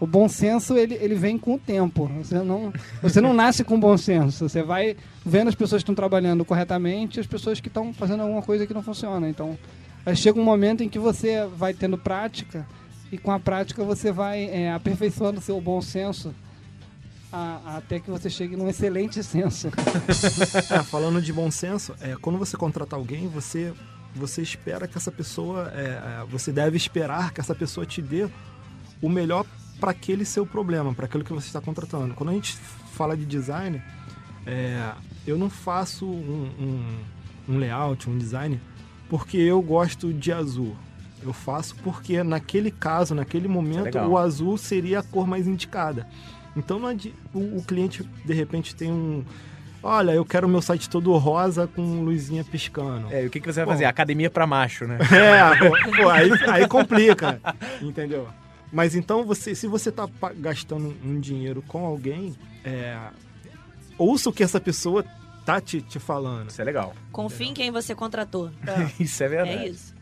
o 0.03 0.05
bom 0.05 0.27
senso 0.27 0.77
ele, 0.77 0.95
ele 0.95 1.15
vem 1.15 1.37
com 1.37 1.53
o 1.53 1.57
tempo. 1.57 2.11
Você 2.21 2.37
não, 2.43 2.73
você 3.01 3.21
não 3.21 3.33
nasce 3.33 3.63
com 3.63 3.79
bom 3.79 3.95
senso. 3.95 4.49
Você 4.49 4.61
vai 4.61 4.97
vendo 5.25 5.47
as 5.47 5.55
pessoas 5.55 5.81
que 5.81 5.83
estão 5.83 5.95
trabalhando 5.95 6.43
corretamente 6.43 7.17
e 7.17 7.21
as 7.21 7.25
pessoas 7.25 7.61
que 7.61 7.69
estão 7.69 7.93
fazendo 7.93 8.21
alguma 8.21 8.41
coisa 8.41 8.67
que 8.67 8.73
não 8.73 8.83
funciona. 8.83 9.29
Então, 9.29 9.57
chega 10.13 10.37
um 10.37 10.43
momento 10.43 10.83
em 10.83 10.89
que 10.89 10.99
você 10.99 11.45
vai 11.55 11.73
tendo 11.73 11.97
prática 11.97 12.67
e 13.13 13.17
com 13.17 13.31
a 13.31 13.39
prática 13.39 13.81
você 13.81 14.11
vai 14.11 14.43
é, 14.43 14.73
aperfeiçoando 14.73 15.39
seu 15.39 15.61
bom 15.61 15.81
senso 15.81 16.35
a, 17.31 17.77
até 17.77 17.97
que 17.97 18.11
você 18.11 18.29
chegue 18.29 18.57
num 18.57 18.67
excelente 18.67 19.23
senso. 19.23 19.69
É, 20.69 20.83
falando 20.83 21.21
de 21.21 21.31
bom 21.31 21.49
senso, 21.49 21.95
é, 22.01 22.17
quando 22.21 22.37
você 22.37 22.57
contrata 22.57 22.97
alguém, 22.97 23.29
você, 23.29 23.73
você 24.13 24.41
espera 24.41 24.85
que 24.85 24.97
essa 24.97 25.13
pessoa. 25.13 25.71
É, 25.73 25.81
é 25.81 26.25
você 26.29 26.51
deve 26.51 26.75
esperar 26.75 27.31
que 27.31 27.39
essa 27.39 27.55
pessoa 27.55 27.85
te 27.85 28.01
dê 28.01 28.27
o 29.01 29.07
melhor 29.07 29.45
para 29.83 29.91
aquele 29.91 30.23
seu 30.23 30.45
problema, 30.45 30.93
para 30.93 31.07
aquilo 31.07 31.25
que 31.25 31.33
você 31.33 31.47
está 31.47 31.59
contratando. 31.59 32.13
Quando 32.13 32.29
a 32.29 32.33
gente 32.33 32.55
fala 32.93 33.17
de 33.17 33.25
design, 33.25 33.81
é, 34.47 34.93
eu 35.27 35.37
não 35.37 35.49
faço 35.49 36.05
um, 36.05 36.49
um, 36.57 37.53
um 37.53 37.57
layout, 37.57 38.09
um 38.09 38.17
design, 38.17 38.61
porque 39.09 39.35
eu 39.35 39.61
gosto 39.61 40.13
de 40.13 40.31
azul. 40.31 40.73
Eu 41.21 41.33
faço 41.33 41.75
porque 41.83 42.23
naquele 42.23 42.71
caso, 42.71 43.13
naquele 43.13 43.49
momento, 43.49 43.97
é 43.97 44.07
o 44.07 44.17
azul 44.17 44.57
seria 44.57 44.99
a 44.99 45.03
cor 45.03 45.27
mais 45.27 45.47
indicada. 45.47 46.07
Então 46.55 46.79
o, 47.33 47.57
o, 47.57 47.63
cliente 47.67 48.09
de 48.23 48.33
repente 48.33 48.73
tem 48.73 48.89
um. 48.89 49.25
Olha, 49.81 50.11
eu 50.11 50.23
quero 50.23 50.47
o 50.47 50.49
meu 50.49 50.61
site 50.61 50.89
todo 50.89 51.11
rosa 51.17 51.67
com 51.67 52.05
luzinha 52.05 52.45
piscando. 52.45 53.11
É, 53.11 53.25
e 53.25 53.27
o 53.27 53.29
que, 53.29 53.41
que 53.41 53.51
você 53.51 53.59
vai 53.59 53.65
Bom, 53.65 53.71
fazer? 53.73 53.83
Academia 53.83 54.29
para 54.29 54.47
macho, 54.47 54.87
né? 54.87 54.97
É, 55.11 55.97
pô, 55.97 56.09
aí, 56.09 56.31
aí 56.47 56.67
complica. 56.69 57.41
entendeu? 57.81 58.29
Mas 58.73 58.95
então, 58.95 59.23
você, 59.23 59.53
se 59.53 59.67
você 59.67 59.89
está 59.89 60.09
gastando 60.35 60.95
um 61.05 61.19
dinheiro 61.19 61.61
com 61.67 61.85
alguém, 61.85 62.35
é, 62.65 62.97
ouça 63.99 64.31
o 64.31 64.33
que 64.33 64.41
essa 64.41 64.59
pessoa 64.59 65.05
tá 65.45 65.61
te, 65.61 65.79
te 65.79 65.99
falando. 65.99 66.49
Isso 66.49 66.59
é 66.59 66.65
legal. 66.65 66.95
Confie 67.11 67.49
em 67.49 67.53
quem 67.53 67.69
você 67.69 67.93
contratou. 67.93 68.49
É. 68.65 68.91
isso 68.99 69.23
é 69.23 69.27
verdade. 69.27 69.57
É 69.57 69.69
isso. 69.69 69.93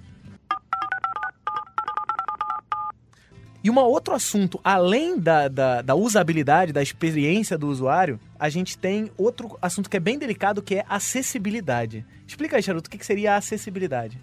E 3.62 3.69
um 3.69 3.77
outro 3.77 4.13
assunto, 4.15 4.60
além 4.63 5.19
da, 5.19 5.49
da, 5.49 5.81
da, 5.81 5.93
usabilidade, 5.93 6.71
da 6.71 6.81
experiência 6.81 7.57
do 7.57 7.67
usuário, 7.67 8.19
a 8.39 8.47
gente 8.47 8.77
tem 8.77 9.12
outro 9.17 9.60
assunto 9.62 9.89
que 9.89 9.97
é 9.97 9.99
bem 9.99 10.17
delicado, 10.17 10.62
que 10.62 10.75
é 10.75 10.86
acessibilidade. 10.88 12.05
Explica 12.25 12.55
aí, 12.55 12.63
Charuto, 12.63 12.88
o 12.88 12.89
que, 12.89 12.97
que 12.97 13.05
seria 13.05 13.34
a 13.34 13.36
acessibilidade? 13.36 14.17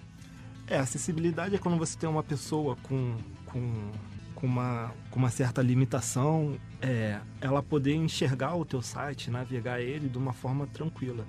É, 0.67 0.79
acessibilidade 0.79 1.55
é 1.55 1.59
quando 1.59 1.77
você 1.77 1.97
tem 1.99 2.09
uma 2.09 2.23
pessoa 2.23 2.77
com, 2.83 3.17
com 3.47 3.91
com 4.39 4.47
uma, 4.47 4.95
com 5.11 5.19
uma 5.19 5.31
certa 5.31 5.61
limitação, 5.61 6.57
é, 6.81 7.19
ela 7.41 7.61
poder 7.61 7.95
enxergar 7.95 8.55
o 8.55 8.65
teu 8.65 8.81
site, 8.81 9.33
navegar 9.33 9.81
ele 9.81 10.09
de 10.09 10.17
uma 10.17 10.33
forma 10.33 10.65
tranquila. 10.69 11.27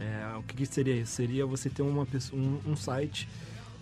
É, 0.00 0.34
o 0.38 0.42
que, 0.42 0.56
que, 0.56 0.64
seria 0.64 0.96
isso? 0.96 1.12
Seria 1.12 1.44
você 1.44 1.68
ter 1.68 1.82
uma 1.82 2.06
pessoa, 2.06 2.40
um, 2.40 2.58
um 2.68 2.74
site 2.74 3.28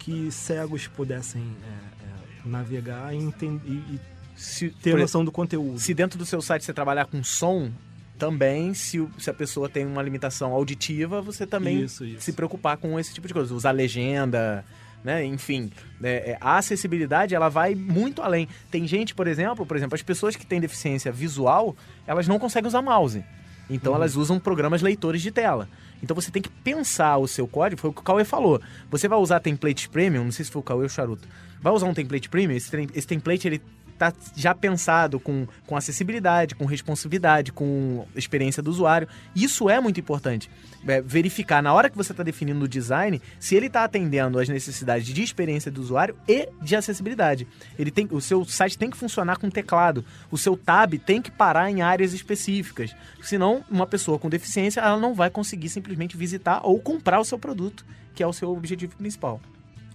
que 0.00 0.33
cegos 0.33 0.88
pudessem 0.88 1.42
é, 1.62 1.66
é 1.66 2.48
navegar 2.48 3.14
e, 3.14 3.18
entender, 3.18 3.70
e 3.70 4.00
se, 4.35 4.70
ter 4.70 4.96
noção 4.96 5.24
do 5.24 5.31
conteúdo. 5.31 5.79
Se 5.79 5.94
dentro 5.94 6.19
do 6.19 6.27
seu 6.27 6.42
site 6.42 6.64
você 6.64 6.73
trabalhar 6.73 7.06
com 7.06 7.23
som, 7.23 7.71
também, 8.19 8.75
se, 8.75 9.06
se 9.17 9.31
a 9.31 9.35
pessoa 9.35 9.69
tem 9.69 9.87
uma 9.87 10.02
limitação 10.02 10.52
auditiva, 10.52 11.23
você 11.23 11.46
também 11.46 11.83
isso, 11.83 12.04
isso. 12.04 12.21
se 12.21 12.33
preocupar 12.33 12.79
com 12.79 12.98
esse 12.98 13.14
tipo 13.14 13.29
de 13.29 13.35
coisa. 13.35 13.54
Usar 13.54 13.71
legenda, 13.71 14.64
né? 15.07 15.25
Enfim, 15.25 15.71
é, 16.02 16.33
é, 16.33 16.38
a 16.40 16.59
acessibilidade 16.59 17.33
ela 17.33 17.48
vai 17.48 17.77
muito 17.77 18.21
além. 18.21 18.48
Tem 18.73 18.88
gente, 18.88 19.15
por 19.15 19.29
exemplo, 19.29 19.65
por 19.65 19.77
exemplo, 19.77 19.94
as 19.94 20.02
pessoas 20.02 20.35
que 20.35 20.44
têm 20.44 20.61
deficiência 20.61 21.13
visual, 21.13 21.77
elas 22.09 22.27
não 22.27 22.40
conseguem 22.40 22.67
usar 22.67 22.83
mouse. 22.83 23.25
Então 23.71 23.92
uhum. 23.92 23.98
elas 23.98 24.17
usam 24.17 24.40
programas 24.40 24.83
leitores 24.83 25.23
de 25.23 25.31
tela. 25.31 25.69
Então 26.02 26.13
você 26.13 26.29
tem 26.33 26.42
que 26.42 26.48
pensar 26.48 27.19
o 27.19 27.29
seu 27.29 27.46
código, 27.46 27.81
foi 27.81 27.90
o 27.90 27.92
que 27.92 28.00
o 28.00 28.02
Cauê 28.02 28.25
falou. 28.25 28.61
Você 28.90 29.07
vai 29.07 29.19
usar 29.19 29.38
template 29.38 29.88
premium, 29.88 30.25
não 30.25 30.33
sei 30.33 30.44
se 30.44 30.50
foi 30.50 30.59
o 30.59 30.65
Cauê 30.65 30.81
ou 30.81 30.87
o 30.87 30.90
Charuto. 30.90 31.29
Vai 31.61 31.73
usar 31.73 31.87
um 31.87 31.94
template 31.94 32.29
premium, 32.29 32.57
esse, 32.57 32.69
esse 32.92 33.07
template 33.07 33.46
ele 33.46 33.63
tá 33.97 34.13
já 34.35 34.55
pensado 34.55 35.19
com, 35.19 35.47
com 35.67 35.77
acessibilidade, 35.77 36.55
com 36.55 36.65
responsividade, 36.65 37.53
com 37.53 38.07
experiência 38.15 38.63
do 38.63 38.71
usuário. 38.71 39.09
Isso 39.35 39.69
é 39.69 39.81
muito 39.81 39.99
importante. 39.99 40.51
É, 40.87 41.01
verificar 41.01 41.63
na 41.63 41.73
hora 41.73 41.90
que 41.90 41.97
você 41.97 42.13
está 42.13 42.23
definindo 42.23 42.65
o 42.65 42.69
design 42.69 43.21
se 43.40 43.57
ele 43.57 43.67
está 43.67 43.83
atendendo 43.83 44.38
às 44.38 44.49
necessidades 44.49 45.07
de 45.07 45.23
experiência 45.23 45.71
do 45.71 45.81
usuário 45.81 46.17
e 46.29 46.49
de 46.63 46.77
acessibilidade. 46.77 47.47
Ele 47.79 47.90
tem, 47.90 48.07
o 48.11 48.21
seu 48.21 48.44
site 48.44 48.79
tem 48.79 48.90
que 48.90 48.97
funcionar 48.97 49.38
com 49.38 49.51
teclado. 49.51 50.05
O 50.31 50.38
seu 50.38 50.57
tab 50.57 50.94
tem 50.99 51.21
que 51.21 51.31
parar 51.31 51.71
em 51.71 51.83
áreas 51.83 52.13
específicas. 52.13 52.94
Senão, 53.23 53.65
uma 53.71 53.87
pessoa 53.87 54.19
com 54.19 54.29
deficiência 54.29 54.81
ela 54.81 54.99
não 54.99 55.15
vai 55.15 55.31
conseguir 55.31 55.69
simplesmente 55.69 56.17
visitar 56.17 56.61
ou 56.63 56.79
comprar 56.79 57.19
o 57.19 57.25
seu 57.25 57.38
produto, 57.38 57.85
que 58.15 58.23
é 58.23 58.27
o 58.27 58.33
seu 58.33 58.53
objetivo 58.53 58.97
principal. 58.97 59.40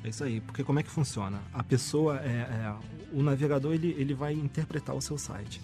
É 0.03 0.09
isso 0.09 0.23
aí, 0.23 0.41
porque 0.41 0.63
como 0.63 0.79
é 0.79 0.83
que 0.83 0.89
funciona? 0.89 1.39
A 1.53 1.63
pessoa, 1.63 2.19
é, 2.19 2.29
é, 2.29 2.73
o 3.13 3.21
navegador, 3.21 3.73
ele, 3.73 3.95
ele 3.97 4.13
vai 4.13 4.33
interpretar 4.33 4.95
o 4.95 5.01
seu 5.01 5.17
site. 5.17 5.61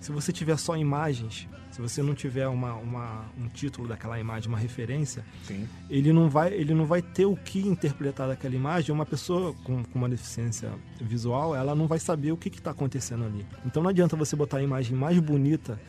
Se 0.00 0.12
você 0.12 0.32
tiver 0.32 0.56
só 0.58 0.76
imagens, 0.76 1.48
se 1.70 1.80
você 1.80 2.02
não 2.02 2.14
tiver 2.14 2.46
uma, 2.46 2.74
uma, 2.74 3.24
um 3.36 3.48
título 3.48 3.88
daquela 3.88 4.18
imagem, 4.18 4.48
uma 4.48 4.58
referência, 4.58 5.24
Sim. 5.44 5.68
ele 5.90 6.12
não 6.12 6.28
vai 6.28 6.52
ele 6.52 6.72
não 6.72 6.86
vai 6.86 7.02
ter 7.02 7.26
o 7.26 7.36
que 7.36 7.60
interpretar 7.60 8.28
daquela 8.28 8.54
imagem. 8.54 8.94
Uma 8.94 9.06
pessoa 9.06 9.54
com, 9.64 9.82
com 9.82 9.98
uma 9.98 10.08
deficiência 10.08 10.70
visual, 11.00 11.54
ela 11.54 11.74
não 11.74 11.88
vai 11.88 11.98
saber 11.98 12.30
o 12.30 12.36
que 12.36 12.48
está 12.48 12.70
acontecendo 12.70 13.24
ali. 13.24 13.44
Então 13.66 13.82
não 13.82 13.90
adianta 13.90 14.16
você 14.16 14.36
botar 14.36 14.58
a 14.58 14.62
imagem 14.62 14.96
mais 14.96 15.18
bonita, 15.18 15.80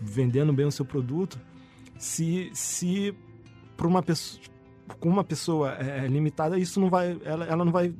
vendendo 0.00 0.52
bem 0.52 0.66
o 0.66 0.72
seu 0.72 0.84
produto, 0.84 1.38
se, 1.98 2.50
se 2.52 3.14
para 3.76 3.86
uma 3.86 4.02
pessoa 4.02 4.51
com 4.98 5.08
uma 5.08 5.24
pessoa 5.24 5.76
é, 5.78 6.06
limitada, 6.06 6.58
isso 6.58 6.80
não 6.80 6.88
vai. 6.88 7.18
Ela, 7.24 7.44
ela 7.46 7.64
não 7.64 7.72
vai 7.72 7.92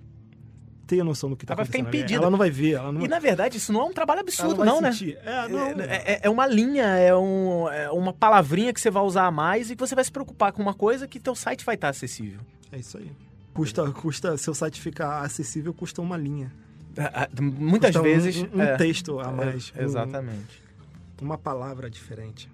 ter 0.86 1.01
a 1.01 1.05
noção 1.05 1.30
do 1.30 1.36
que 1.36 1.45
está 1.45 1.55
acontecendo. 1.55 1.80
Ela 1.80 1.84
vai 1.84 1.93
ficar 1.93 1.99
impedida. 1.99 2.22
Ela 2.22 2.30
não 2.30 2.38
vai 2.38 2.51
ver. 2.51 2.72
Ela 2.72 2.93
não... 2.93 3.01
E 3.03 3.09
na 3.09 3.18
verdade, 3.18 3.57
isso 3.57 3.72
não 3.72 3.80
é 3.80 3.84
um 3.84 3.93
trabalho 3.93 4.20
absurdo, 4.20 4.64
não, 4.64 4.80
né? 4.80 4.93
sentir. 4.93 5.14
né? 5.16 5.22
É, 5.24 5.49
não. 5.49 5.66
É, 5.80 6.20
é, 6.22 6.30
uma 6.30 6.47
linha, 6.47 6.84
é, 6.84 7.16
um, 7.16 7.68
é, 7.68 7.90
uma 7.90 8.12
palavrinha 8.12 8.72
que 8.72 8.80
você 8.80 8.90
vai 8.90 9.03
usar 9.03 9.26
a 9.26 9.30
mais 9.30 9.70
e 9.70 9.76
que 9.76 9.80
você 9.80 9.95
vai 9.95 10.05
se 10.05 10.12
preocupar 10.12 10.53
com 10.53 10.62
uma 10.62 10.74
coisa 10.74 11.09
que 11.09 11.18
teu 11.18 11.34
site 11.34 11.64
vai 11.64 11.76
estar 11.76 11.88
acessível. 11.88 12.40
É 12.70 12.78
isso 12.78 12.99
aí. 12.99 13.11
Custa, 13.55 13.90
custa, 13.90 14.36
seu 14.36 14.55
site 14.55 14.80
ficar 14.80 15.22
acessível 15.22 15.74
custa 15.74 16.01
uma 16.01 16.16
linha. 16.16 16.53
Muitas 17.40 17.90
custa 17.90 18.03
vezes. 18.03 18.36
Um, 18.36 18.59
um 18.59 18.62
é. 18.62 18.76
texto 18.76 19.18
a 19.20 19.30
mais. 19.30 19.72
exatamente. 19.76 20.62
Um, 21.20 21.24
uma 21.24 21.38
palavra 21.38 21.88
diferente. 21.88 22.51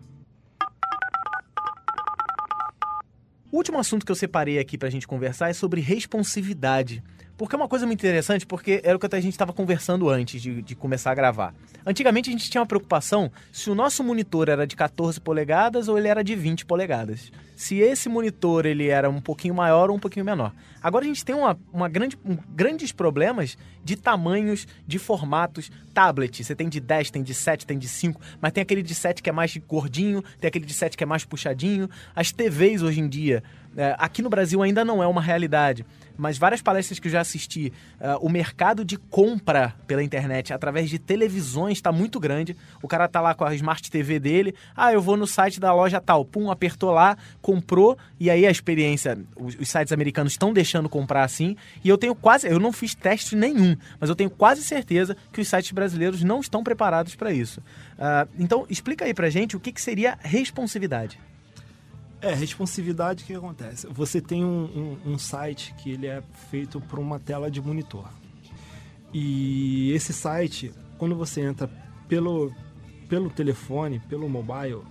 O 3.50 3.56
último 3.56 3.78
assunto 3.78 4.04
que 4.04 4.12
eu 4.12 4.16
separei 4.16 4.58
aqui 4.58 4.76
para 4.76 4.88
a 4.88 4.90
gente 4.90 5.08
conversar 5.08 5.48
é 5.48 5.54
sobre 5.54 5.80
responsividade. 5.80 7.02
Porque 7.38 7.54
é 7.54 7.58
uma 7.58 7.68
coisa 7.68 7.86
muito 7.86 8.00
interessante, 8.00 8.44
porque 8.44 8.80
era 8.82 8.96
o 8.96 9.00
que 9.00 9.06
a 9.14 9.20
gente 9.20 9.32
estava 9.32 9.52
conversando 9.52 10.10
antes 10.10 10.42
de, 10.42 10.60
de, 10.60 10.74
começar 10.74 11.12
a 11.12 11.14
gravar. 11.14 11.54
Antigamente 11.86 12.28
a 12.28 12.32
gente 12.32 12.50
tinha 12.50 12.60
uma 12.60 12.66
preocupação 12.66 13.30
se 13.52 13.70
o 13.70 13.76
nosso 13.76 14.02
monitor 14.02 14.48
era 14.48 14.66
de 14.66 14.74
14 14.74 15.20
polegadas 15.20 15.86
ou 15.86 15.96
ele 15.96 16.08
era 16.08 16.24
de 16.24 16.34
20 16.34 16.66
polegadas. 16.66 17.30
Se 17.54 17.78
esse 17.78 18.08
monitor 18.08 18.66
ele 18.66 18.88
era 18.88 19.08
um 19.08 19.20
pouquinho 19.20 19.54
maior 19.54 19.88
ou 19.88 19.96
um 19.96 20.00
pouquinho 20.00 20.24
menor. 20.24 20.52
Agora 20.82 21.04
a 21.04 21.08
gente 21.08 21.24
tem 21.24 21.34
uma, 21.34 21.56
uma 21.72 21.88
grande, 21.88 22.18
um, 22.24 22.36
grandes 22.54 22.90
problemas 22.90 23.56
de 23.84 23.94
tamanhos, 23.94 24.66
de 24.84 24.98
formatos. 24.98 25.70
Tablet, 25.94 26.42
você 26.42 26.56
tem 26.56 26.68
de 26.68 26.80
10, 26.80 27.10
tem 27.10 27.22
de 27.22 27.34
7, 27.34 27.66
tem 27.66 27.78
de 27.78 27.88
5, 27.88 28.20
mas 28.40 28.52
tem 28.52 28.62
aquele 28.62 28.82
de 28.82 28.94
7 28.94 29.22
que 29.22 29.30
é 29.30 29.32
mais 29.32 29.56
gordinho, 29.56 30.22
tem 30.40 30.48
aquele 30.48 30.66
de 30.66 30.74
7 30.74 30.96
que 30.96 31.04
é 31.04 31.06
mais 31.06 31.24
puxadinho. 31.24 31.88
As 32.14 32.32
TVs 32.32 32.82
hoje 32.82 33.00
em 33.00 33.08
dia, 33.08 33.42
é, 33.76 33.94
aqui 33.98 34.22
no 34.22 34.30
Brasil 34.30 34.62
ainda 34.62 34.84
não 34.84 35.02
é 35.02 35.06
uma 35.06 35.20
realidade 35.22 35.84
mas 36.18 36.36
várias 36.36 36.60
palestras 36.60 36.98
que 36.98 37.06
eu 37.06 37.12
já 37.12 37.20
assisti, 37.20 37.72
uh, 38.00 38.18
o 38.20 38.28
mercado 38.28 38.84
de 38.84 38.96
compra 38.96 39.74
pela 39.86 40.02
internet 40.02 40.52
através 40.52 40.90
de 40.90 40.98
televisões 40.98 41.78
está 41.78 41.92
muito 41.92 42.18
grande. 42.18 42.56
O 42.82 42.88
cara 42.88 43.06
tá 43.06 43.20
lá 43.20 43.34
com 43.34 43.44
a 43.44 43.54
Smart 43.54 43.88
TV 43.88 44.18
dele, 44.18 44.54
ah, 44.76 44.92
eu 44.92 45.00
vou 45.00 45.16
no 45.16 45.28
site 45.28 45.60
da 45.60 45.72
loja 45.72 46.00
tal, 46.00 46.24
pum, 46.24 46.50
apertou 46.50 46.90
lá, 46.90 47.16
comprou, 47.40 47.96
e 48.18 48.28
aí 48.28 48.44
a 48.44 48.50
experiência, 48.50 49.16
os, 49.36 49.54
os 49.54 49.68
sites 49.68 49.92
americanos 49.92 50.32
estão 50.32 50.52
deixando 50.52 50.88
comprar 50.88 51.22
assim, 51.22 51.56
e 51.84 51.88
eu 51.88 51.96
tenho 51.96 52.16
quase, 52.16 52.48
eu 52.48 52.58
não 52.58 52.72
fiz 52.72 52.96
teste 52.96 53.36
nenhum, 53.36 53.76
mas 54.00 54.10
eu 54.10 54.16
tenho 54.16 54.28
quase 54.28 54.64
certeza 54.64 55.16
que 55.32 55.40
os 55.40 55.46
sites 55.46 55.70
brasileiros 55.70 56.24
não 56.24 56.40
estão 56.40 56.64
preparados 56.64 57.14
para 57.14 57.32
isso. 57.32 57.60
Uh, 57.60 58.28
então, 58.36 58.66
explica 58.68 59.04
aí 59.04 59.14
pra 59.14 59.30
gente 59.30 59.56
o 59.56 59.60
que, 59.60 59.70
que 59.70 59.80
seria 59.80 60.18
responsividade. 60.20 61.16
É, 62.20 62.34
responsividade, 62.34 63.22
o 63.22 63.26
que 63.26 63.34
acontece? 63.34 63.86
Você 63.88 64.20
tem 64.20 64.44
um, 64.44 64.98
um, 65.06 65.12
um 65.12 65.18
site 65.18 65.74
que 65.78 65.90
ele 65.90 66.06
é 66.06 66.22
feito 66.50 66.80
por 66.80 66.98
uma 66.98 67.18
tela 67.18 67.50
de 67.50 67.60
monitor. 67.60 68.08
E 69.12 69.92
esse 69.92 70.12
site, 70.12 70.72
quando 70.98 71.14
você 71.14 71.40
entra 71.40 71.70
pelo, 72.08 72.52
pelo 73.08 73.30
telefone, 73.30 74.00
pelo 74.00 74.28
mobile, 74.28 74.82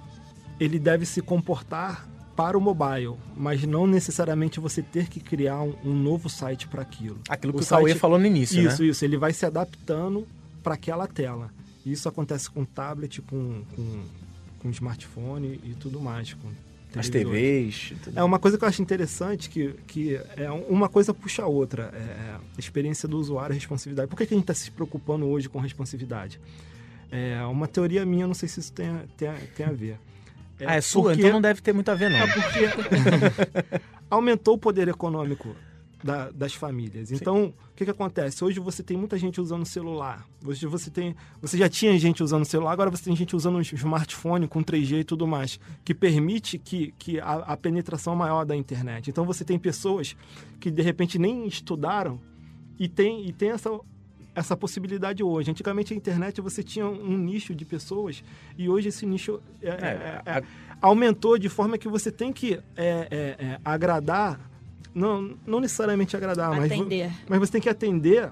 ele 0.60 0.80
deve 0.80 1.06
se 1.06 1.22
comportar 1.22 2.08
para 2.36 2.58
o 2.58 2.62
mobile, 2.62 3.16
mas 3.36 3.64
não 3.64 3.88
necessariamente 3.88 4.60
você 4.60 4.82
ter 4.82 5.08
que 5.10 5.20
criar 5.20 5.62
um, 5.62 5.76
um 5.84 5.94
novo 5.94 6.30
site 6.30 6.68
para 6.68 6.82
aquilo. 6.82 7.20
Aquilo 7.28 7.52
que 7.52 7.60
o, 7.60 7.64
o 7.64 7.68
Cauê 7.68 7.96
falou 7.96 8.20
no 8.20 8.26
início, 8.26 8.62
Isso, 8.62 8.84
né? 8.84 8.90
isso. 8.90 9.04
Ele 9.04 9.18
vai 9.18 9.34
se 9.34 9.46
adaptando 9.46 10.26
para 10.64 10.76
aquela 10.76 11.08
tela. 11.08 11.50
Isso 11.86 12.08
acontece 12.08 12.50
com 12.50 12.64
tablet, 12.64 13.22
com, 13.22 13.64
com, 13.76 14.04
com 14.60 14.70
smartphone 14.70 15.60
e 15.64 15.74
tudo 15.80 16.00
mais, 16.00 16.34
com 16.34 16.50
as 17.00 17.10
TVs. 17.10 17.94
É 18.16 18.24
uma 18.24 18.40
coisa 18.40 18.58
que 18.58 18.64
eu 18.64 18.68
acho 18.68 18.82
interessante 18.82 19.50
que, 19.50 19.74
que 19.88 20.20
é 20.36 20.50
uma 20.52 20.90
coisa 20.90 21.14
puxa 21.14 21.44
a 21.44 21.48
outra. 21.48 21.92
É, 21.94 21.98
é 21.98 22.36
a 22.36 22.60
experiência 22.60 23.08
do 23.08 23.18
usuário, 23.18 23.54
a 23.54 23.56
responsividade. 23.56 24.08
Por 24.08 24.18
que, 24.18 24.26
que 24.26 24.34
a 24.34 24.38
gente 24.38 24.44
está 24.44 24.54
se 24.54 24.72
preocupando 24.72 25.28
hoje 25.28 25.50
com 25.50 25.60
responsividade? 25.60 26.40
É 27.12 27.42
uma 27.44 27.68
teoria 27.68 28.06
minha, 28.06 28.28
não 28.28 28.34
sei 28.34 28.50
se 28.50 28.60
isso 28.60 28.74
tem, 28.74 28.90
tem, 29.16 29.32
tem 29.56 29.66
a 29.66 29.72
ver. 29.72 29.98
É 30.60 30.66
ah, 30.66 30.76
é 30.76 30.82
sua? 30.82 31.04
Porque... 31.04 31.20
Então 31.22 31.34
não 31.34 31.42
deve 31.42 31.62
ter 31.62 31.74
muito 31.74 31.90
a 31.90 31.96
ver, 31.96 32.10
não. 32.10 32.18
É 32.18 32.28
porque 32.28 32.60
aumentou 34.10 34.56
o 34.56 34.58
poder 34.58 34.88
econômico 34.88 35.56
da, 36.04 36.30
das 36.32 36.54
famílias. 36.54 37.12
Então, 37.12 37.38
Sim. 37.38 37.54
o 37.72 37.76
que, 37.76 37.86
que 37.86 37.92
acontece? 37.92 38.44
Hoje 38.44 38.60
você 38.60 38.84
tem 38.84 38.98
muita 38.98 39.18
gente 39.18 39.42
usando 39.42 39.66
celular. 39.66 40.26
Hoje 40.46 40.66
você 40.68 40.90
tem. 40.90 41.16
Você 41.42 41.58
já 41.58 41.68
tinha 41.68 41.98
gente 41.98 42.24
usando 42.24 42.46
celular, 42.46 42.72
agora 42.72 42.90
você 42.90 43.06
tem 43.06 43.16
gente 43.16 43.36
usando 43.36 43.58
um 43.58 43.62
smartphone 43.62 44.48
com 44.48 44.64
3G 44.64 45.00
e 45.00 45.04
tudo 45.04 45.28
mais, 45.28 45.60
que 45.84 45.94
permite 45.94 46.58
que, 46.58 46.94
que 46.98 47.20
a, 47.20 47.34
a 47.34 47.58
penetração 47.58 48.16
maior 48.16 48.46
da 48.46 48.56
internet. 48.56 49.10
Então 49.10 49.26
você 49.26 49.44
tem 49.44 49.58
pessoas 49.58 50.16
que 50.60 50.70
de 50.70 50.82
repente 50.82 51.18
nem 51.18 51.48
estudaram 51.48 52.20
e 52.80 52.88
tem, 52.88 53.28
e 53.28 53.34
tem 53.34 53.52
essa 53.52 53.70
essa 54.36 54.56
possibilidade 54.56 55.24
hoje. 55.24 55.50
Antigamente 55.50 55.96
a 55.96 55.98
internet 55.98 56.40
você 56.42 56.62
tinha 56.62 56.86
um 56.86 57.18
nicho 57.18 57.56
de 57.56 57.66
pessoas 57.66 58.24
e 58.56 58.70
hoje 58.70 58.90
esse 58.90 59.04
nicho 59.04 59.42
é, 59.64 59.70
é, 59.70 60.22
é, 60.24 60.38
é 60.38 60.44
aumentou 60.80 61.40
de 61.40 61.50
forma 61.50 61.76
que 61.76 61.88
você 61.88 62.12
tem 62.12 62.32
que 62.32 62.54
é, 62.76 63.08
é, 63.10 63.60
agradar 63.66 64.40
não, 64.98 65.38
não 65.46 65.60
necessariamente 65.60 66.18
agradar, 66.18 66.50
mas, 66.56 66.72
mas 67.30 67.40
você 67.40 67.52
tem 67.52 67.62
que 67.62 67.70
atender 67.70 68.32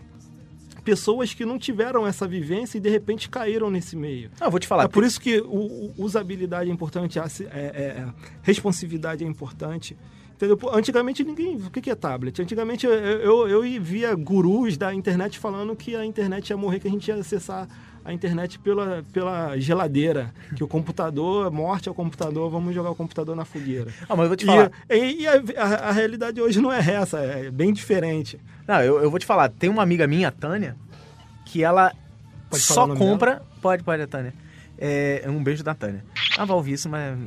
pessoas 0.83 1.33
que 1.33 1.45
não 1.45 1.57
tiveram 1.57 2.05
essa 2.05 2.27
vivência 2.27 2.77
e 2.77 2.81
de 2.81 2.89
repente 2.89 3.29
caíram 3.29 3.69
nesse 3.69 3.95
meio. 3.95 4.29
Ah, 4.39 4.49
vou 4.49 4.59
te 4.59 4.67
falar. 4.67 4.83
É 4.83 4.87
por 4.87 5.03
isso 5.03 5.19
que 5.19 5.39
o, 5.39 5.93
o 5.97 6.03
usabilidade 6.03 6.69
é 6.69 6.73
importante, 6.73 7.19
a, 7.19 7.25
é, 7.25 7.45
é, 7.45 7.59
é, 7.59 8.07
responsividade 8.43 9.23
é 9.23 9.27
importante. 9.27 9.97
Entendeu? 10.35 10.59
Antigamente 10.73 11.23
ninguém. 11.23 11.55
O 11.55 11.71
que 11.71 11.89
é 11.89 11.95
tablet? 11.95 12.41
Antigamente 12.41 12.85
eu, 12.85 12.91
eu, 12.93 13.47
eu 13.47 13.81
via 13.81 14.13
gurus 14.13 14.75
da 14.77 14.93
internet 14.93 15.39
falando 15.39 15.75
que 15.75 15.95
a 15.95 16.05
internet 16.05 16.49
ia 16.49 16.57
morrer, 16.57 16.79
que 16.79 16.87
a 16.87 16.91
gente 16.91 17.07
ia 17.07 17.15
acessar 17.15 17.67
a 18.05 18.13
internet 18.13 18.59
pela, 18.59 19.03
pela 19.11 19.57
geladeira. 19.57 20.31
Que 20.55 20.63
o 20.63 20.67
computador, 20.67 21.51
morte 21.51 21.89
ao 21.89 21.95
computador, 21.95 22.49
vamos 22.51 22.73
jogar 22.73 22.91
o 22.91 22.95
computador 22.95 23.35
na 23.35 23.43
fogueira. 23.43 23.91
Ah, 24.07 24.15
mas 24.15 24.21
eu 24.21 24.27
vou 24.27 24.35
te 24.35 24.45
falar. 24.45 24.71
E, 24.87 25.21
e 25.21 25.27
a, 25.27 25.33
a, 25.57 25.89
a, 25.89 25.91
realidade 25.91 26.39
hoje 26.39 26.61
não 26.61 26.71
é 26.71 26.79
essa, 26.79 27.17
é 27.17 27.49
bem 27.49 27.73
diferente. 27.73 28.39
Não, 28.67 28.79
eu, 28.81 29.01
eu 29.01 29.09
vou 29.09 29.19
te 29.19 29.25
falar. 29.25 29.49
Tem 29.49 29.69
uma 29.69 29.81
amiga 29.81 30.05
minha, 30.05 30.27
a 30.27 30.31
Tânia, 30.31 30.75
que 31.45 31.63
ela 31.63 31.91
pode 32.49 32.61
só 32.61 32.87
compra. 32.95 33.31
Dela? 33.31 33.45
Pode, 33.59 33.83
pode, 33.83 34.03
a 34.03 34.07
Tânia. 34.07 34.33
É, 34.77 35.23
um 35.27 35.43
beijo 35.43 35.63
da 35.63 35.73
Tânia. 35.73 36.05
Ah, 36.37 36.45
vai 36.45 36.55
ouvir 36.55 36.73
isso, 36.73 36.87
mas. 36.87 37.17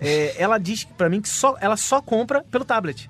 É, 0.00 0.34
ela 0.36 0.58
diz 0.58 0.82
para 0.82 1.08
mim 1.08 1.20
que 1.20 1.28
só, 1.28 1.56
ela 1.60 1.76
só 1.76 2.02
compra 2.02 2.42
pelo 2.50 2.64
tablet. 2.64 3.08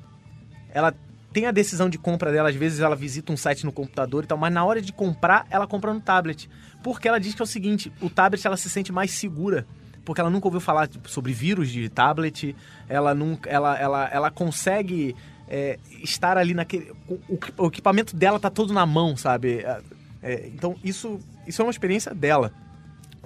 Ela 0.71 0.95
tem 1.33 1.47
a 1.47 1.51
decisão 1.51 1.89
de 1.89 1.99
compra 1.99 2.31
dela, 2.31 2.49
às 2.49 2.55
vezes 2.55 2.81
ela 2.81 2.95
visita 2.95 3.33
um 3.33 3.37
site 3.37 3.65
no 3.65 3.73
computador 3.73 4.23
e 4.23 4.27
tal, 4.27 4.39
mas 4.39 4.53
na 4.53 4.65
hora 4.65 4.81
de 4.81 4.93
comprar, 4.93 5.45
ela 5.51 5.67
compra 5.67 5.93
no 5.93 6.01
tablet. 6.01 6.49
Porque 6.85 7.09
ela 7.09 7.19
diz 7.19 7.35
que 7.35 7.43
é 7.43 7.45
o 7.45 7.47
seguinte, 7.47 7.91
o 8.01 8.09
tablet 8.09 8.47
ela 8.47 8.57
se 8.57 8.71
sente 8.71 8.93
mais 8.93 9.11
segura 9.11 9.67
porque 10.05 10.21
ela 10.21 10.31
nunca 10.31 10.47
ouviu 10.47 10.61
falar 10.61 10.89
sobre 11.07 11.33
vírus 11.33 11.71
de 11.71 11.89
tablet, 11.89 12.55
ela 12.89 13.15
nunca, 13.15 13.49
ela, 13.49 13.79
ela, 13.79 14.09
ela 14.13 14.31
consegue 14.31 15.17
é, 15.49 15.79
estar 16.03 16.37
ali 16.37 16.55
naquele, 16.55 16.93
o, 17.09 17.39
o, 17.57 17.67
equipamento 17.67 18.15
dela 18.15 18.39
tá 18.39 18.51
todo 18.51 18.73
na 18.73 18.85
mão, 18.85 19.17
sabe? 19.17 19.61
É, 19.61 19.81
é, 20.23 20.47
então 20.49 20.77
isso, 20.85 21.19
isso 21.47 21.63
é 21.63 21.65
uma 21.65 21.71
experiência 21.71 22.15
dela. 22.15 22.53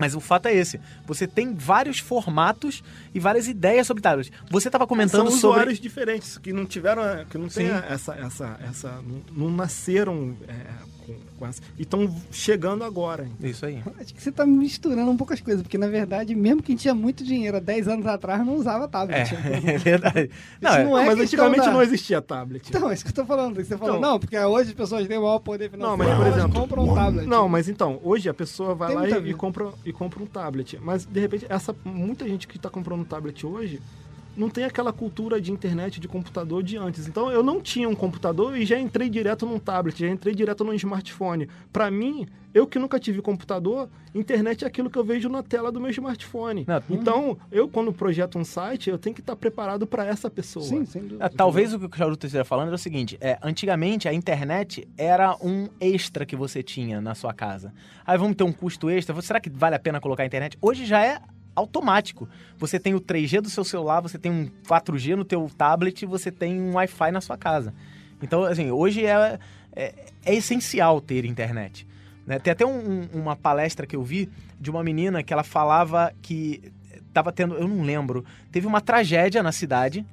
Mas 0.01 0.15
o 0.15 0.21
fato 0.21 0.47
é 0.47 0.55
esse. 0.55 0.81
Você 1.07 1.27
tem 1.27 1.53
vários 1.53 1.99
formatos 1.99 2.85
e 3.13 3.19
várias 3.19 3.49
ideias 3.49 3.85
sobre 3.85 4.01
tablet. 4.01 4.33
Você 4.49 4.69
estava 4.69 4.87
comentando 4.87 5.29
São 5.29 5.37
sobre. 5.37 5.57
usuários 5.57 5.81
diferentes 5.81 6.39
que 6.39 6.53
não 6.53 6.65
tiveram. 6.65 7.03
que 7.29 7.37
não 7.37 7.49
tem 7.49 7.67
essa. 7.67 8.15
essa, 8.15 8.61
essa 8.63 9.03
não, 9.03 9.49
não 9.49 9.51
nasceram. 9.51 10.37
É, 10.47 10.98
com, 11.09 11.39
com 11.39 11.47
essa. 11.47 11.63
E 11.79 11.83
estão 11.83 12.15
chegando 12.31 12.85
agora. 12.85 13.27
Isso 13.41 13.65
aí. 13.65 13.83
Acho 13.99 14.15
que 14.15 14.23
você 14.23 14.29
está 14.29 14.45
misturando 14.45 15.11
um 15.11 15.17
pouco 15.17 15.33
as 15.33 15.41
coisas, 15.41 15.63
porque 15.63 15.79
na 15.79 15.89
verdade, 15.89 16.35
mesmo 16.35 16.63
quem 16.63 16.77
tinha 16.77 16.95
muito 16.95 17.25
dinheiro 17.25 17.57
há 17.57 17.61
10 17.61 17.89
anos 17.89 18.07
atrás 18.07 18.45
não 18.45 18.57
usava 18.57 18.87
tablet. 18.87 19.35
É, 19.35 19.73
é 19.75 19.79
verdade. 19.79 20.31
Não, 20.61 20.75
é, 20.75 20.85
não 20.85 20.99
é 20.99 21.07
mas 21.07 21.21
antigamente 21.21 21.65
da... 21.65 21.73
não 21.73 21.83
existia 21.83 22.21
tablet. 22.21 22.69
Então, 22.69 22.91
é 22.91 22.95
isso 22.95 23.05
que 23.05 23.11
eu 23.11 23.15
tô 23.15 23.25
falando. 23.25 23.57
Você 23.57 23.77
falou, 23.77 23.97
então, 23.97 24.11
não, 24.11 24.19
porque 24.19 24.39
hoje 24.39 24.71
as 24.71 24.75
pessoas 24.75 25.07
têm 25.07 25.19
o 25.19 25.23
maior 25.23 25.39
poder 25.39 25.71
financeiro. 25.71 25.91
Não, 25.91 25.97
mas 25.97 26.17
por 26.17 26.27
exemplo, 26.27 26.61
compram 26.61 26.85
um 26.85 26.95
tablet. 26.95 27.27
Não, 27.27 27.49
mas 27.49 27.69
então, 27.69 28.01
hoje 28.03 28.29
a 28.29 28.35
pessoa 28.35 28.75
vai 28.75 28.89
Tem 28.89 28.97
lá 28.97 29.09
e, 29.09 29.31
e, 29.31 29.35
compra, 29.35 29.73
e 29.85 29.93
compra 29.93 30.23
um 30.23 30.27
tablet. 30.27 30.79
Mas 30.83 31.05
de 31.05 31.21
repente, 31.21 31.47
essa 31.49 31.75
muita 31.85 32.29
gente 32.29 32.47
que 32.47 32.57
está 32.57 32.69
comprando 32.69 33.01
um 33.01 33.05
tablet 33.05 33.47
hoje 33.47 33.81
não 34.39 34.49
tem 34.49 34.65
aquela 34.65 34.93
cultura 34.93 35.41
de 35.41 35.51
internet, 35.51 35.99
de 35.99 36.07
computador 36.07 36.63
de 36.63 36.77
antes. 36.77 37.09
Então 37.09 37.31
eu 37.31 37.43
não 37.43 37.61
tinha 37.61 37.89
um 37.89 37.95
computador 37.95 38.57
e 38.57 38.65
já 38.65 38.79
entrei 38.79 39.11
direto 39.11 39.45
num 39.45 39.59
tablet, 39.59 39.99
já 39.99 40.09
entrei 40.09 40.35
direto 40.35 40.63
num 40.63 40.73
smartphone. 40.75 41.49
Para 41.73 41.91
mim, 41.91 42.27
eu 42.55 42.67
que 42.67 42.79
nunca 42.79 42.99
tive 42.99 43.21
computador, 43.21 43.91
internet 44.15 44.65
é 44.65 44.67
aquilo 44.67 44.89
que 44.89 44.97
eu 44.97 45.05
vejo 45.05 45.29
na 45.29 45.43
tela 45.43 45.73
do 45.73 45.81
meu 45.81 45.91
smartphone. 45.91 46.65
Não, 46.67 46.83
então, 46.89 47.39
eu 47.51 47.69
quando 47.69 47.93
projeto 47.93 48.39
um 48.39 48.45
site, 48.45 48.89
eu 48.89 48.97
tenho 48.97 49.15
que 49.15 49.21
estar 49.21 49.35
preparado 49.35 49.87
para 49.87 50.07
essa 50.07 50.31
pessoa. 50.31 50.65
Sim, 50.65 50.85
sem 50.85 51.03
dúvida. 51.03 51.27
É, 51.27 51.29
talvez 51.29 51.75
o 51.75 51.79
que 51.79 51.87
o 51.87 51.99
Charuto 51.99 52.27
esteja 52.27 52.45
falando 52.45 52.71
é 52.71 52.75
o 52.75 52.79
seguinte, 52.79 53.19
é, 53.21 53.39
antigamente 53.43 54.09
a 54.09 54.15
internet 54.15 54.89
era 54.97 55.37
um 55.43 55.69
extra 55.81 56.25
que 56.25 56.37
você 56.37 56.63
tinha 56.63 57.01
na 57.01 57.15
sua 57.15 57.35
casa. 57.35 57.73
Aí 58.07 58.17
vamos 58.17 58.37
ter 58.37 58.45
um 58.45 58.53
custo 58.53 58.89
extra, 58.89 59.21
será 59.21 59.41
que 59.41 59.51
vale 59.51 59.75
a 59.75 59.81
pena 59.81 60.01
colocar 60.01 60.23
a 60.23 60.27
internet? 60.27 60.57
Hoje 60.63 60.87
já 60.87 61.05
é 61.05 61.21
automático. 61.59 62.29
Você 62.59 62.79
tem 62.79 62.95
o 62.95 63.01
3G 63.01 63.41
do 63.41 63.51
seu 63.51 63.65
celular, 63.65 64.01
você 64.01 64.19
tem 64.19 64.31
um 64.31 64.51
4G 64.67 65.17
no 65.17 65.25
teu 65.25 65.51
tablet, 65.57 66.07
você 66.07 66.31
tem 66.31 66.61
um 66.61 66.75
Wi-Fi 66.75 67.11
na 67.11 67.21
sua 67.21 67.37
casa. 67.37 67.75
Então, 68.23 68.45
assim, 68.45 68.71
hoje 68.71 69.05
é, 69.05 69.39
é, 69.75 69.95
é 70.25 70.35
essencial 70.35 71.01
ter 71.01 71.25
internet. 71.25 71.87
Né? 72.27 72.39
Tem 72.39 72.53
até 72.53 72.67
um, 72.67 73.09
uma 73.13 73.37
palestra 73.37 73.87
que 73.87 73.97
eu 73.97 74.03
vi 74.03 74.29
de 74.61 74.71
uma 74.71 74.83
menina 74.83 75.23
que 75.23 75.33
ela 75.33 75.45
falava 75.45 76.13
que 76.21 76.73
estava 77.09 77.33
tendo, 77.33 77.55
eu 77.55 77.67
não 77.67 77.83
lembro, 77.83 78.25
teve 78.53 78.67
uma 78.67 78.81
tragédia 78.81 79.43
na 79.43 79.53
cidade, 79.53 80.05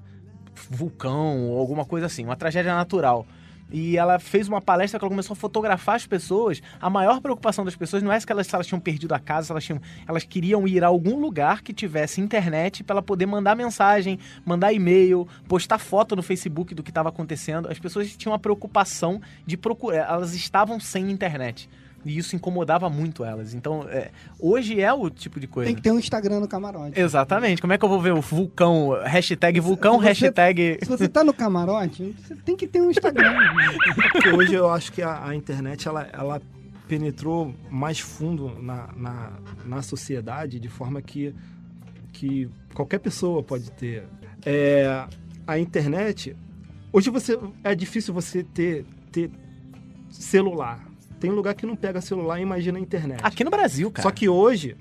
vulcão 0.69 1.49
ou 1.49 1.59
alguma 1.59 1.85
coisa 1.85 2.05
assim, 2.05 2.23
uma 2.23 2.35
tragédia 2.35 2.73
natural 2.73 3.25
e 3.71 3.97
ela 3.97 4.19
fez 4.19 4.47
uma 4.47 4.61
palestra 4.61 4.99
que 4.99 5.05
ela 5.05 5.09
começou 5.09 5.33
a 5.33 5.35
fotografar 5.35 5.95
as 5.95 6.05
pessoas. 6.05 6.61
A 6.79 6.89
maior 6.89 7.19
preocupação 7.19 7.65
das 7.65 7.75
pessoas 7.75 8.03
não 8.03 8.11
é 8.11 8.19
se 8.19 8.25
elas, 8.29 8.47
se 8.47 8.55
elas 8.55 8.67
tinham 8.67 8.79
perdido 8.79 9.13
a 9.13 9.19
casa, 9.19 9.53
elas, 9.53 9.63
tinham, 9.63 9.81
elas 10.07 10.23
queriam 10.23 10.67
ir 10.67 10.83
a 10.83 10.87
algum 10.87 11.19
lugar 11.19 11.61
que 11.61 11.73
tivesse 11.73 12.21
internet 12.21 12.83
para 12.83 12.95
ela 12.95 13.01
poder 13.01 13.25
mandar 13.25 13.55
mensagem, 13.55 14.19
mandar 14.45 14.71
e-mail, 14.71 15.27
postar 15.47 15.79
foto 15.79 16.15
no 16.15 16.21
Facebook 16.21 16.75
do 16.75 16.83
que 16.83 16.91
estava 16.91 17.09
acontecendo. 17.09 17.69
As 17.69 17.79
pessoas 17.79 18.15
tinham 18.15 18.33
a 18.33 18.39
preocupação 18.39 19.21
de 19.45 19.57
procurar, 19.57 20.09
elas 20.09 20.33
estavam 20.33 20.79
sem 20.79 21.09
internet. 21.09 21.69
E 22.05 22.19
isso 22.19 22.35
incomodava 22.35 22.87
muito 22.87 23.25
elas. 23.25 23.55
Então, 23.55 23.87
é, 23.89 24.11
hoje 24.39 24.79
é 24.79 24.93
o 24.93 25.09
tipo 25.09 25.39
de 25.39 25.47
coisa. 25.47 25.67
Tem 25.67 25.75
que 25.75 25.81
ter 25.81 25.91
um 25.91 25.97
Instagram 25.97 26.39
no 26.39 26.47
camarote. 26.47 26.99
Exatamente. 26.99 27.59
Como 27.59 27.73
é 27.73 27.79
que 27.79 27.83
eu 27.83 27.89
vou 27.89 27.99
ver 27.99 28.13
o 28.13 28.21
vulcão, 28.21 28.95
hashtag 29.03 29.59
vulcão, 29.59 29.99
se 29.99 30.05
hashtag... 30.05 30.77
Se 30.83 30.87
você 30.87 31.07
tá 31.07 31.23
no 31.23 31.33
camarote, 31.33 32.15
você 32.19 32.35
tem 32.35 32.55
que 32.55 32.67
ter 32.67 32.79
um 32.79 32.91
Instagram. 32.91 33.33
Porque 34.13 34.29
hoje 34.29 34.53
eu 34.53 34.69
acho 34.69 34.91
que 34.93 35.01
a, 35.01 35.27
a 35.27 35.35
internet, 35.35 35.87
ela, 35.87 36.07
ela 36.13 36.41
penetrou 36.87 37.55
mais 37.71 37.99
fundo 37.99 38.55
na, 38.61 38.87
na, 38.95 39.31
na 39.65 39.81
sociedade, 39.81 40.59
de 40.59 40.69
forma 40.69 41.01
que, 41.01 41.33
que 42.13 42.47
qualquer 42.75 42.99
pessoa 42.99 43.41
pode 43.41 43.71
ter. 43.71 44.03
É, 44.45 45.05
a 45.47 45.57
internet... 45.57 46.35
Hoje 46.93 47.09
você 47.09 47.37
é 47.61 47.75
difícil 47.75 48.13
você 48.13 48.41
ter, 48.41 48.85
ter 49.11 49.29
celular 50.09 50.94
tem 51.19 51.31
lugar 51.31 51.53
que 51.53 51.65
não 51.65 51.75
pega 51.75 52.01
celular 52.01 52.39
e 52.39 52.43
imagina 52.43 52.77
a 52.77 52.81
internet. 52.81 53.19
Aqui 53.23 53.43
no 53.43 53.49
Brasil, 53.49 53.91
cara. 53.91 54.03
Só 54.03 54.11
que 54.11 54.27
hoje, 54.29 54.75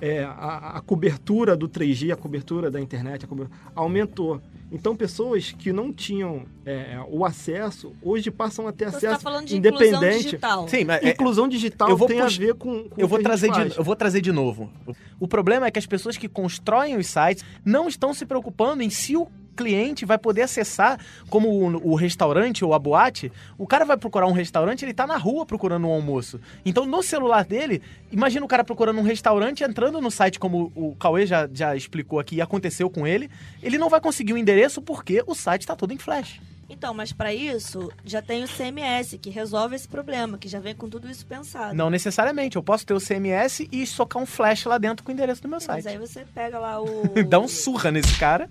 é, 0.00 0.22
a, 0.22 0.76
a, 0.76 0.80
cobertura 0.80 1.56
do 1.56 1.68
3G, 1.68 2.12
a 2.12 2.16
cobertura 2.16 2.70
da 2.70 2.80
internet 2.80 3.26
cobertura, 3.26 3.58
aumentou. 3.74 4.40
Então, 4.70 4.94
pessoas 4.94 5.50
que 5.50 5.72
não 5.72 5.92
tinham 5.92 6.44
é, 6.64 6.98
o 7.08 7.24
acesso, 7.24 7.92
hoje 8.02 8.30
passam 8.30 8.68
a 8.68 8.72
ter 8.72 8.84
então, 8.84 8.98
acesso 8.98 9.14
você 9.14 9.16
tá 9.16 9.30
falando 9.30 9.46
de 9.46 9.56
independente. 9.56 9.94
Inclusão 9.94 10.18
digital. 10.18 10.68
Sim, 10.68 10.84
mas, 10.84 11.02
é, 11.02 11.10
inclusão 11.10 11.48
digital 11.48 11.88
eu 11.88 11.96
vou 11.96 12.06
tem 12.06 12.20
a 12.20 12.26
ver 12.26 12.54
com, 12.54 12.84
com 12.84 13.00
eu 13.00 13.08
vou 13.08 13.20
trazer 13.20 13.50
de, 13.50 13.76
Eu 13.76 13.84
vou 13.84 13.96
trazer 13.96 14.20
de 14.20 14.30
novo. 14.30 14.70
O 15.18 15.26
problema 15.26 15.66
é 15.66 15.70
que 15.70 15.78
as 15.78 15.86
pessoas 15.86 16.16
que 16.16 16.28
constroem 16.28 16.96
os 16.96 17.06
sites 17.06 17.44
não 17.64 17.88
estão 17.88 18.12
se 18.12 18.26
preocupando 18.26 18.82
em 18.82 18.90
se 18.90 19.16
o 19.16 19.26
cliente 19.58 20.06
vai 20.06 20.16
poder 20.16 20.42
acessar, 20.42 21.00
como 21.28 21.48
o, 21.48 21.92
o, 21.92 21.94
restaurante 21.96 22.64
ou 22.64 22.72
a 22.72 22.78
boate, 22.78 23.32
o 23.58 23.66
cara 23.66 23.84
vai 23.84 23.96
procurar 23.96 24.28
um 24.28 24.32
restaurante, 24.32 24.84
ele 24.84 24.94
tá 24.94 25.04
na 25.04 25.16
rua 25.16 25.44
procurando 25.44 25.88
um 25.88 25.90
almoço. 25.90 26.40
Então, 26.64 26.86
no 26.86 27.02
celular 27.02 27.44
dele, 27.44 27.82
imagina 28.12 28.46
o 28.46 28.48
cara 28.48 28.62
procurando 28.62 29.00
um 29.00 29.02
restaurante, 29.02 29.64
entrando 29.64 30.00
no 30.00 30.12
site, 30.12 30.38
como 30.38 30.70
o 30.76 30.94
Cauê 30.94 31.26
já, 31.26 31.48
já 31.52 31.74
explicou 31.74 32.20
aqui 32.20 32.36
e 32.36 32.40
aconteceu 32.40 32.88
com 32.88 33.04
ele, 33.04 33.28
ele 33.60 33.78
não 33.78 33.88
vai 33.88 34.00
conseguir 34.00 34.32
o 34.32 34.36
um 34.36 34.38
endereço 34.38 34.80
porque 34.80 35.24
o 35.26 35.34
site 35.34 35.62
está 35.62 35.74
todo 35.74 35.92
em 35.92 35.98
flash. 35.98 36.40
Então, 36.70 36.92
mas 36.92 37.12
para 37.12 37.32
isso 37.32 37.90
já 38.04 38.20
tem 38.20 38.44
o 38.44 38.48
CMS 38.48 39.16
que 39.20 39.30
resolve 39.30 39.74
esse 39.74 39.88
problema, 39.88 40.36
que 40.36 40.48
já 40.48 40.60
vem 40.60 40.74
com 40.74 40.88
tudo 40.88 41.10
isso 41.10 41.24
pensado. 41.24 41.74
Não 41.74 41.88
necessariamente. 41.88 42.56
Eu 42.56 42.62
posso 42.62 42.84
ter 42.84 42.92
o 42.92 43.00
CMS 43.00 43.66
e 43.72 43.86
socar 43.86 44.22
um 44.22 44.26
flash 44.26 44.66
lá 44.66 44.76
dentro 44.76 45.02
com 45.02 45.10
o 45.10 45.14
endereço 45.14 45.40
do 45.40 45.48
meu 45.48 45.60
site. 45.60 45.84
Mas 45.84 45.86
aí 45.86 45.98
você 45.98 46.26
pega 46.34 46.58
lá 46.58 46.80
o. 46.80 47.04
Dá 47.26 47.38
um 47.38 47.48
surra 47.48 47.90
nesse 47.90 48.18
cara. 48.18 48.50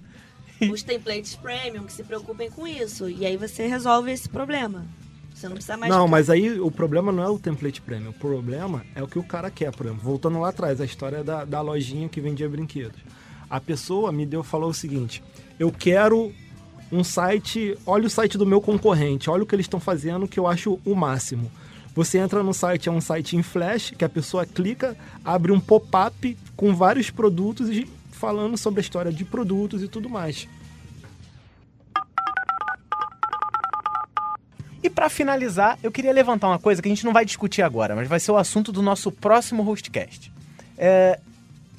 os 0.71 0.83
templates 0.83 1.35
premium 1.35 1.83
que 1.83 1.93
se 1.93 2.03
preocupem 2.03 2.49
com 2.49 2.67
isso. 2.67 3.09
E 3.09 3.25
aí 3.25 3.37
você 3.37 3.67
resolve 3.67 4.11
esse 4.11 4.27
problema. 4.27 4.85
Você 5.33 5.47
não 5.47 5.53
precisa 5.53 5.77
mais. 5.77 5.91
Não, 5.91 6.07
mas 6.07 6.29
aí 6.29 6.59
o 6.59 6.71
problema 6.71 7.11
não 7.11 7.23
é 7.23 7.29
o 7.29 7.37
template 7.37 7.79
premium. 7.79 8.09
O 8.09 8.13
problema 8.13 8.83
é 8.95 9.03
o 9.03 9.07
que 9.07 9.19
o 9.19 9.23
cara 9.23 9.51
quer, 9.51 9.71
por 9.71 9.85
exemplo. 9.85 10.03
Voltando 10.03 10.39
lá 10.39 10.49
atrás, 10.49 10.81
a 10.81 10.85
história 10.85 11.23
da, 11.23 11.45
da 11.45 11.61
lojinha 11.61 12.09
que 12.09 12.19
vendia 12.19 12.49
brinquedos. 12.49 12.99
A 13.49 13.61
pessoa 13.61 14.11
me 14.11 14.25
deu 14.25 14.43
falou 14.43 14.71
o 14.71 14.73
seguinte: 14.73 15.23
eu 15.59 15.71
quero 15.71 16.33
um 16.91 17.03
site, 17.03 17.77
olha 17.85 18.07
o 18.07 18.09
site 18.09 18.37
do 18.37 18.45
meu 18.45 18.61
concorrente, 18.61 19.29
olha 19.29 19.43
o 19.43 19.45
que 19.45 19.53
eles 19.53 19.65
estão 19.65 19.79
fazendo 19.79 20.27
que 20.27 20.39
eu 20.39 20.47
acho 20.47 20.79
o 20.83 20.95
máximo. 20.95 21.51
Você 21.93 22.17
entra 22.17 22.43
no 22.43 22.53
site, 22.53 22.89
é 22.89 22.91
um 22.91 23.01
site 23.01 23.35
em 23.35 23.43
flash, 23.43 23.91
que 23.97 24.05
a 24.05 24.09
pessoa 24.09 24.45
clica, 24.45 24.95
abre 25.25 25.51
um 25.51 25.59
pop-up 25.59 26.37
com 26.55 26.75
vários 26.75 27.09
produtos 27.09 27.69
e 27.69 27.87
falando 28.17 28.57
sobre 28.57 28.79
a 28.79 28.81
história 28.81 29.11
de 29.11 29.23
produtos 29.23 29.81
e 29.81 29.87
tudo 29.87 30.09
mais. 30.09 30.47
E 34.83 34.89
para 34.89 35.09
finalizar, 35.09 35.77
eu 35.81 35.91
queria 35.91 36.11
levantar 36.11 36.47
uma 36.47 36.59
coisa 36.59 36.81
que 36.81 36.87
a 36.87 36.91
gente 36.91 37.05
não 37.05 37.13
vai 37.13 37.25
discutir 37.25 37.61
agora, 37.61 37.95
mas 37.95 38.07
vai 38.07 38.19
ser 38.19 38.31
o 38.31 38.37
assunto 38.37 38.71
do 38.71 38.81
nosso 38.81 39.11
próximo 39.11 39.63
hostcast. 39.63 40.31
É, 40.77 41.19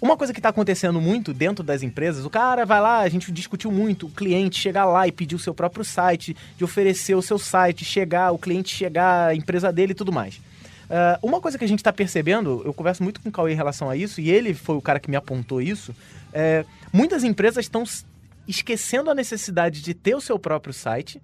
uma 0.01 0.17
coisa 0.17 0.33
que 0.33 0.39
está 0.39 0.51
acontecendo 0.51 1.01
muito 1.01 1.33
dentro 1.33 1.65
das 1.65 1.83
empresas, 1.83 2.25
o 2.25 2.31
cara 2.31 2.65
vai 2.65 2.81
lá, 2.81 2.99
a 2.99 3.09
gente 3.09 3.33
discutiu 3.33 3.73
muito, 3.73 4.07
o 4.07 4.11
cliente 4.11 4.61
chegar 4.61 4.85
lá 4.85 5.09
e 5.09 5.13
pedir 5.13 5.35
o 5.35 5.39
seu 5.39 5.53
próprio 5.53 5.85
site, 5.85 6.37
de 6.57 6.65
oferecer 6.65 7.15
o 7.15 7.23
seu 7.23 7.39
site, 7.39 7.85
chegar, 7.85 8.31
o 8.31 8.39
cliente 8.39 8.75
chegar, 8.75 9.29
a 9.29 9.35
empresa 9.35 9.73
dele 9.73 9.93
e 9.93 9.95
tudo 9.95 10.13
mais. 10.13 10.41
Uh, 10.89 11.27
uma 11.27 11.41
coisa 11.41 11.59
que 11.59 11.65
a 11.65 11.69
gente 11.69 11.81
está 11.81 11.93
percebendo, 11.93 12.63
eu 12.65 12.73
converso 12.73 13.03
muito 13.03 13.21
com 13.21 13.29
o 13.29 13.33
Cauê 13.33 13.53
em 13.53 13.57
relação 13.57 13.91
a 13.91 13.97
isso, 13.97 14.21
e 14.21 14.31
ele 14.31 14.55
foi 14.55 14.77
o 14.77 14.81
cara 14.81 14.99
que 14.99 15.11
me 15.11 15.17
apontou 15.17 15.61
isso, 15.61 15.95
é, 16.33 16.65
muitas 16.93 17.25
empresas 17.25 17.65
estão 17.65 17.85
esquecendo 18.47 19.11
a 19.11 19.15
necessidade 19.15 19.83
de 19.83 19.93
ter 19.93 20.15
o 20.15 20.21
seu 20.21 20.39
próprio 20.39 20.73
site 20.73 21.21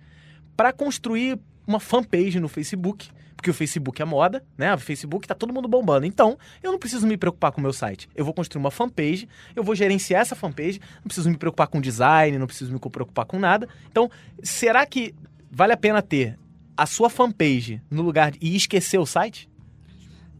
para 0.55 0.73
construir 0.73 1.39
uma 1.67 1.81
fanpage 1.81 2.39
no 2.39 2.49
Facebook, 2.49 3.09
porque 3.35 3.51
o 3.51 3.55
Facebook 3.55 4.01
é 4.01 4.05
moda, 4.05 4.45
né? 4.57 4.75
O 4.75 4.79
Facebook 4.79 5.27
tá 5.27 5.35
todo 5.35 5.53
mundo 5.53 5.69
bombando. 5.69 6.07
Então, 6.07 6.39
eu 6.63 6.71
não 6.73 6.79
preciso 6.79 7.07
me 7.07 7.17
preocupar 7.17 7.53
com 7.53 7.61
o 7.61 7.63
meu 7.63 7.73
site. 7.73 8.09
Eu 8.15 8.25
vou 8.25 8.33
construir 8.33 8.61
uma 8.61 8.71
fanpage, 8.71 9.29
eu 9.57 9.63
vou 9.63 9.75
gerenciar 9.75 10.23
essa 10.23 10.35
fanpage, 10.35 10.81
não 10.97 11.05
preciso 11.05 11.29
me 11.29 11.37
preocupar 11.37 11.67
com 11.67 11.81
design, 11.81 12.39
não 12.39 12.47
preciso 12.47 12.73
me 12.73 12.79
preocupar 12.79 13.25
com 13.25 13.39
nada. 13.39 13.69
Então, 13.91 14.11
será 14.43 14.85
que 14.87 15.15
vale 15.51 15.73
a 15.73 15.77
pena 15.77 16.01
ter 16.01 16.39
a 16.77 16.87
sua 16.87 17.09
fanpage 17.09 17.81
no 17.91 18.03
lugar 18.03 18.31
de... 18.31 18.39
e 18.41 18.57
esquecer 18.57 18.99
o 18.99 19.07
site? 19.07 19.49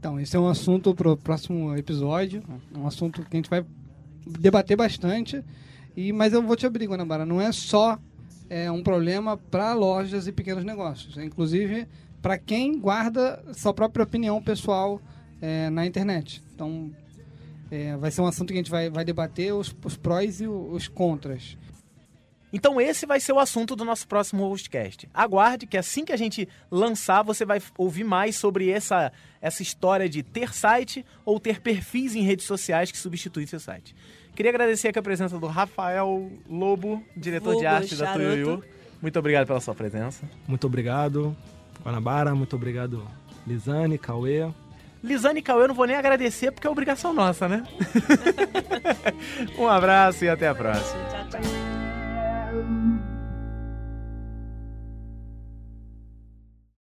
Então, 0.05 0.21
esse 0.21 0.37
é 0.37 0.39
um 0.39 0.47
assunto 0.47 0.95
para 0.95 1.11
o 1.11 1.17
próximo 1.17 1.75
episódio, 1.75 2.43
um 2.77 2.87
assunto 2.87 3.23
que 3.23 3.35
a 3.35 3.39
gente 3.39 3.49
vai 3.49 3.65
debater 4.27 4.77
bastante. 4.77 5.43
E, 5.97 6.13
mas 6.13 6.35
eu 6.35 6.43
vou 6.43 6.55
te 6.55 6.67
abrir, 6.67 6.87
Guanabara, 6.87 7.25
não 7.25 7.41
é 7.41 7.51
só 7.53 7.99
é, 8.51 8.71
um 8.71 8.83
problema 8.83 9.39
para 9.39 9.73
lojas 9.73 10.27
e 10.27 10.33
pequenos 10.33 10.63
negócios. 10.63 11.17
É, 11.17 11.25
inclusive, 11.25 11.89
para 12.21 12.37
quem 12.37 12.79
guarda 12.79 13.43
sua 13.55 13.73
própria 13.73 14.03
opinião 14.03 14.43
pessoal 14.43 15.01
é, 15.41 15.71
na 15.71 15.87
internet. 15.87 16.43
Então, 16.55 16.91
é, 17.71 17.97
vai 17.97 18.11
ser 18.11 18.21
um 18.21 18.27
assunto 18.27 18.49
que 18.49 18.53
a 18.53 18.57
gente 18.59 18.71
vai, 18.71 18.91
vai 18.91 19.07
debater 19.07 19.55
os, 19.55 19.75
os 19.83 19.97
prós 19.97 20.39
e 20.39 20.47
os 20.47 20.87
contras. 20.87 21.57
Então 22.55 22.81
esse 22.81 23.05
vai 23.05 23.19
ser 23.19 23.33
o 23.33 23.41
assunto 23.41 23.75
do 23.75 23.85
nosso 23.85 24.07
próximo 24.07 24.47
hostcast. 24.49 25.09
Aguarde 25.13 25.67
que 25.67 25.77
assim 25.77 26.05
que 26.05 26.13
a 26.13 26.17
gente 26.17 26.49
lançar, 26.71 27.25
você 27.25 27.45
vai 27.45 27.61
ouvir 27.77 28.05
mais 28.05 28.37
sobre 28.37 28.71
essa, 28.71 29.11
essa 29.43 29.61
história 29.61 30.09
de 30.09 30.23
ter 30.23 30.55
site 30.55 31.05
ou 31.25 31.41
ter 31.41 31.61
perfis 31.61 32.15
em 32.15 32.23
redes 32.23 32.47
sociais 32.47 32.93
que 32.93 32.97
substituem 32.97 33.45
seu 33.45 33.59
site. 33.59 33.93
Queria 34.37 34.53
agradecer 34.53 34.87
aqui 34.87 34.99
a 35.01 35.03
presença 35.03 35.37
do 35.37 35.49
Rafael 35.49 36.31
Lobo, 36.49 37.03
diretor 37.17 37.57
de 37.57 37.67
arte 37.67 37.97
da 37.97 38.13
Tuiuiu. 38.13 38.63
Muito 39.03 39.19
obrigado 39.19 39.49
pela 39.49 39.61
sua 39.61 39.75
presença. 39.75 40.25
Muito 40.47 40.65
obrigado, 40.69 41.37
Guanabara. 41.83 42.37
Muito 42.37 42.55
obrigado, 42.55 43.05
Lisane, 43.45 43.99
Cauê. 43.99 44.49
Lisane 45.03 45.41
e 45.41 45.43
Cauê 45.43 45.65
eu 45.65 45.69
não 45.69 45.75
vou 45.75 45.87
nem 45.87 45.97
agradecer 45.97 46.53
porque 46.53 46.69
é 46.69 46.71
obrigação 46.71 47.13
nossa, 47.13 47.49
né? 47.49 47.65
um 49.59 49.67
abraço 49.67 50.25
e 50.25 50.29
até 50.29 50.47
a 50.47 50.55
próxima. 50.55 51.64